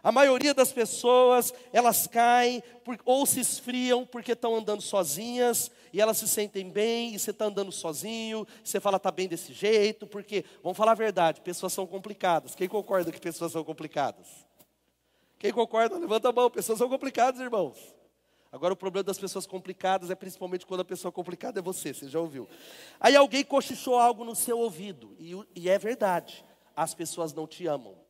A 0.02 0.12
maioria 0.12 0.52
das 0.52 0.72
pessoas, 0.72 1.52
elas 1.72 2.06
caem 2.06 2.62
por, 2.84 2.98
ou 3.04 3.24
se 3.24 3.40
esfriam 3.40 4.04
porque 4.04 4.32
estão 4.32 4.54
andando 4.54 4.80
sozinhas 4.80 5.70
e 5.92 6.00
elas 6.00 6.18
se 6.18 6.28
sentem 6.28 6.68
bem 6.70 7.14
e 7.14 7.18
você 7.18 7.30
está 7.30 7.46
andando 7.46 7.72
sozinho, 7.72 8.46
você 8.62 8.80
fala 8.80 8.96
está 8.96 9.10
bem 9.10 9.26
desse 9.26 9.52
jeito, 9.52 10.06
porque, 10.06 10.44
vamos 10.62 10.76
falar 10.76 10.92
a 10.92 10.96
verdade, 10.96 11.40
pessoas 11.40 11.72
são 11.72 11.86
complicadas. 11.86 12.54
Quem 12.54 12.68
concorda 12.68 13.10
que 13.10 13.20
pessoas 13.20 13.52
são 13.52 13.64
complicadas? 13.64 14.26
Quem 15.38 15.52
concorda, 15.52 15.96
levanta 15.98 16.28
a 16.28 16.32
mão, 16.32 16.50
pessoas 16.50 16.78
são 16.78 16.88
complicadas, 16.88 17.40
irmãos. 17.40 17.76
Agora 18.50 18.74
o 18.74 18.76
problema 18.76 19.04
das 19.04 19.18
pessoas 19.18 19.46
complicadas 19.46 20.10
é 20.10 20.14
principalmente 20.14 20.66
quando 20.66 20.80
a 20.80 20.84
pessoa 20.84 21.12
complicada 21.12 21.60
é 21.60 21.62
você, 21.62 21.92
você 21.92 22.08
já 22.08 22.18
ouviu. 22.18 22.48
Aí 22.98 23.14
alguém 23.14 23.44
cochichou 23.44 23.96
algo 23.98 24.24
no 24.24 24.34
seu 24.34 24.58
ouvido, 24.58 25.14
e, 25.18 25.34
e 25.54 25.68
é 25.68 25.78
verdade, 25.78 26.44
as 26.74 26.94
pessoas 26.94 27.32
não 27.32 27.46
te 27.46 27.66
amam. 27.66 28.07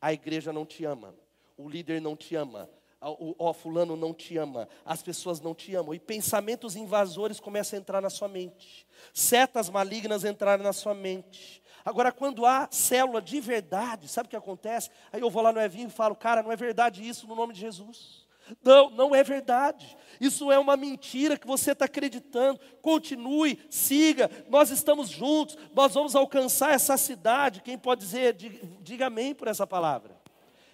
A 0.00 0.12
igreja 0.12 0.52
não 0.52 0.64
te 0.64 0.84
ama, 0.84 1.14
o 1.56 1.68
líder 1.68 2.00
não 2.00 2.16
te 2.16 2.34
ama, 2.36 2.68
Ó, 3.00 3.34
oh, 3.38 3.52
fulano 3.52 3.96
não 3.96 4.12
te 4.12 4.36
ama, 4.36 4.68
as 4.84 5.00
pessoas 5.02 5.40
não 5.40 5.54
te 5.54 5.72
amam, 5.72 5.94
e 5.94 6.00
pensamentos 6.00 6.74
invasores 6.74 7.38
começam 7.38 7.78
a 7.78 7.80
entrar 7.80 8.02
na 8.02 8.10
sua 8.10 8.26
mente, 8.26 8.84
setas 9.14 9.70
malignas 9.70 10.24
entrarem 10.24 10.64
na 10.64 10.72
sua 10.72 10.94
mente. 10.94 11.62
Agora, 11.84 12.10
quando 12.10 12.44
há 12.44 12.68
célula 12.72 13.22
de 13.22 13.40
verdade, 13.40 14.08
sabe 14.08 14.26
o 14.26 14.30
que 14.30 14.36
acontece? 14.36 14.90
Aí 15.12 15.20
eu 15.20 15.30
vou 15.30 15.42
lá 15.42 15.52
no 15.52 15.60
Evinho 15.60 15.86
e 15.86 15.92
falo, 15.92 16.16
cara, 16.16 16.42
não 16.42 16.50
é 16.50 16.56
verdade 16.56 17.08
isso 17.08 17.28
no 17.28 17.36
nome 17.36 17.54
de 17.54 17.60
Jesus. 17.60 18.27
Não, 18.62 18.90
não 18.90 19.14
é 19.14 19.22
verdade. 19.22 19.96
Isso 20.20 20.50
é 20.50 20.58
uma 20.58 20.76
mentira 20.76 21.36
que 21.36 21.46
você 21.46 21.72
está 21.72 21.84
acreditando. 21.84 22.60
Continue, 22.82 23.58
siga. 23.70 24.30
Nós 24.48 24.70
estamos 24.70 25.08
juntos. 25.08 25.56
Nós 25.74 25.94
vamos 25.94 26.14
alcançar 26.14 26.74
essa 26.74 26.96
cidade. 26.96 27.62
Quem 27.62 27.78
pode 27.78 28.00
dizer, 28.00 28.34
diga, 28.80 29.06
amém 29.06 29.34
por 29.34 29.48
essa 29.48 29.66
palavra. 29.66 30.18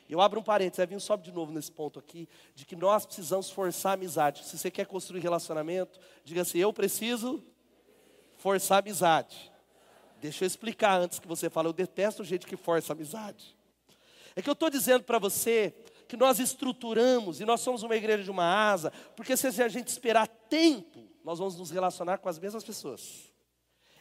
Eu 0.09 0.20
abro 0.20 0.39
um 0.39 0.43
parênteses, 0.43 0.79
Evinho 0.79 1.01
sobe 1.01 1.25
de 1.25 1.33
novo 1.33 1.51
nesse 1.51 1.72
ponto 1.72 1.99
aqui, 1.99 2.29
de 2.55 2.66
que 2.66 2.77
nós 2.77 3.07
precisamos 3.07 3.51
forçar 3.51 3.93
a 3.93 3.95
amizade. 3.95 4.45
Se 4.45 4.59
você 4.59 4.70
quer 4.70 4.87
construir 4.87 5.20
relacionamento, 5.20 5.99
diga 6.22 6.43
assim: 6.43 6.59
eu 6.59 6.72
preciso 6.72 7.43
forçar 8.37 8.77
a 8.77 8.79
amizade. 8.81 9.51
Deixa 10.20 10.45
eu 10.45 10.47
explicar 10.47 11.01
antes 11.01 11.18
que 11.18 11.27
você 11.27 11.49
fale, 11.51 11.68
eu 11.68 11.72
detesto 11.72 12.22
gente 12.22 12.47
que 12.47 12.57
força 12.57 12.93
a 12.93 12.95
amizade. 12.95 13.57
É 14.37 14.43
que 14.43 14.49
eu 14.49 14.53
estou 14.53 14.68
dizendo 14.68 15.05
para 15.05 15.18
você 15.18 15.75
que 16.09 16.16
nós 16.16 16.38
estruturamos 16.38 17.40
e 17.40 17.44
nós 17.44 17.61
somos 17.61 17.82
uma 17.82 17.96
igreja 17.96 18.22
de 18.22 18.30
uma 18.30 18.44
asa, 18.44 18.92
porque 19.16 19.36
se 19.36 19.62
a 19.62 19.68
gente 19.68 19.88
esperar 19.88 20.26
tempo, 20.26 21.05
nós 21.24 21.38
vamos 21.38 21.57
nos 21.57 21.70
relacionar 21.70 22.18
com 22.18 22.28
as 22.28 22.38
mesmas 22.38 22.62
pessoas. 22.62 23.32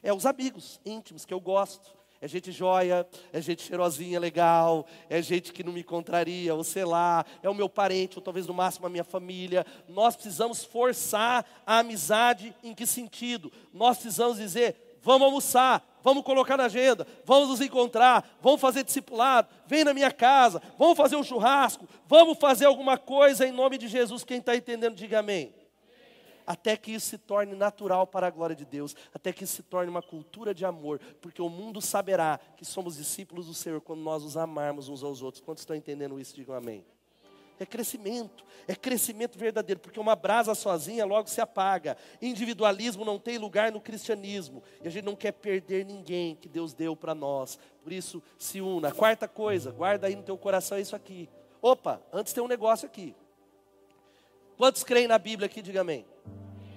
É 0.01 0.13
os 0.13 0.25
amigos 0.25 0.79
íntimos 0.85 1.25
que 1.25 1.33
eu 1.33 1.39
gosto, 1.39 1.95
é 2.23 2.27
gente 2.27 2.53
joia, 2.53 3.05
é 3.33 3.41
gente 3.41 3.63
cheirosinha, 3.63 4.17
legal, 4.17 4.85
é 5.09 5.21
gente 5.21 5.51
que 5.51 5.61
não 5.61 5.73
me 5.73 5.83
contraria, 5.83 6.55
ou 6.55 6.63
sei 6.63 6.85
lá, 6.85 7.25
é 7.41 7.49
o 7.49 7.53
meu 7.53 7.67
parente, 7.67 8.17
ou 8.17 8.23
talvez 8.23 8.47
no 8.47 8.53
máximo 8.53 8.87
a 8.87 8.89
minha 8.89 9.03
família. 9.03 9.65
Nós 9.89 10.15
precisamos 10.15 10.63
forçar 10.63 11.45
a 11.65 11.79
amizade 11.79 12.55
em 12.63 12.73
que 12.73 12.85
sentido? 12.85 13.51
Nós 13.73 13.97
precisamos 13.97 14.37
dizer, 14.37 14.97
vamos 15.01 15.25
almoçar, 15.25 15.85
vamos 16.03 16.23
colocar 16.23 16.57
na 16.57 16.65
agenda, 16.65 17.07
vamos 17.25 17.49
nos 17.49 17.61
encontrar, 17.61 18.37
vamos 18.41 18.61
fazer 18.61 18.83
discipulado, 18.83 19.47
vem 19.65 19.83
na 19.83 19.93
minha 19.93 20.11
casa, 20.11 20.61
vamos 20.77 20.97
fazer 20.97 21.15
um 21.15 21.23
churrasco, 21.23 21.87
vamos 22.05 22.37
fazer 22.37 22.65
alguma 22.65 22.97
coisa 22.97 23.47
em 23.47 23.51
nome 23.51 23.77
de 23.77 23.87
Jesus. 23.87 24.23
Quem 24.23 24.37
está 24.37 24.55
entendendo, 24.55 24.95
diga 24.95 25.19
amém 25.19 25.53
até 26.45 26.75
que 26.75 26.91
isso 26.91 27.07
se 27.07 27.17
torne 27.17 27.55
natural 27.55 28.05
para 28.05 28.27
a 28.27 28.29
glória 28.29 28.55
de 28.55 28.65
Deus, 28.65 28.95
até 29.13 29.31
que 29.31 29.43
isso 29.43 29.55
se 29.55 29.63
torne 29.63 29.89
uma 29.89 30.01
cultura 30.01 30.53
de 30.53 30.65
amor, 30.65 30.99
porque 31.21 31.41
o 31.41 31.49
mundo 31.49 31.81
saberá 31.81 32.39
que 32.57 32.65
somos 32.65 32.97
discípulos 32.97 33.47
do 33.47 33.53
Senhor 33.53 33.81
quando 33.81 34.01
nós 34.01 34.23
os 34.23 34.37
amarmos 34.37 34.89
uns 34.89 35.03
aos 35.03 35.21
outros. 35.21 35.41
Quantos 35.41 35.61
estão 35.61 35.75
entendendo 35.75 36.19
isso? 36.19 36.35
Digam 36.35 36.55
amém. 36.55 36.85
É 37.59 37.65
crescimento, 37.65 38.43
é 38.67 38.75
crescimento 38.75 39.37
verdadeiro, 39.37 39.79
porque 39.79 39.99
uma 39.99 40.15
brasa 40.15 40.55
sozinha 40.55 41.05
logo 41.05 41.29
se 41.29 41.39
apaga. 41.39 41.95
Individualismo 42.21 43.05
não 43.05 43.19
tem 43.19 43.37
lugar 43.37 43.71
no 43.71 43.79
cristianismo, 43.79 44.63
e 44.83 44.87
a 44.87 44.91
gente 44.91 45.05
não 45.05 45.15
quer 45.15 45.31
perder 45.31 45.85
ninguém 45.85 46.35
que 46.35 46.49
Deus 46.49 46.73
deu 46.73 46.95
para 46.95 47.13
nós. 47.13 47.59
Por 47.81 47.93
isso, 47.93 48.21
se 48.37 48.59
una. 48.59 48.91
Quarta 48.91 49.27
coisa, 49.27 49.71
guarda 49.71 50.07
aí 50.07 50.15
no 50.15 50.23
teu 50.23 50.37
coração 50.37 50.79
isso 50.79 50.95
aqui. 50.95 51.29
Opa, 51.61 52.01
antes 52.11 52.33
tem 52.33 52.43
um 52.43 52.47
negócio 52.47 52.85
aqui. 52.85 53.15
Quantos 54.57 54.83
creem 54.83 55.07
na 55.07 55.17
Bíblia 55.17 55.45
aqui? 55.45 55.61
Diga 55.61 55.81
amém. 55.81 56.05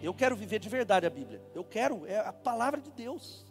Eu 0.03 0.15
quero 0.15 0.37
viver 0.37 0.59
de 0.59 0.69
verdade 0.69 1.07
a 1.07 1.11
Bíblia. 1.11 1.43
Eu 1.55 1.65
quero, 1.65 2.07
é 2.07 2.19
a 2.19 2.33
palavra 2.33 2.81
de 2.81 2.91
Deus. 2.91 3.45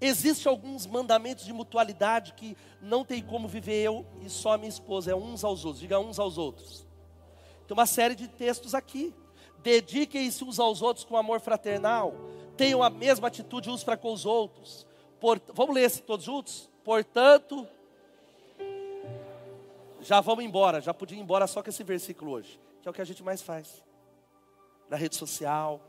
Existem 0.00 0.50
alguns 0.50 0.86
mandamentos 0.86 1.44
de 1.44 1.52
mutualidade 1.52 2.34
que 2.34 2.56
não 2.80 3.04
tem 3.04 3.22
como 3.22 3.48
viver 3.48 3.82
eu 3.82 4.06
e 4.20 4.28
só 4.28 4.52
a 4.52 4.58
minha 4.58 4.68
esposa, 4.68 5.10
é 5.10 5.14
uns 5.14 5.42
aos 5.44 5.64
outros. 5.64 5.80
Diga 5.80 5.98
uns 5.98 6.18
aos 6.18 6.36
outros. 6.36 6.86
Tem 7.66 7.76
uma 7.76 7.86
série 7.86 8.14
de 8.14 8.28
textos 8.28 8.74
aqui. 8.74 9.14
Dediquem-se 9.58 10.44
uns 10.44 10.60
aos 10.60 10.82
outros 10.82 11.04
com 11.04 11.16
amor 11.16 11.40
fraternal. 11.40 12.14
Tenham 12.56 12.82
a 12.82 12.90
mesma 12.90 13.28
atitude 13.28 13.70
uns 13.70 13.82
para 13.82 13.96
com 13.96 14.12
os 14.12 14.24
outros. 14.24 14.86
Por, 15.18 15.40
vamos 15.54 15.74
ler 15.74 15.84
esse 15.84 16.02
todos 16.02 16.24
juntos? 16.24 16.70
Portanto, 16.84 17.66
já 20.00 20.20
vamos 20.20 20.44
embora. 20.44 20.80
Já 20.80 20.94
podia 20.94 21.18
ir 21.18 21.20
embora 21.20 21.46
só 21.46 21.62
com 21.62 21.70
esse 21.70 21.82
versículo 21.82 22.32
hoje 22.32 22.60
que 22.86 22.88
é 22.88 22.90
o 22.90 22.94
que 22.94 23.02
a 23.02 23.04
gente 23.04 23.24
mais 23.24 23.42
faz. 23.42 23.82
Na 24.88 24.96
rede 24.96 25.16
social, 25.16 25.80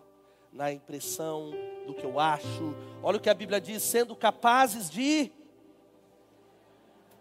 na 0.52 0.72
impressão 0.72 1.52
do 1.86 1.94
que 1.94 2.06
eu 2.06 2.20
acho. 2.20 2.76
Olha 3.02 3.18
o 3.18 3.20
que 3.20 3.30
a 3.30 3.34
Bíblia 3.34 3.62
diz: 3.62 3.84
sendo 3.84 4.16
capazes 4.16 4.90
de. 4.90 5.32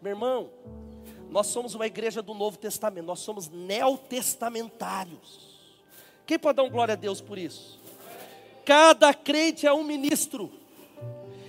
Meu 0.01 0.13
irmão, 0.13 0.51
nós 1.31 1.47
somos 1.49 1.75
uma 1.75 1.87
igreja 1.87 2.23
do 2.23 2.35
Novo 2.35 2.59
Testamento, 2.59 3.07
nós 3.07 3.21
somos 3.21 3.49
neotestamentários. 3.49 5.57
Quem 6.25 6.39
pode 6.39 6.57
dar 6.57 6.65
um 6.65 6.71
glória 6.71 6.93
a 6.93 6.97
Deus 6.97 7.21
por 7.21 7.39
isso? 7.39 7.79
Cada 8.65 9.13
crente 9.15 9.67
é 9.67 9.73
um 9.73 9.85
ministro. 9.85 10.53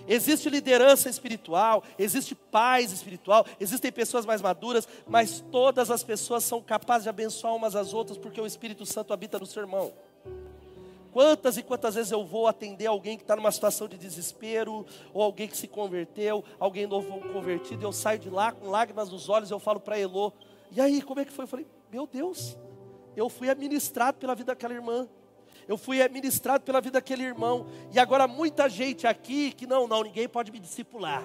Existe 0.08 0.50
liderança 0.50 1.10
espiritual, 1.10 1.84
existe 2.00 2.34
paz 2.34 2.94
espiritual, 2.94 3.46
existem 3.60 3.92
pessoas 3.92 4.26
mais 4.26 4.42
maduras, 4.42 4.88
mas 5.06 5.44
todas 5.52 5.92
as 5.92 6.02
pessoas 6.02 6.46
são 6.46 6.62
capazes 6.62 7.04
de 7.04 7.10
abençoar 7.10 7.54
umas 7.54 7.76
às 7.76 7.94
outras 7.94 8.18
porque 8.18 8.40
o 8.40 8.46
Espírito 8.46 8.86
Santo 8.86 9.12
habita 9.12 9.38
no 9.38 9.46
seu 9.46 9.64
irmão. 9.64 9.92
Quantas 11.18 11.58
e 11.58 11.64
quantas 11.64 11.96
vezes 11.96 12.12
eu 12.12 12.24
vou 12.24 12.46
atender 12.46 12.86
alguém 12.86 13.18
que 13.18 13.24
está 13.24 13.36
numa 13.36 13.52
situação 13.52 13.88
de 13.88 13.98
desespero, 13.98 14.86
ou 15.12 15.24
alguém 15.24 15.48
que 15.48 15.58
se 15.58 15.68
converteu, 15.68 16.44
alguém 16.60 16.86
novo 16.86 17.20
convertido, 17.34 17.84
eu 17.84 17.92
saio 17.92 18.20
de 18.20 18.30
lá 18.30 18.52
com 18.52 18.70
lágrimas 18.70 19.10
nos 19.10 19.28
olhos, 19.28 19.50
eu 19.50 19.58
falo 19.58 19.80
para 19.80 20.00
Elô, 20.00 20.32
e 20.72 20.80
aí, 20.80 21.02
como 21.02 21.20
é 21.20 21.26
que 21.26 21.32
foi? 21.32 21.46
Eu 21.46 21.48
falei, 21.48 21.66
meu 21.92 22.06
Deus, 22.06 22.56
eu 23.16 23.30
fui 23.30 23.50
administrado 23.50 24.20
pela 24.20 24.36
vida 24.36 24.52
daquela 24.52 24.76
irmã 24.76 25.10
eu 25.68 25.78
fui 25.78 26.02
administrado 26.02 26.64
pela 26.64 26.80
vida 26.80 26.94
daquele 26.94 27.24
irmão. 27.24 27.66
E 27.92 28.00
agora 28.00 28.26
muita 28.26 28.70
gente 28.70 29.06
aqui 29.06 29.52
que 29.52 29.68
não, 29.68 29.86
não, 29.86 30.02
ninguém 30.02 30.26
pode 30.26 30.50
me 30.50 30.60
discipular. 30.60 31.22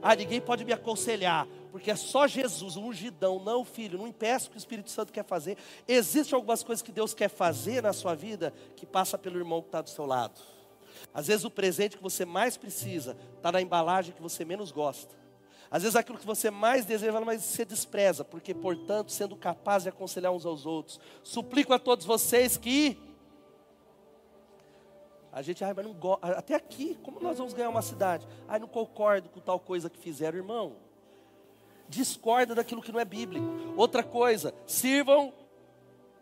Ah, 0.00 0.16
ninguém 0.16 0.40
pode 0.40 0.64
me 0.64 0.72
aconselhar, 0.72 1.46
porque 1.72 1.90
é 1.90 1.96
só 1.96 2.26
Jesus, 2.26 2.76
o 2.76 2.82
ungidão, 2.82 3.42
não 3.42 3.62
o 3.62 3.64
filho. 3.64 3.96
Não 3.96 4.06
impeça 4.06 4.46
o 4.46 4.50
que 4.50 4.56
o 4.56 4.58
Espírito 4.58 4.90
Santo 4.90 5.10
quer 5.10 5.24
fazer. 5.24 5.56
Existem 5.88 6.36
algumas 6.36 6.62
coisas 6.62 6.82
que 6.82 6.92
Deus 6.92 7.14
quer 7.14 7.30
fazer 7.30 7.82
na 7.82 7.94
sua 7.94 8.14
vida 8.14 8.52
que 8.76 8.84
passa 8.84 9.16
pelo 9.16 9.38
irmão 9.38 9.62
que 9.62 9.68
está 9.68 9.80
do 9.80 9.88
seu 9.88 10.04
lado. 10.04 10.38
Às 11.14 11.28
vezes 11.28 11.46
o 11.46 11.50
presente 11.50 11.96
que 11.96 12.02
você 12.02 12.26
mais 12.26 12.58
precisa 12.58 13.16
está 13.36 13.50
na 13.50 13.62
embalagem 13.62 14.14
que 14.14 14.20
você 14.20 14.44
menos 14.44 14.70
gosta. 14.70 15.16
Às 15.70 15.82
vezes 15.82 15.96
aquilo 15.96 16.18
que 16.18 16.26
você 16.26 16.50
mais 16.50 16.84
deseja, 16.84 17.18
mas 17.22 17.42
você 17.42 17.64
despreza, 17.64 18.22
porque, 18.22 18.52
portanto, 18.52 19.10
sendo 19.10 19.34
capaz 19.34 19.84
de 19.84 19.88
aconselhar 19.88 20.30
uns 20.30 20.44
aos 20.44 20.66
outros, 20.66 21.00
suplico 21.22 21.72
a 21.72 21.78
todos 21.78 22.04
vocês 22.04 22.58
que 22.58 22.98
a 25.32 25.40
gente, 25.40 25.64
ai, 25.64 25.72
mas 25.72 25.86
não. 25.86 25.96
Até 26.20 26.54
aqui, 26.54 26.98
como 27.02 27.18
nós 27.18 27.38
vamos 27.38 27.54
ganhar 27.54 27.70
uma 27.70 27.80
cidade? 27.80 28.28
Ai, 28.46 28.58
não 28.58 28.68
concordo 28.68 29.30
com 29.30 29.40
tal 29.40 29.58
coisa 29.58 29.88
que 29.88 29.98
fizeram, 29.98 30.36
irmão. 30.36 30.91
Discorda 31.92 32.54
daquilo 32.54 32.80
que 32.80 32.90
não 32.90 32.98
é 32.98 33.04
bíblico. 33.04 33.46
Outra 33.76 34.02
coisa, 34.02 34.54
sirvam 34.66 35.30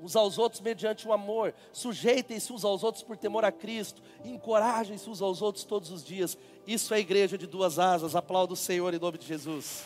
uns 0.00 0.16
aos 0.16 0.36
outros 0.36 0.60
mediante 0.60 1.06
o 1.06 1.12
amor. 1.12 1.54
Sujeitem-se 1.72 2.52
uns 2.52 2.64
aos 2.64 2.82
outros 2.82 3.04
por 3.04 3.16
temor 3.16 3.44
a 3.44 3.52
Cristo. 3.52 4.02
Encorajem-se 4.24 5.08
uns 5.08 5.22
aos 5.22 5.40
outros 5.40 5.64
todos 5.64 5.92
os 5.92 6.04
dias. 6.04 6.36
Isso 6.66 6.92
é 6.92 6.96
a 6.96 7.00
igreja 7.00 7.38
de 7.38 7.46
duas 7.46 7.78
asas. 7.78 8.16
Aplauda 8.16 8.52
o 8.52 8.56
Senhor 8.56 8.92
em 8.92 8.98
nome 8.98 9.16
de 9.16 9.28
Jesus. 9.28 9.84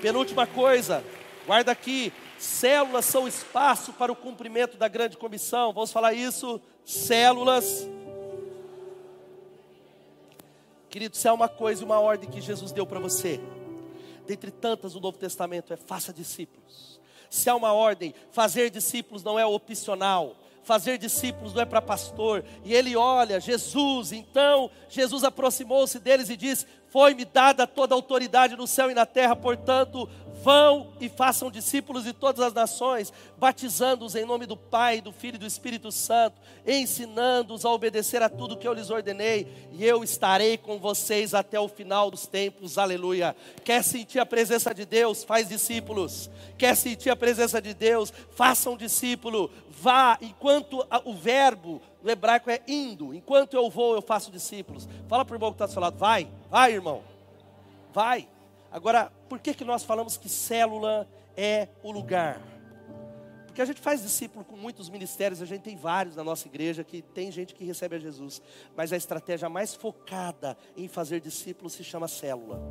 Penúltima 0.00 0.46
coisa, 0.46 1.04
guarda 1.44 1.72
aqui. 1.72 2.12
Células 2.38 3.06
são 3.06 3.26
espaço 3.26 3.92
para 3.94 4.12
o 4.12 4.16
cumprimento 4.16 4.76
da 4.76 4.86
grande 4.86 5.16
comissão. 5.16 5.72
Vamos 5.72 5.90
falar 5.90 6.12
isso 6.12 6.60
células. 6.84 7.88
Querido, 10.88 11.16
se 11.16 11.26
há 11.26 11.32
uma 11.32 11.48
coisa 11.48 11.82
e 11.82 11.84
uma 11.84 11.98
ordem 11.98 12.30
que 12.30 12.40
Jesus 12.40 12.70
deu 12.70 12.86
para 12.86 13.00
você, 13.00 13.40
dentre 14.30 14.52
tantas 14.52 14.94
no 14.94 15.00
Novo 15.00 15.18
Testamento, 15.18 15.72
é 15.72 15.76
faça 15.76 16.12
discípulos. 16.12 17.00
Se 17.28 17.50
há 17.50 17.56
uma 17.56 17.72
ordem, 17.72 18.14
fazer 18.30 18.70
discípulos 18.70 19.24
não 19.24 19.36
é 19.36 19.44
opcional, 19.44 20.36
fazer 20.62 20.98
discípulos 20.98 21.52
não 21.52 21.62
é 21.62 21.64
para 21.64 21.82
pastor. 21.82 22.44
E 22.64 22.72
ele 22.72 22.94
olha, 22.94 23.40
Jesus, 23.40 24.12
então 24.12 24.70
Jesus 24.88 25.24
aproximou-se 25.24 25.98
deles 25.98 26.30
e 26.30 26.36
disse: 26.36 26.64
Foi-me 26.88 27.24
dada 27.24 27.66
toda 27.66 27.92
a 27.92 27.96
autoridade 27.96 28.54
no 28.54 28.68
céu 28.68 28.88
e 28.88 28.94
na 28.94 29.04
terra, 29.04 29.34
portanto, 29.34 30.08
Vão 30.42 30.88
e 30.98 31.08
façam 31.08 31.50
discípulos 31.50 32.04
de 32.04 32.14
todas 32.14 32.40
as 32.40 32.54
nações, 32.54 33.12
batizando-os 33.36 34.14
em 34.14 34.24
nome 34.24 34.46
do 34.46 34.56
Pai, 34.56 35.00
do 35.00 35.12
Filho 35.12 35.34
e 35.34 35.38
do 35.38 35.46
Espírito 35.46 35.92
Santo, 35.92 36.40
ensinando-os 36.66 37.66
a 37.66 37.70
obedecer 37.70 38.22
a 38.22 38.28
tudo 38.28 38.56
que 38.56 38.66
eu 38.66 38.72
lhes 38.72 38.88
ordenei, 38.88 39.46
e 39.72 39.84
eu 39.84 40.02
estarei 40.02 40.56
com 40.56 40.78
vocês 40.78 41.34
até 41.34 41.60
o 41.60 41.68
final 41.68 42.10
dos 42.10 42.26
tempos. 42.26 42.78
Aleluia. 42.78 43.36
Quer 43.62 43.84
sentir 43.84 44.18
a 44.18 44.24
presença 44.24 44.74
de 44.74 44.86
Deus? 44.86 45.22
Faz 45.24 45.46
discípulos. 45.46 46.30
Quer 46.56 46.74
sentir 46.74 47.10
a 47.10 47.16
presença 47.16 47.60
de 47.60 47.74
Deus? 47.74 48.10
Faça 48.30 48.70
um 48.70 48.76
discípulo. 48.78 49.50
Vá 49.68 50.16
enquanto 50.22 50.86
o 51.04 51.14
verbo 51.14 51.82
no 52.02 52.10
hebraico 52.10 52.50
é 52.50 52.62
indo. 52.66 53.14
Enquanto 53.14 53.54
eu 53.54 53.68
vou, 53.68 53.94
eu 53.94 54.02
faço 54.02 54.30
discípulos. 54.30 54.88
Fala 55.06 55.22
para 55.22 55.34
o 55.34 55.36
irmão 55.36 55.50
que 55.50 55.56
está 55.56 55.66
do 55.66 55.72
seu 55.72 55.82
lado, 55.82 55.98
vai, 55.98 56.28
vai, 56.50 56.72
irmão. 56.72 57.02
Vai. 57.92 58.26
Agora, 58.70 59.12
por 59.28 59.38
que, 59.38 59.54
que 59.54 59.64
nós 59.64 59.82
falamos 59.82 60.16
que 60.16 60.28
célula 60.28 61.08
é 61.36 61.68
o 61.82 61.90
lugar? 61.90 62.40
Porque 63.46 63.60
a 63.60 63.64
gente 63.64 63.80
faz 63.80 64.00
discípulo 64.00 64.44
com 64.44 64.56
muitos 64.56 64.88
ministérios, 64.88 65.42
a 65.42 65.44
gente 65.44 65.62
tem 65.62 65.76
vários 65.76 66.14
na 66.14 66.22
nossa 66.22 66.46
igreja 66.46 66.84
que 66.84 67.02
tem 67.02 67.32
gente 67.32 67.52
que 67.52 67.64
recebe 67.64 67.96
a 67.96 67.98
Jesus, 67.98 68.40
mas 68.76 68.92
a 68.92 68.96
estratégia 68.96 69.48
mais 69.48 69.74
focada 69.74 70.56
em 70.76 70.86
fazer 70.86 71.20
discípulos 71.20 71.72
se 71.72 71.82
chama 71.82 72.06
célula. 72.06 72.62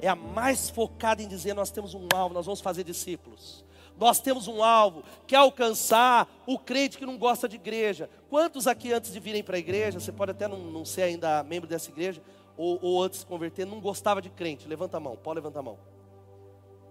É 0.00 0.08
a 0.08 0.16
mais 0.16 0.70
focada 0.70 1.22
em 1.22 1.28
dizer 1.28 1.52
nós 1.52 1.70
temos 1.70 1.92
um 1.92 2.08
alvo, 2.14 2.34
nós 2.34 2.46
vamos 2.46 2.62
fazer 2.62 2.82
discípulos. 2.82 3.62
Nós 3.98 4.20
temos 4.20 4.48
um 4.48 4.64
alvo, 4.64 5.04
que 5.26 5.34
é 5.34 5.38
alcançar 5.38 6.26
o 6.46 6.58
crente 6.58 6.96
que 6.96 7.06
não 7.06 7.18
gosta 7.18 7.46
de 7.46 7.56
igreja. 7.56 8.08
Quantos 8.30 8.66
aqui 8.66 8.92
antes 8.92 9.12
de 9.12 9.20
virem 9.20 9.44
para 9.44 9.56
a 9.56 9.60
igreja, 9.60 10.00
você 10.00 10.10
pode 10.10 10.30
até 10.30 10.48
não, 10.48 10.58
não, 10.58 10.84
ser 10.84 11.02
ainda 11.02 11.42
membro 11.42 11.68
dessa 11.68 11.90
igreja, 11.90 12.22
ou, 12.56 12.78
ou 12.82 13.02
antes 13.02 13.18
de 13.18 13.24
se 13.24 13.26
converter, 13.26 13.66
não 13.66 13.80
gostava 13.80 14.20
de 14.20 14.30
crente? 14.30 14.68
Levanta 14.68 14.96
a 14.96 15.00
mão, 15.00 15.16
pode 15.16 15.36
levantar 15.36 15.60
a 15.60 15.62
mão. 15.62 15.78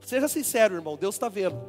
Seja 0.01 0.27
sincero, 0.27 0.75
irmão, 0.75 0.97
Deus 0.97 1.15
está 1.15 1.29
vendo. 1.29 1.59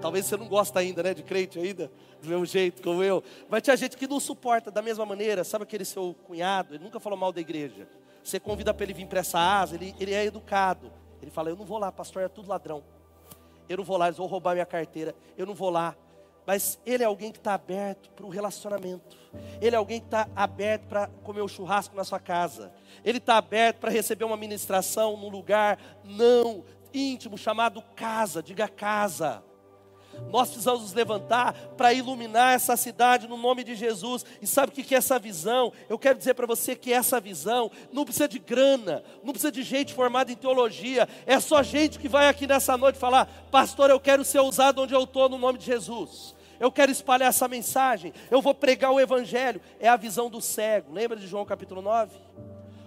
Talvez 0.00 0.26
você 0.26 0.36
não 0.36 0.46
gosta 0.46 0.78
ainda, 0.78 1.02
né, 1.02 1.14
de 1.14 1.22
crente 1.22 1.58
ainda, 1.58 1.90
do 2.20 2.28
mesmo 2.28 2.46
jeito 2.46 2.82
como 2.82 3.02
eu. 3.02 3.22
Mas 3.48 3.62
tinha 3.62 3.76
gente 3.76 3.96
que 3.96 4.06
não 4.06 4.20
suporta 4.20 4.70
da 4.70 4.82
mesma 4.82 5.04
maneira. 5.04 5.42
Sabe 5.42 5.64
aquele 5.64 5.84
seu 5.84 6.14
cunhado? 6.24 6.74
Ele 6.74 6.84
nunca 6.84 7.00
falou 7.00 7.18
mal 7.18 7.32
da 7.32 7.40
igreja. 7.40 7.88
Você 8.22 8.38
convida 8.38 8.74
para 8.74 8.84
ele 8.84 8.92
vir 8.92 9.06
para 9.06 9.20
essa 9.20 9.38
asa, 9.38 9.74
ele, 9.74 9.94
ele 9.98 10.12
é 10.12 10.24
educado. 10.24 10.92
Ele 11.22 11.30
fala: 11.30 11.48
Eu 11.50 11.56
não 11.56 11.64
vou 11.64 11.78
lá, 11.78 11.90
pastor, 11.90 12.22
é 12.22 12.28
tudo 12.28 12.48
ladrão. 12.48 12.82
Eu 13.68 13.78
não 13.78 13.84
vou 13.84 13.96
lá, 13.96 14.06
eles 14.06 14.18
vão 14.18 14.26
roubar 14.26 14.52
minha 14.52 14.66
carteira. 14.66 15.14
Eu 15.36 15.46
não 15.46 15.54
vou 15.54 15.70
lá. 15.70 15.96
Mas 16.46 16.78
ele 16.86 17.02
é 17.02 17.06
alguém 17.06 17.32
que 17.32 17.38
está 17.38 17.54
aberto 17.54 18.08
para 18.10 18.24
o 18.24 18.28
relacionamento. 18.28 19.16
Ele 19.60 19.74
é 19.74 19.78
alguém 19.78 19.98
que 20.00 20.06
está 20.06 20.28
aberto 20.36 20.84
para 20.84 21.08
comer 21.24 21.40
o 21.40 21.48
churrasco 21.48 21.96
na 21.96 22.04
sua 22.04 22.20
casa. 22.20 22.72
Ele 23.04 23.18
está 23.18 23.36
aberto 23.36 23.78
para 23.78 23.90
receber 23.90 24.24
uma 24.24 24.36
ministração 24.36 25.16
num 25.16 25.28
lugar 25.28 25.78
não 26.04 26.64
íntimo 26.94 27.36
chamado 27.36 27.82
casa. 27.94 28.42
Diga 28.42 28.68
casa. 28.68 29.42
Nós 30.30 30.48
precisamos 30.48 30.82
nos 30.82 30.92
levantar 30.92 31.52
para 31.76 31.92
iluminar 31.92 32.54
essa 32.54 32.76
cidade 32.76 33.28
no 33.28 33.36
nome 33.36 33.62
de 33.62 33.74
Jesus. 33.74 34.24
E 34.40 34.46
sabe 34.46 34.72
o 34.72 34.74
que 34.74 34.94
é 34.94 34.98
essa 34.98 35.18
visão? 35.18 35.72
Eu 35.88 35.98
quero 35.98 36.16
dizer 36.16 36.34
para 36.34 36.46
você 36.46 36.74
que 36.74 36.92
essa 36.92 37.20
visão 37.20 37.70
não 37.92 38.04
precisa 38.04 38.28
de 38.28 38.38
grana, 38.38 39.02
não 39.22 39.32
precisa 39.32 39.52
de 39.52 39.62
gente 39.62 39.92
formada 39.92 40.32
em 40.32 40.36
teologia. 40.36 41.08
É 41.26 41.38
só 41.38 41.62
gente 41.62 41.98
que 41.98 42.08
vai 42.08 42.28
aqui 42.28 42.46
nessa 42.46 42.76
noite 42.76 42.98
falar: 42.98 43.26
Pastor, 43.50 43.90
eu 43.90 44.00
quero 44.00 44.24
ser 44.24 44.40
usado 44.40 44.80
onde 44.80 44.94
eu 44.94 45.02
estou 45.04 45.28
no 45.28 45.38
nome 45.38 45.58
de 45.58 45.66
Jesus. 45.66 46.35
Eu 46.58 46.72
quero 46.72 46.90
espalhar 46.90 47.28
essa 47.28 47.48
mensagem. 47.48 48.12
Eu 48.30 48.40
vou 48.40 48.54
pregar 48.54 48.92
o 48.92 49.00
Evangelho. 49.00 49.60
É 49.78 49.88
a 49.88 49.96
visão 49.96 50.30
do 50.30 50.40
cego. 50.40 50.92
Lembra 50.92 51.16
de 51.16 51.26
João 51.26 51.44
capítulo 51.44 51.82
9? 51.82 52.16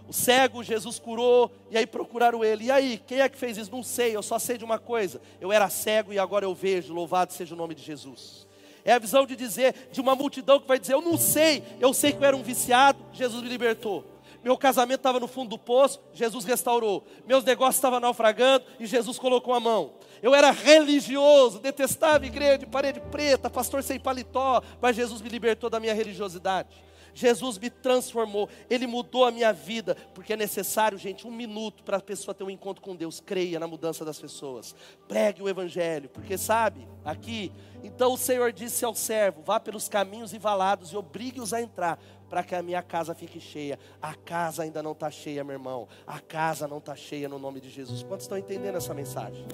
O 0.07 0.13
cego 0.13 0.63
Jesus 0.63 0.97
curou 0.97 1.51
e 1.69 1.77
aí 1.77 1.85
procuraram 1.85 2.43
ele. 2.43 2.65
E 2.65 2.71
aí, 2.71 3.01
quem 3.05 3.21
é 3.21 3.29
que 3.29 3.37
fez 3.37 3.57
isso? 3.57 3.71
Não 3.71 3.83
sei, 3.83 4.15
eu 4.15 4.23
só 4.23 4.39
sei 4.39 4.57
de 4.57 4.65
uma 4.65 4.79
coisa. 4.79 5.21
Eu 5.39 5.51
era 5.51 5.69
cego 5.69 6.11
e 6.11 6.17
agora 6.17 6.45
eu 6.45 6.55
vejo. 6.55 6.93
Louvado 6.93 7.31
seja 7.31 7.53
o 7.53 7.57
nome 7.57 7.75
de 7.75 7.83
Jesus. 7.83 8.47
É 8.83 8.93
a 8.93 8.97
visão 8.97 9.25
de 9.25 9.35
dizer 9.35 9.75
de 9.91 10.01
uma 10.01 10.15
multidão 10.15 10.59
que 10.59 10.67
vai 10.67 10.79
dizer: 10.79 10.93
Eu 10.95 11.01
não 11.01 11.15
sei, 11.15 11.63
eu 11.79 11.93
sei 11.93 12.11
que 12.11 12.17
eu 12.17 12.25
era 12.25 12.35
um 12.35 12.41
viciado, 12.41 12.97
Jesus 13.13 13.43
me 13.43 13.49
libertou. 13.49 14.03
Meu 14.43 14.57
casamento 14.57 14.99
estava 14.99 15.19
no 15.19 15.27
fundo 15.27 15.49
do 15.49 15.57
poço, 15.57 16.01
Jesus 16.13 16.45
restaurou. 16.45 17.05
Meus 17.27 17.43
negócios 17.43 17.75
estavam 17.75 17.99
naufragando 17.99 18.65
e 18.79 18.85
Jesus 18.85 19.19
colocou 19.19 19.53
a 19.53 19.59
mão. 19.59 19.93
Eu 20.21 20.33
era 20.33 20.51
religioso, 20.51 21.59
detestava 21.59 22.25
igreja 22.25 22.59
de 22.59 22.65
parede 22.65 22.99
preta, 23.11 23.49
pastor 23.49 23.83
sem 23.83 23.99
paletó, 23.99 24.61
mas 24.81 24.95
Jesus 24.95 25.21
me 25.21 25.29
libertou 25.29 25.69
da 25.69 25.79
minha 25.79 25.93
religiosidade. 25.93 26.89
Jesus 27.13 27.57
me 27.57 27.69
transformou, 27.69 28.49
Ele 28.69 28.87
mudou 28.87 29.25
a 29.25 29.31
minha 29.31 29.51
vida, 29.51 29.95
porque 30.13 30.33
é 30.33 30.37
necessário, 30.37 30.97
gente, 30.97 31.27
um 31.27 31.31
minuto 31.31 31.83
para 31.83 31.97
a 31.97 32.01
pessoa 32.01 32.33
ter 32.33 32.43
um 32.43 32.49
encontro 32.49 32.81
com 32.81 32.95
Deus. 32.95 33.19
Creia 33.19 33.59
na 33.59 33.67
mudança 33.67 34.05
das 34.05 34.19
pessoas, 34.19 34.75
pregue 35.07 35.41
o 35.41 35.49
Evangelho, 35.49 36.09
porque 36.09 36.37
sabe, 36.37 36.87
aqui, 37.03 37.51
então 37.83 38.13
o 38.13 38.17
Senhor 38.17 38.51
disse 38.51 38.85
ao 38.85 38.95
servo: 38.95 39.41
vá 39.41 39.59
pelos 39.59 39.89
caminhos 39.89 40.33
e 40.33 40.37
valados 40.37 40.91
e 40.91 40.97
obrigue-os 40.97 41.53
a 41.53 41.61
entrar, 41.61 41.99
para 42.29 42.43
que 42.43 42.53
a 42.53 42.61
minha 42.61 42.81
casa 42.81 43.15
fique 43.15 43.39
cheia. 43.39 43.79
A 44.01 44.13
casa 44.13 44.63
ainda 44.63 44.83
não 44.83 44.91
está 44.91 45.09
cheia, 45.09 45.43
meu 45.43 45.53
irmão, 45.53 45.87
a 46.05 46.19
casa 46.19 46.67
não 46.67 46.77
está 46.77 46.95
cheia 46.95 47.27
no 47.27 47.39
nome 47.39 47.59
de 47.59 47.69
Jesus. 47.69 48.03
Quantos 48.03 48.25
estão 48.25 48.37
entendendo 48.37 48.75
essa 48.75 48.93
mensagem? 48.93 49.45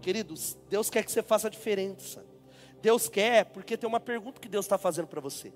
Queridos, 0.00 0.56
Deus 0.70 0.88
quer 0.88 1.04
que 1.04 1.10
você 1.10 1.22
faça 1.22 1.48
a 1.48 1.50
diferença. 1.50 2.24
Deus 2.80 3.08
quer, 3.08 3.46
porque 3.46 3.76
tem 3.76 3.88
uma 3.88 3.98
pergunta 3.98 4.40
que 4.40 4.48
Deus 4.48 4.64
está 4.64 4.78
fazendo 4.78 5.08
para 5.08 5.20
você. 5.20 5.52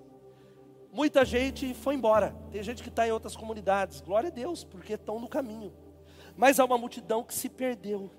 Muita 0.92 1.24
gente 1.24 1.72
foi 1.72 1.94
embora. 1.94 2.34
Tem 2.50 2.62
gente 2.62 2.82
que 2.82 2.88
está 2.88 3.06
em 3.06 3.12
outras 3.12 3.36
comunidades. 3.36 4.00
Glória 4.00 4.28
a 4.28 4.32
Deus, 4.32 4.64
porque 4.64 4.94
estão 4.94 5.20
no 5.20 5.28
caminho. 5.28 5.72
Mas 6.36 6.58
há 6.58 6.64
uma 6.64 6.76
multidão 6.76 7.22
que 7.22 7.32
se 7.32 7.48
perdeu. 7.48 8.10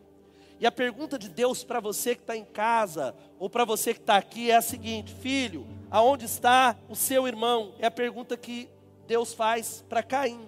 E 0.60 0.66
a 0.66 0.72
pergunta 0.72 1.18
de 1.18 1.28
Deus 1.28 1.64
para 1.64 1.80
você 1.80 2.16
que 2.16 2.22
está 2.22 2.38
em 2.38 2.46
casa, 2.46 3.16
ou 3.40 3.50
para 3.50 3.66
você 3.66 3.94
que 3.94 4.00
está 4.00 4.16
aqui, 4.16 4.52
é 4.52 4.56
a 4.56 4.62
seguinte: 4.62 5.14
Filho, 5.16 5.66
aonde 5.92 6.26
está 6.26 6.78
o 6.89 6.96
seu 6.96 7.28
irmão? 7.28 7.74
É 7.78 7.86
a 7.86 7.92
pergunta 7.92 8.38
que 8.38 8.70
Deus 9.06 9.34
faz 9.34 9.84
para 9.89 10.02
Caim. 10.02 10.48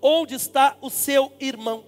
Onde 0.00 0.34
está 0.34 0.76
o 0.80 0.88
seu 0.88 1.30
irmão? 1.38 1.84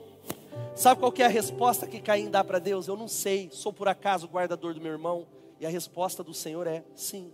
Sabe 0.74 1.00
qual 1.00 1.12
é 1.18 1.24
a 1.24 1.28
resposta 1.28 1.86
que 1.86 2.00
Caim 2.00 2.30
dá 2.30 2.44
para 2.44 2.58
Deus? 2.58 2.86
Eu 2.86 2.96
não 2.96 3.08
sei, 3.08 3.48
sou 3.50 3.72
por 3.72 3.88
acaso 3.88 4.26
o 4.26 4.30
guardador 4.30 4.74
do 4.74 4.80
meu 4.80 4.92
irmão? 4.92 5.26
E 5.58 5.66
a 5.66 5.70
resposta 5.70 6.22
do 6.22 6.34
Senhor 6.34 6.66
é 6.66 6.84
sim. 6.94 7.32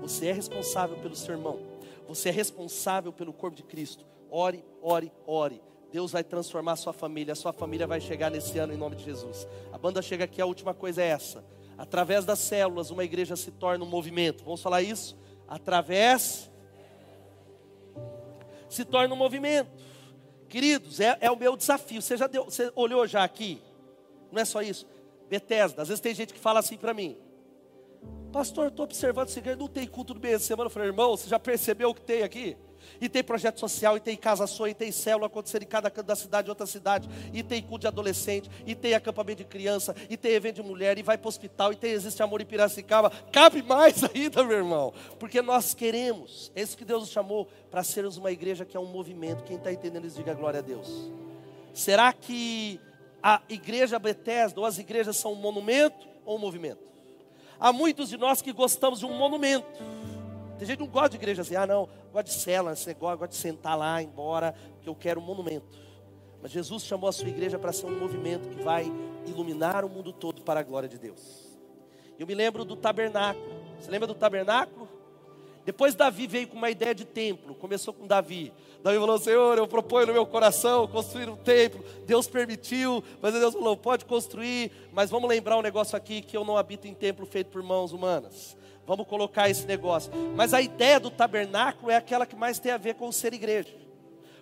Você 0.00 0.26
é 0.26 0.32
responsável 0.32 0.96
pelo 0.98 1.14
seu 1.14 1.34
irmão. 1.34 1.60
Você 2.08 2.28
é 2.28 2.32
responsável 2.32 3.12
pelo 3.12 3.32
corpo 3.32 3.56
de 3.56 3.62
Cristo. 3.62 4.04
Ore, 4.30 4.64
ore, 4.82 5.12
ore. 5.26 5.62
Deus 5.90 6.10
vai 6.12 6.24
transformar 6.24 6.72
a 6.72 6.76
sua 6.76 6.92
família. 6.92 7.32
A 7.32 7.36
sua 7.36 7.52
família 7.52 7.86
vai 7.86 8.00
chegar 8.00 8.30
nesse 8.30 8.58
ano 8.58 8.72
em 8.72 8.76
nome 8.76 8.96
de 8.96 9.04
Jesus. 9.04 9.46
A 9.72 9.78
banda 9.78 10.02
chega 10.02 10.24
aqui, 10.24 10.42
a 10.42 10.46
última 10.46 10.74
coisa 10.74 11.02
é 11.02 11.06
essa. 11.06 11.44
Através 11.76 12.24
das 12.24 12.38
células, 12.38 12.90
uma 12.90 13.04
igreja 13.04 13.36
se 13.36 13.50
torna 13.50 13.84
um 13.84 13.88
movimento. 13.88 14.44
Vamos 14.44 14.62
falar 14.62 14.82
isso? 14.82 15.16
Através. 15.48 16.50
Se 18.68 18.84
torna 18.84 19.14
um 19.14 19.18
movimento. 19.18 19.70
Queridos, 20.48 21.00
é, 21.00 21.18
é 21.20 21.30
o 21.30 21.36
meu 21.36 21.56
desafio. 21.56 22.00
Você 22.00 22.16
já 22.16 22.26
deu, 22.26 22.44
você 22.44 22.70
olhou 22.76 23.06
já 23.06 23.24
aqui? 23.24 23.60
Não 24.30 24.40
é 24.40 24.44
só 24.44 24.62
isso. 24.62 24.86
Bethesda, 25.28 25.82
às 25.82 25.88
vezes 25.88 26.00
tem 26.00 26.14
gente 26.14 26.32
que 26.32 26.38
fala 26.38 26.60
assim 26.60 26.76
para 26.76 26.94
mim: 26.94 27.16
Pastor, 28.32 28.68
estou 28.68 28.84
observando 28.84 29.28
essa 29.28 29.38
igreja, 29.38 29.58
não 29.58 29.68
tem 29.68 29.86
culto 29.86 30.14
do 30.14 30.20
meio 30.20 30.38
de 30.38 30.44
semana. 30.44 30.66
Eu 30.66 30.70
falei, 30.70 30.88
irmão, 30.88 31.16
você 31.16 31.28
já 31.28 31.38
percebeu 31.38 31.90
o 31.90 31.94
que 31.94 32.02
tem 32.02 32.22
aqui? 32.22 32.56
E 33.00 33.08
tem 33.08 33.22
projeto 33.22 33.60
social, 33.60 33.96
e 33.96 34.00
tem 34.00 34.16
casa 34.16 34.46
sua, 34.46 34.70
e 34.70 34.74
tem 34.74 34.90
célula 34.92 35.26
acontecendo 35.26 35.62
em 35.62 35.66
cada 35.66 35.90
canto 35.90 36.06
da 36.06 36.16
cidade, 36.16 36.48
outra 36.48 36.66
cidade, 36.66 37.08
e 37.32 37.42
tem 37.42 37.62
culto 37.62 37.80
de 37.80 37.86
adolescente, 37.86 38.50
e 38.66 38.74
tem 38.74 38.94
acampamento 38.94 39.38
de 39.38 39.44
criança, 39.44 39.94
e 40.08 40.16
tem 40.16 40.32
evento 40.32 40.56
de 40.56 40.62
mulher, 40.62 40.98
e 40.98 41.02
vai 41.02 41.18
para 41.18 41.26
o 41.26 41.28
hospital, 41.28 41.72
e 41.72 41.76
tem 41.76 41.92
Existe 41.92 42.22
Amor 42.22 42.40
em 42.40 42.46
Piracicaba. 42.46 43.10
Cabe 43.32 43.62
mais 43.62 44.02
ainda, 44.14 44.44
meu 44.44 44.58
irmão, 44.58 44.92
porque 45.18 45.42
nós 45.42 45.74
queremos, 45.74 46.50
é 46.54 46.62
isso 46.62 46.76
que 46.76 46.84
Deus 46.84 47.02
nos 47.02 47.10
chamou, 47.10 47.48
para 47.70 47.82
sermos 47.82 48.16
uma 48.16 48.30
igreja 48.30 48.64
que 48.64 48.76
é 48.76 48.80
um 48.80 48.86
movimento. 48.86 49.42
Quem 49.44 49.56
está 49.56 49.72
entendendo 49.72 50.06
isso, 50.06 50.16
diga 50.16 50.34
glória 50.34 50.60
a 50.60 50.62
Deus. 50.62 51.10
Será 51.72 52.12
que 52.12 52.80
a 53.22 53.42
igreja 53.48 53.98
Bethesda 53.98 54.60
ou 54.60 54.66
as 54.66 54.78
igrejas 54.78 55.16
são 55.16 55.32
um 55.32 55.36
monumento 55.36 56.06
ou 56.24 56.36
um 56.36 56.38
movimento? 56.38 56.94
Há 57.58 57.72
muitos 57.72 58.08
de 58.08 58.16
nós 58.16 58.42
que 58.42 58.52
gostamos 58.52 59.00
de 59.00 59.06
um 59.06 59.16
monumento. 59.16 59.66
Tem 60.64 60.68
gente 60.68 60.78
que 60.78 60.84
não 60.84 60.90
gosta 60.90 61.10
de 61.10 61.16
igreja 61.16 61.42
assim, 61.42 61.56
ah 61.56 61.66
não, 61.66 61.86
gosta 62.10 62.30
de 62.30 62.32
cela, 62.32 62.72
esse 62.72 62.86
negócio, 62.86 63.18
gosta 63.18 63.34
de 63.34 63.38
sentar 63.38 63.76
lá, 63.76 64.02
embora, 64.02 64.54
que 64.80 64.88
eu 64.88 64.94
quero 64.94 65.20
um 65.20 65.22
monumento. 65.22 65.78
Mas 66.40 66.52
Jesus 66.52 66.84
chamou 66.84 67.06
a 67.06 67.12
sua 67.12 67.28
igreja 67.28 67.58
para 67.58 67.70
ser 67.70 67.84
um 67.84 67.98
movimento 67.98 68.48
que 68.48 68.62
vai 68.62 68.90
iluminar 69.26 69.84
o 69.84 69.90
mundo 69.90 70.10
todo 70.10 70.40
para 70.40 70.60
a 70.60 70.62
glória 70.62 70.88
de 70.88 70.96
Deus. 70.98 71.20
Eu 72.18 72.26
me 72.26 72.34
lembro 72.34 72.64
do 72.64 72.76
tabernáculo. 72.76 73.44
Você 73.78 73.90
lembra 73.90 74.06
do 74.06 74.14
tabernáculo? 74.14 74.88
Depois 75.66 75.94
Davi 75.94 76.26
veio 76.26 76.48
com 76.48 76.56
uma 76.56 76.70
ideia 76.70 76.94
de 76.94 77.04
templo. 77.04 77.54
Começou 77.54 77.92
com 77.92 78.06
Davi. 78.06 78.50
Davi 78.82 78.98
falou: 78.98 79.18
Senhor, 79.18 79.58
eu 79.58 79.68
proponho 79.68 80.06
no 80.06 80.12
meu 80.14 80.24
coração 80.24 80.88
construir 80.88 81.28
um 81.28 81.36
templo. 81.36 81.84
Deus 82.06 82.26
permitiu, 82.26 83.04
mas 83.20 83.34
Deus 83.34 83.52
falou: 83.52 83.76
pode 83.76 84.06
construir, 84.06 84.72
mas 84.94 85.10
vamos 85.10 85.28
lembrar 85.28 85.58
um 85.58 85.62
negócio 85.62 85.94
aqui: 85.94 86.22
que 86.22 86.34
eu 86.34 86.42
não 86.42 86.56
habito 86.56 86.88
em 86.88 86.94
templo 86.94 87.26
feito 87.26 87.50
por 87.50 87.62
mãos 87.62 87.92
humanas. 87.92 88.56
Vamos 88.86 89.06
colocar 89.06 89.48
esse 89.48 89.66
negócio. 89.66 90.12
Mas 90.36 90.52
a 90.52 90.60
ideia 90.60 91.00
do 91.00 91.10
tabernáculo 91.10 91.90
é 91.90 91.96
aquela 91.96 92.26
que 92.26 92.36
mais 92.36 92.58
tem 92.58 92.72
a 92.72 92.76
ver 92.76 92.94
com 92.94 93.08
o 93.08 93.12
ser 93.12 93.32
igreja. 93.32 93.74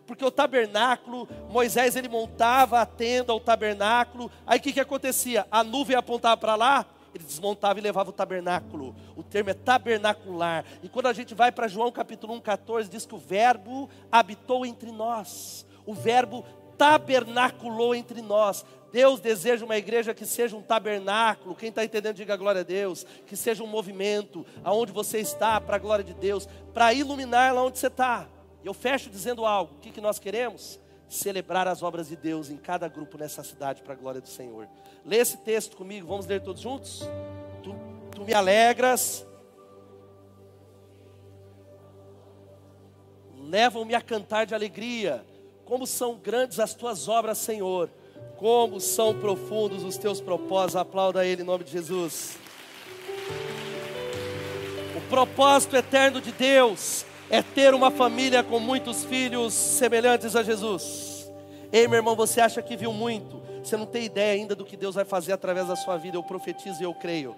Porque 0.06 0.24
o 0.24 0.30
tabernáculo, 0.30 1.28
Moisés 1.48 1.96
ele 1.96 2.08
montava 2.08 2.80
a 2.80 2.86
tenda, 2.86 3.32
o 3.32 3.40
tabernáculo. 3.40 4.30
Aí 4.46 4.58
o 4.58 4.62
que, 4.62 4.72
que 4.72 4.80
acontecia? 4.80 5.46
A 5.50 5.62
nuvem 5.62 5.96
apontava 5.96 6.36
para 6.36 6.56
lá, 6.56 6.86
ele 7.14 7.24
desmontava 7.24 7.78
e 7.78 7.82
levava 7.82 8.10
o 8.10 8.12
tabernáculo. 8.12 8.94
O 9.16 9.22
termo 9.22 9.50
é 9.50 9.54
tabernacular. 9.54 10.64
E 10.82 10.88
quando 10.88 11.06
a 11.06 11.12
gente 11.12 11.34
vai 11.34 11.52
para 11.52 11.68
João 11.68 11.92
capítulo 11.92 12.34
1, 12.34 12.40
14, 12.40 12.90
diz 12.90 13.06
que 13.06 13.14
o 13.14 13.18
verbo 13.18 13.88
habitou 14.10 14.66
entre 14.66 14.90
nós. 14.90 15.64
O 15.86 15.94
verbo 15.94 16.44
tabernaculou 16.76 17.94
entre 17.94 18.20
nós. 18.22 18.64
Deus 18.92 19.20
deseja 19.20 19.64
uma 19.64 19.76
igreja 19.78 20.12
que 20.12 20.26
seja 20.26 20.54
um 20.54 20.60
tabernáculo. 20.60 21.56
Quem 21.56 21.70
está 21.70 21.82
entendendo, 21.82 22.16
diga 22.16 22.36
glória 22.36 22.60
a 22.60 22.64
Deus. 22.64 23.06
Que 23.26 23.34
seja 23.34 23.64
um 23.64 23.66
movimento 23.66 24.44
aonde 24.62 24.92
você 24.92 25.18
está, 25.18 25.58
para 25.58 25.76
a 25.76 25.78
glória 25.78 26.04
de 26.04 26.12
Deus, 26.12 26.46
para 26.74 26.92
iluminar 26.92 27.54
lá 27.54 27.64
onde 27.64 27.78
você 27.78 27.86
está. 27.86 28.28
Eu 28.62 28.74
fecho 28.74 29.08
dizendo 29.08 29.46
algo: 29.46 29.74
o 29.76 29.78
que, 29.78 29.90
que 29.90 30.00
nós 30.00 30.18
queremos? 30.18 30.78
Celebrar 31.08 31.66
as 31.66 31.82
obras 31.82 32.08
de 32.08 32.16
Deus 32.16 32.50
em 32.50 32.56
cada 32.56 32.86
grupo 32.86 33.16
nessa 33.16 33.42
cidade, 33.42 33.82
para 33.82 33.94
a 33.94 33.96
glória 33.96 34.20
do 34.20 34.28
Senhor. 34.28 34.68
Lê 35.04 35.16
esse 35.16 35.38
texto 35.38 35.76
comigo, 35.76 36.06
vamos 36.06 36.26
ler 36.26 36.42
todos 36.42 36.60
juntos? 36.60 37.02
Tu 37.62 38.24
me 38.24 38.34
alegras. 38.34 39.26
Levam-me 43.34 43.94
a 43.94 44.00
cantar 44.00 44.46
de 44.46 44.54
alegria. 44.54 45.24
Como 45.64 45.86
são 45.86 46.16
grandes 46.16 46.60
as 46.60 46.74
tuas 46.74 47.08
obras, 47.08 47.38
Senhor. 47.38 47.90
Como 48.42 48.80
são 48.80 49.14
profundos 49.14 49.84
os 49.84 49.96
teus 49.96 50.20
propósitos. 50.20 50.74
Aplauda 50.74 51.24
Ele 51.24 51.42
em 51.42 51.44
nome 51.44 51.62
de 51.62 51.70
Jesus. 51.70 52.36
O 54.96 55.00
propósito 55.08 55.76
eterno 55.76 56.20
de 56.20 56.32
Deus 56.32 57.06
é 57.30 57.40
ter 57.40 57.72
uma 57.72 57.88
família 57.88 58.42
com 58.42 58.58
muitos 58.58 59.04
filhos 59.04 59.54
semelhantes 59.54 60.34
a 60.34 60.42
Jesus. 60.42 61.30
Ei, 61.72 61.86
meu 61.86 61.98
irmão, 61.98 62.16
você 62.16 62.40
acha 62.40 62.60
que 62.60 62.76
viu 62.76 62.92
muito? 62.92 63.40
Você 63.62 63.76
não 63.76 63.86
tem 63.86 64.06
ideia 64.06 64.32
ainda 64.32 64.56
do 64.56 64.64
que 64.64 64.76
Deus 64.76 64.96
vai 64.96 65.04
fazer 65.04 65.32
através 65.32 65.68
da 65.68 65.76
sua 65.76 65.96
vida. 65.96 66.16
Eu 66.16 66.24
profetizo 66.24 66.80
e 66.80 66.84
eu 66.84 66.92
creio. 66.92 67.36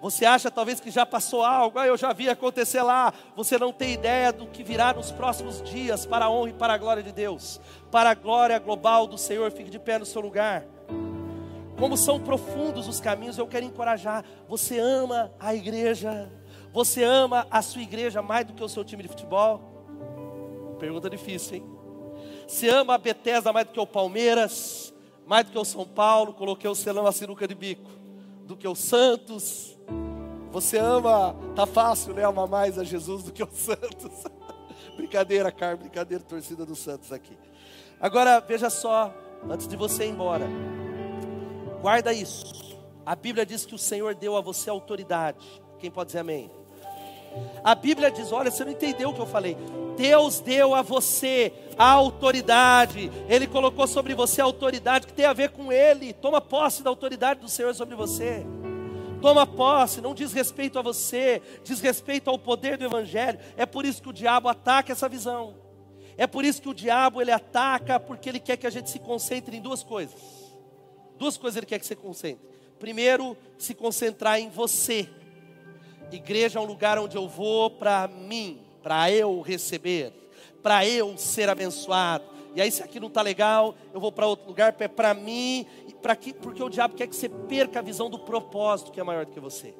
Você 0.00 0.24
acha 0.24 0.50
talvez 0.50 0.80
que 0.80 0.90
já 0.90 1.04
passou 1.04 1.44
algo, 1.44 1.78
ah, 1.78 1.86
eu 1.86 1.96
já 1.96 2.12
vi 2.12 2.28
acontecer 2.28 2.82
lá. 2.82 3.12
Você 3.36 3.58
não 3.58 3.72
tem 3.72 3.92
ideia 3.92 4.32
do 4.32 4.46
que 4.46 4.62
virá 4.62 4.94
nos 4.94 5.12
próximos 5.12 5.62
dias 5.62 6.06
para 6.06 6.24
a 6.24 6.30
honra 6.30 6.50
e 6.50 6.54
para 6.54 6.72
a 6.72 6.78
glória 6.78 7.02
de 7.02 7.12
Deus, 7.12 7.60
para 7.90 8.10
a 8.10 8.14
glória 8.14 8.58
global 8.58 9.06
do 9.06 9.18
Senhor. 9.18 9.50
Fique 9.50 9.70
de 9.70 9.78
pé 9.78 9.98
no 9.98 10.06
seu 10.06 10.22
lugar. 10.22 10.64
Como 11.78 11.96
são 11.96 12.18
profundos 12.18 12.88
os 12.88 13.00
caminhos, 13.00 13.36
eu 13.36 13.46
quero 13.46 13.64
encorajar. 13.64 14.24
Você 14.48 14.78
ama 14.78 15.32
a 15.38 15.54
igreja, 15.54 16.32
você 16.72 17.02
ama 17.02 17.46
a 17.50 17.60
sua 17.60 17.82
igreja 17.82 18.22
mais 18.22 18.46
do 18.46 18.54
que 18.54 18.64
o 18.64 18.68
seu 18.68 18.84
time 18.84 19.02
de 19.02 19.08
futebol? 19.08 19.60
Pergunta 20.78 21.10
difícil, 21.10 21.56
hein? 21.56 21.64
Você 22.46 22.68
ama 22.68 22.94
a 22.94 22.98
Bethesda 22.98 23.52
mais 23.52 23.66
do 23.66 23.72
que 23.72 23.80
o 23.80 23.86
Palmeiras, 23.86 24.94
mais 25.26 25.44
do 25.44 25.52
que 25.52 25.58
o 25.58 25.64
São 25.64 25.86
Paulo? 25.86 26.32
Coloquei 26.32 26.68
o 26.68 26.74
selão 26.74 27.06
a 27.06 27.12
sinuca 27.12 27.46
de 27.46 27.54
bico, 27.54 27.90
do 28.50 28.56
que 28.56 28.66
o 28.66 28.74
Santos. 28.74 29.78
Você 30.50 30.76
ama, 30.76 31.36
tá 31.54 31.64
fácil, 31.66 32.12
né? 32.12 32.24
Amar 32.24 32.48
mais 32.48 32.76
a 32.78 32.82
Jesus 32.82 33.22
do 33.22 33.32
que 33.32 33.44
o 33.44 33.48
Santos. 33.54 34.24
brincadeira, 34.96 35.52
Carlos, 35.52 35.82
brincadeira, 35.82 36.22
torcida 36.24 36.66
do 36.66 36.74
Santos 36.74 37.12
aqui. 37.12 37.38
Agora, 38.00 38.40
veja 38.40 38.68
só, 38.68 39.14
antes 39.48 39.68
de 39.68 39.76
você 39.76 40.04
ir 40.04 40.10
embora, 40.10 40.48
guarda 41.80 42.12
isso. 42.12 42.76
A 43.06 43.14
Bíblia 43.14 43.46
diz 43.46 43.64
que 43.64 43.74
o 43.74 43.78
Senhor 43.78 44.16
deu 44.16 44.36
a 44.36 44.40
você 44.40 44.68
autoridade. 44.68 45.62
Quem 45.78 45.90
pode 45.90 46.08
dizer 46.08 46.18
amém? 46.18 46.50
A 47.62 47.74
Bíblia 47.74 48.10
diz: 48.10 48.32
olha, 48.32 48.50
você 48.50 48.64
não 48.64 48.72
entendeu 48.72 49.10
o 49.10 49.14
que 49.14 49.20
eu 49.20 49.26
falei. 49.26 49.56
Deus 49.96 50.40
deu 50.40 50.74
a 50.74 50.82
você 50.82 51.52
a 51.76 51.90
autoridade, 51.90 53.10
Ele 53.28 53.46
colocou 53.46 53.86
sobre 53.86 54.14
você 54.14 54.40
a 54.40 54.44
autoridade 54.44 55.06
que 55.06 55.12
tem 55.12 55.26
a 55.26 55.32
ver 55.32 55.50
com 55.50 55.72
Ele. 55.72 56.12
Toma 56.12 56.40
posse 56.40 56.82
da 56.82 56.90
autoridade 56.90 57.40
do 57.40 57.48
Senhor 57.48 57.74
sobre 57.74 57.94
você. 57.94 58.46
Toma 59.20 59.46
posse, 59.46 60.00
não 60.00 60.14
diz 60.14 60.32
respeito 60.32 60.78
a 60.78 60.82
você, 60.82 61.42
diz 61.62 61.80
respeito 61.80 62.30
ao 62.30 62.38
poder 62.38 62.78
do 62.78 62.84
Evangelho. 62.84 63.38
É 63.56 63.66
por 63.66 63.84
isso 63.84 64.00
que 64.00 64.08
o 64.08 64.12
diabo 64.12 64.48
ataca 64.48 64.92
essa 64.92 65.08
visão. 65.08 65.54
É 66.16 66.26
por 66.26 66.44
isso 66.44 66.62
que 66.62 66.68
o 66.68 66.74
diabo 66.74 67.20
ele 67.20 67.30
ataca, 67.30 68.00
porque 68.00 68.28
ele 68.28 68.40
quer 68.40 68.56
que 68.56 68.66
a 68.66 68.70
gente 68.70 68.90
se 68.90 68.98
concentre 68.98 69.56
em 69.56 69.60
duas 69.60 69.82
coisas. 69.82 70.20
Duas 71.18 71.36
coisas 71.36 71.58
ele 71.58 71.66
quer 71.66 71.78
que 71.78 71.86
você 71.86 71.96
concentre. 71.96 72.46
Primeiro, 72.78 73.36
se 73.58 73.74
concentrar 73.74 74.40
em 74.40 74.48
você 74.48 75.08
Igreja 76.16 76.58
é 76.58 76.62
um 76.62 76.66
lugar 76.66 76.98
onde 76.98 77.16
eu 77.16 77.28
vou 77.28 77.70
para 77.70 78.08
mim, 78.08 78.60
para 78.82 79.10
eu 79.10 79.40
receber, 79.40 80.12
para 80.62 80.86
eu 80.86 81.16
ser 81.16 81.48
abençoado. 81.48 82.24
E 82.54 82.60
aí, 82.60 82.70
se 82.70 82.82
aqui 82.82 82.98
não 82.98 83.08
está 83.08 83.22
legal, 83.22 83.74
eu 83.94 84.00
vou 84.00 84.10
para 84.10 84.26
outro 84.26 84.48
lugar, 84.48 84.74
é 84.78 84.88
para 84.88 85.14
mim, 85.14 85.66
para 86.02 86.16
que, 86.16 86.32
porque 86.32 86.62
o 86.62 86.68
diabo 86.68 86.94
quer 86.94 87.06
que 87.06 87.14
você 87.14 87.28
perca 87.28 87.78
a 87.78 87.82
visão 87.82 88.10
do 88.10 88.18
propósito 88.18 88.90
que 88.90 89.00
é 89.00 89.04
maior 89.04 89.24
do 89.24 89.32
que 89.32 89.40
você. 89.40 89.74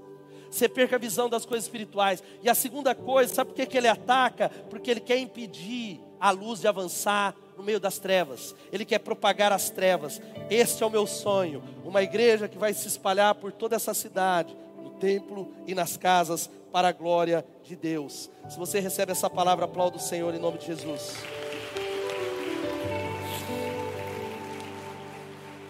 Você 0.50 0.68
perca 0.68 0.96
a 0.96 0.98
visão 0.98 1.28
das 1.28 1.46
coisas 1.46 1.64
espirituais. 1.64 2.22
E 2.42 2.50
a 2.50 2.54
segunda 2.54 2.94
coisa, 2.94 3.32
sabe 3.32 3.50
por 3.50 3.56
que, 3.56 3.66
que 3.66 3.78
ele 3.78 3.86
ataca? 3.86 4.48
Porque 4.68 4.90
ele 4.90 5.00
quer 5.00 5.18
impedir 5.18 6.00
a 6.18 6.30
luz 6.30 6.60
de 6.60 6.66
avançar 6.66 7.34
no 7.56 7.62
meio 7.62 7.78
das 7.78 7.98
trevas. 7.98 8.54
Ele 8.72 8.84
quer 8.84 8.98
propagar 8.98 9.52
as 9.52 9.70
trevas. 9.70 10.20
Este 10.50 10.82
é 10.82 10.86
o 10.86 10.90
meu 10.90 11.06
sonho. 11.06 11.62
Uma 11.84 12.02
igreja 12.02 12.48
que 12.48 12.58
vai 12.58 12.74
se 12.74 12.88
espalhar 12.88 13.36
por 13.36 13.52
toda 13.52 13.76
essa 13.76 13.94
cidade, 13.94 14.56
templo 14.88 15.52
e 15.66 15.74
nas 15.74 15.98
casas 15.98 16.48
para 16.72 16.88
a 16.88 16.92
glória 16.92 17.44
de 17.62 17.76
Deus. 17.76 18.30
Se 18.48 18.58
você 18.58 18.80
recebe 18.80 19.12
essa 19.12 19.28
palavra, 19.28 19.66
aplauda 19.66 19.96
o 19.96 20.00
Senhor 20.00 20.34
em 20.34 20.38
nome 20.38 20.56
de 20.58 20.66
Jesus. 20.66 21.16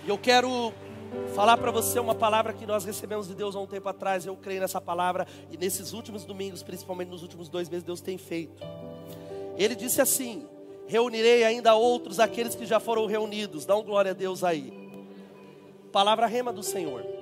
E 0.07 0.09
eu 0.09 0.17
quero 0.17 0.73
falar 1.35 1.57
para 1.57 1.71
você 1.71 1.99
uma 1.99 2.15
palavra 2.15 2.53
que 2.53 2.67
nós 2.67 2.85
recebemos 2.85 3.27
de 3.27 3.35
Deus 3.35 3.57
há 3.57 3.61
um 3.61 3.67
tempo 3.67 3.89
atrás. 3.89 4.25
Eu 4.25 4.37
creio 4.37 4.61
nessa 4.61 4.81
palavra 4.81 5.27
e 5.51 5.57
nesses 5.57 5.93
últimos 5.93 6.25
domingos, 6.25 6.63
principalmente 6.63 7.09
nos 7.09 7.23
últimos 7.23 7.49
dois 7.49 7.69
meses, 7.69 7.85
Deus 7.85 8.01
tem 8.01 8.17
feito. 8.17 8.63
Ele 9.57 9.75
disse 9.75 10.01
assim: 10.01 10.47
Reunirei 10.87 11.45
ainda 11.45 11.75
outros, 11.75 12.19
aqueles 12.19 12.55
que 12.55 12.67
já 12.67 12.81
foram 12.81 13.07
reunidos. 13.07 13.65
Dá 13.65 13.77
um 13.77 13.83
glória 13.83 14.11
a 14.11 14.15
Deus 14.15 14.43
aí. 14.43 14.73
Palavra 15.93 16.27
rema 16.27 16.53
do 16.53 16.63
Senhor. 16.63 17.20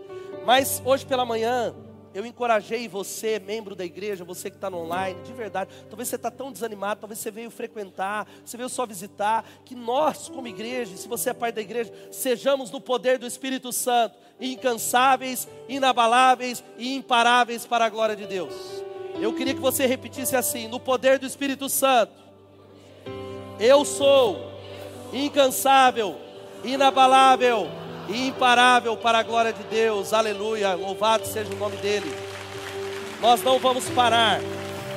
Mas 0.49 0.81
hoje 0.83 1.05
pela 1.05 1.27
manhã, 1.27 1.75
eu 2.15 2.25
encorajei 2.25 2.89
você, 2.89 3.39
membro 3.39 3.75
da 3.77 3.85
igreja, 3.85 4.25
você 4.25 4.49
que 4.49 4.57
está 4.57 4.71
no 4.71 4.79
online, 4.79 5.21
de 5.23 5.31
verdade. 5.35 5.71
Talvez 5.91 6.09
você 6.09 6.17
está 6.17 6.31
tão 6.31 6.51
desanimado, 6.51 7.01
talvez 7.01 7.19
você 7.19 7.31
veio 7.31 7.51
frequentar, 7.51 8.27
você 8.43 8.57
veio 8.57 8.71
só 8.71 8.87
visitar. 8.87 9.45
Que 9.63 9.75
nós, 9.75 10.27
como 10.31 10.49
igreja, 10.49 10.97
se 10.97 11.07
você 11.07 11.29
é 11.29 11.35
parte 11.35 11.57
da 11.57 11.61
igreja, 11.61 11.93
sejamos 12.11 12.71
no 12.71 12.81
poder 12.81 13.19
do 13.19 13.27
Espírito 13.27 13.71
Santo, 13.75 14.17
incansáveis, 14.41 15.47
inabaláveis 15.69 16.65
e 16.79 16.95
imparáveis 16.95 17.67
para 17.67 17.85
a 17.85 17.91
glória 17.91 18.17
de 18.17 18.27
Deus. 18.27 18.55
Eu 19.21 19.35
queria 19.35 19.53
que 19.53 19.61
você 19.61 19.85
repetisse 19.85 20.35
assim: 20.35 20.67
no 20.67 20.81
poder 20.81 21.19
do 21.19 21.27
Espírito 21.27 21.69
Santo, 21.69 22.15
eu 23.61 23.85
sou 23.85 24.51
incansável, 25.13 26.17
inabalável 26.65 27.69
e 28.09 28.29
imparável 28.29 28.97
para 28.97 29.19
a 29.19 29.23
glória 29.23 29.53
de 29.53 29.63
Deus. 29.65 30.13
Aleluia. 30.13 30.75
Louvado 30.75 31.27
seja 31.27 31.53
o 31.53 31.57
nome 31.57 31.77
dele. 31.77 32.11
Nós 33.21 33.43
não 33.43 33.59
vamos 33.59 33.89
parar. 33.91 34.41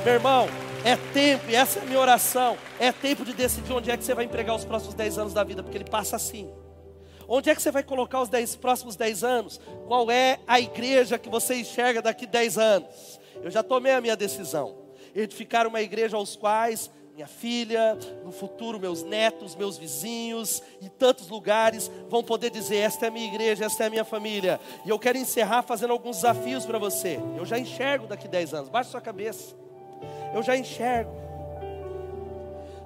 Meu 0.04 0.14
irmão, 0.14 0.48
é 0.84 0.96
tempo, 1.12 1.50
e 1.50 1.54
essa 1.54 1.78
é 1.78 1.82
a 1.82 1.84
minha 1.84 2.00
oração. 2.00 2.56
É 2.78 2.90
tempo 2.90 3.24
de 3.24 3.32
decidir 3.32 3.72
onde 3.72 3.90
é 3.90 3.96
que 3.96 4.04
você 4.04 4.14
vai 4.14 4.24
empregar 4.24 4.56
os 4.56 4.64
próximos 4.64 4.94
10 4.94 5.18
anos 5.18 5.34
da 5.34 5.44
vida, 5.44 5.62
porque 5.62 5.76
ele 5.76 5.88
passa 5.88 6.16
assim. 6.16 6.50
Onde 7.28 7.50
é 7.50 7.54
que 7.54 7.62
você 7.62 7.70
vai 7.70 7.82
colocar 7.82 8.20
os 8.20 8.28
dez, 8.28 8.56
próximos 8.56 8.96
10 8.96 9.24
anos? 9.24 9.60
Qual 9.86 10.10
é 10.10 10.40
a 10.46 10.60
igreja 10.60 11.18
que 11.18 11.28
você 11.28 11.54
enxerga 11.54 12.02
daqui 12.02 12.26
10 12.26 12.58
anos? 12.58 13.20
Eu 13.42 13.50
já 13.50 13.62
tomei 13.62 13.92
a 13.92 14.00
minha 14.00 14.16
decisão. 14.16 14.76
Edificar 15.14 15.66
uma 15.66 15.80
igreja 15.80 16.16
aos 16.16 16.36
quais 16.36 16.90
minha 17.14 17.26
filha, 17.26 17.96
no 18.24 18.32
futuro 18.32 18.80
meus 18.80 19.02
netos, 19.02 19.54
meus 19.54 19.76
vizinhos 19.76 20.62
e 20.80 20.88
tantos 20.88 21.28
lugares 21.28 21.90
vão 22.08 22.24
poder 22.24 22.50
dizer: 22.50 22.76
esta 22.76 23.06
é 23.06 23.08
a 23.08 23.12
minha 23.12 23.26
igreja, 23.26 23.66
esta 23.66 23.84
é 23.84 23.86
a 23.86 23.90
minha 23.90 24.04
família. 24.04 24.58
E 24.84 24.88
eu 24.88 24.98
quero 24.98 25.18
encerrar 25.18 25.62
fazendo 25.62 25.92
alguns 25.92 26.16
desafios 26.16 26.64
para 26.64 26.78
você. 26.78 27.18
Eu 27.36 27.44
já 27.44 27.58
enxergo 27.58 28.06
daqui 28.06 28.26
10 28.26 28.54
anos, 28.54 28.68
baixe 28.68 28.90
sua 28.90 29.00
cabeça. 29.00 29.54
Eu 30.34 30.42
já 30.42 30.56
enxergo. 30.56 31.21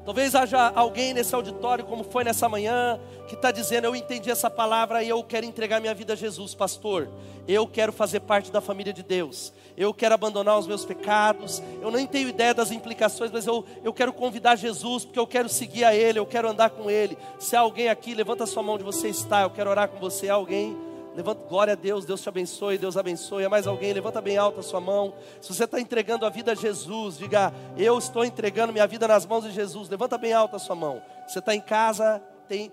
Talvez 0.07 0.37
haja 0.37 0.71
alguém 0.73 1.13
nesse 1.13 1.35
auditório, 1.35 1.85
como 1.85 2.05
foi 2.05 2.23
nessa 2.23 2.49
manhã, 2.49 3.01
que 3.27 3.35
está 3.35 3.51
dizendo: 3.51 3.87
Eu 3.87 3.97
entendi 3.97 4.31
essa 4.31 4.49
palavra 4.49 5.03
e 5.03 5.09
eu 5.09 5.21
quero 5.25 5.45
entregar 5.45 5.81
minha 5.81 5.93
vida 5.93 6.13
a 6.13 6.17
Jesus, 6.17 6.55
pastor. 6.55 7.09
Eu 7.49 7.67
quero 7.67 7.93
fazer 7.93 8.21
parte 8.21 8.53
da 8.53 8.61
família 8.61 8.93
de 8.93 9.03
Deus. 9.03 9.53
Eu 9.77 9.93
quero 9.93 10.15
abandonar 10.15 10.57
os 10.61 10.67
meus 10.69 10.85
pecados. 10.85 11.61
Eu 11.83 11.91
nem 11.91 12.07
tenho 12.07 12.29
ideia 12.29 12.55
das 12.55 12.71
implicações, 12.71 13.33
mas 13.33 13.49
eu, 13.49 13.65
eu 13.83 13.93
quero 13.93 14.13
convidar 14.13 14.55
Jesus, 14.55 15.05
porque 15.05 15.19
eu 15.19 15.27
quero 15.27 15.49
seguir 15.49 15.83
a 15.83 15.93
Ele, 15.93 16.21
eu 16.21 16.27
quero 16.27 16.49
andar 16.49 16.71
com 16.71 16.89
Ele. 16.89 17.19
Se 17.41 17.57
há 17.57 17.61
alguém 17.61 17.89
aqui, 17.89 18.15
levanta 18.15 18.45
a 18.45 18.47
sua 18.47 18.63
mão 18.63 18.77
onde 18.77 18.85
você 18.85 19.09
está, 19.09 19.43
eu 19.43 19.51
quero 19.51 19.69
orar 19.69 19.89
com 19.89 19.99
você. 19.99 20.29
Há 20.29 20.35
alguém? 20.35 20.86
Levanta, 21.17 21.49
glória 21.49 21.73
a 21.73 21.77
Deus, 21.77 22.05
Deus 22.05 22.21
te 22.21 22.29
abençoe, 22.29 22.77
Deus 22.77 22.95
abençoe. 22.95 23.43
Há 23.43 23.49
mais 23.49 23.67
alguém? 23.67 23.91
Levanta 23.91 24.21
bem 24.21 24.37
alta 24.37 24.61
a 24.61 24.63
sua 24.63 24.83
mão. 24.83 25.15
Se 25.41 25.55
você 25.55 25.65
está 25.65 25.81
entregando 25.81 26.27
a 26.27 26.29
vida 26.29 26.53
a 26.53 26.55
Jesus, 26.55 27.17
diga: 27.17 27.55
Eu 27.75 27.97
estou 27.97 28.23
entregando 28.23 28.71
minha 28.71 28.87
vida 28.87 29.09
nas 29.09 29.25
mãos 29.25 29.43
de 29.43 29.51
Jesus. 29.51 29.89
Levanta 29.89 30.19
bem 30.19 30.35
alta 30.35 30.57
a 30.57 30.59
sua 30.59 30.77
mão. 30.77 31.03
Você 31.27 31.39
está 31.39 31.55
em 31.55 31.61
casa, 31.61 32.23
tem. 32.47 32.71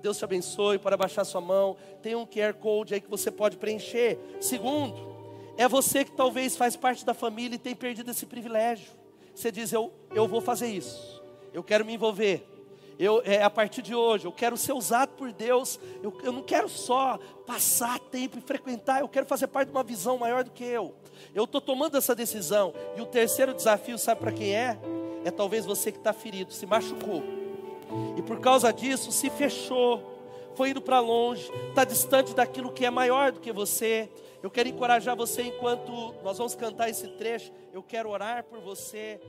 Deus 0.00 0.16
te 0.16 0.24
abençoe, 0.24 0.78
pode 0.78 0.94
abaixar 0.94 1.26
sua 1.26 1.42
mão. 1.42 1.76
Tem 2.00 2.14
um 2.14 2.24
QR 2.24 2.54
Code 2.54 2.94
aí 2.94 3.02
que 3.02 3.10
você 3.10 3.30
pode 3.30 3.58
preencher. 3.58 4.18
Segundo, 4.40 4.96
é 5.58 5.68
você 5.68 6.06
que 6.06 6.12
talvez 6.12 6.56
faz 6.56 6.76
parte 6.76 7.04
da 7.04 7.12
família 7.12 7.56
e 7.56 7.58
tem 7.58 7.74
perdido 7.74 8.10
esse 8.10 8.24
privilégio. 8.24 8.92
Você 9.34 9.52
diz: 9.52 9.74
Eu, 9.74 9.92
eu 10.14 10.26
vou 10.26 10.40
fazer 10.40 10.68
isso. 10.68 11.22
Eu 11.52 11.62
quero 11.62 11.84
me 11.84 11.92
envolver 11.92 12.53
eu, 12.98 13.22
é, 13.24 13.42
a 13.42 13.50
partir 13.50 13.82
de 13.82 13.94
hoje, 13.94 14.26
eu 14.26 14.32
quero 14.32 14.56
ser 14.56 14.72
usado 14.72 15.10
por 15.10 15.32
Deus. 15.32 15.80
Eu, 16.02 16.16
eu 16.22 16.32
não 16.32 16.42
quero 16.42 16.68
só 16.68 17.18
passar 17.46 17.98
tempo 17.98 18.38
e 18.38 18.40
frequentar, 18.40 19.00
eu 19.00 19.08
quero 19.08 19.26
fazer 19.26 19.46
parte 19.48 19.68
de 19.68 19.74
uma 19.74 19.82
visão 19.82 20.16
maior 20.18 20.44
do 20.44 20.50
que 20.50 20.64
eu. 20.64 20.94
Eu 21.34 21.44
estou 21.44 21.60
tomando 21.60 21.96
essa 21.96 22.14
decisão. 22.14 22.72
E 22.96 23.00
o 23.00 23.06
terceiro 23.06 23.52
desafio, 23.52 23.98
sabe 23.98 24.20
para 24.20 24.32
quem 24.32 24.54
é? 24.54 24.78
É 25.24 25.30
talvez 25.30 25.64
você 25.64 25.90
que 25.90 25.98
está 25.98 26.12
ferido, 26.12 26.52
se 26.52 26.66
machucou. 26.66 27.22
E 28.16 28.22
por 28.22 28.40
causa 28.40 28.72
disso, 28.72 29.10
se 29.10 29.30
fechou. 29.30 30.12
foi 30.54 30.70
indo 30.70 30.80
para 30.80 31.00
longe, 31.00 31.50
está 31.68 31.84
distante 31.84 32.34
daquilo 32.34 32.72
que 32.72 32.84
é 32.84 32.90
maior 32.90 33.32
do 33.32 33.40
que 33.40 33.52
você. 33.52 34.08
Eu 34.42 34.50
quero 34.50 34.68
encorajar 34.68 35.16
você 35.16 35.42
enquanto 35.42 36.14
nós 36.22 36.38
vamos 36.38 36.54
cantar 36.54 36.88
esse 36.88 37.08
trecho. 37.08 37.50
Eu 37.72 37.82
quero 37.82 38.10
orar 38.10 38.44
por 38.44 38.60
você 38.60 39.20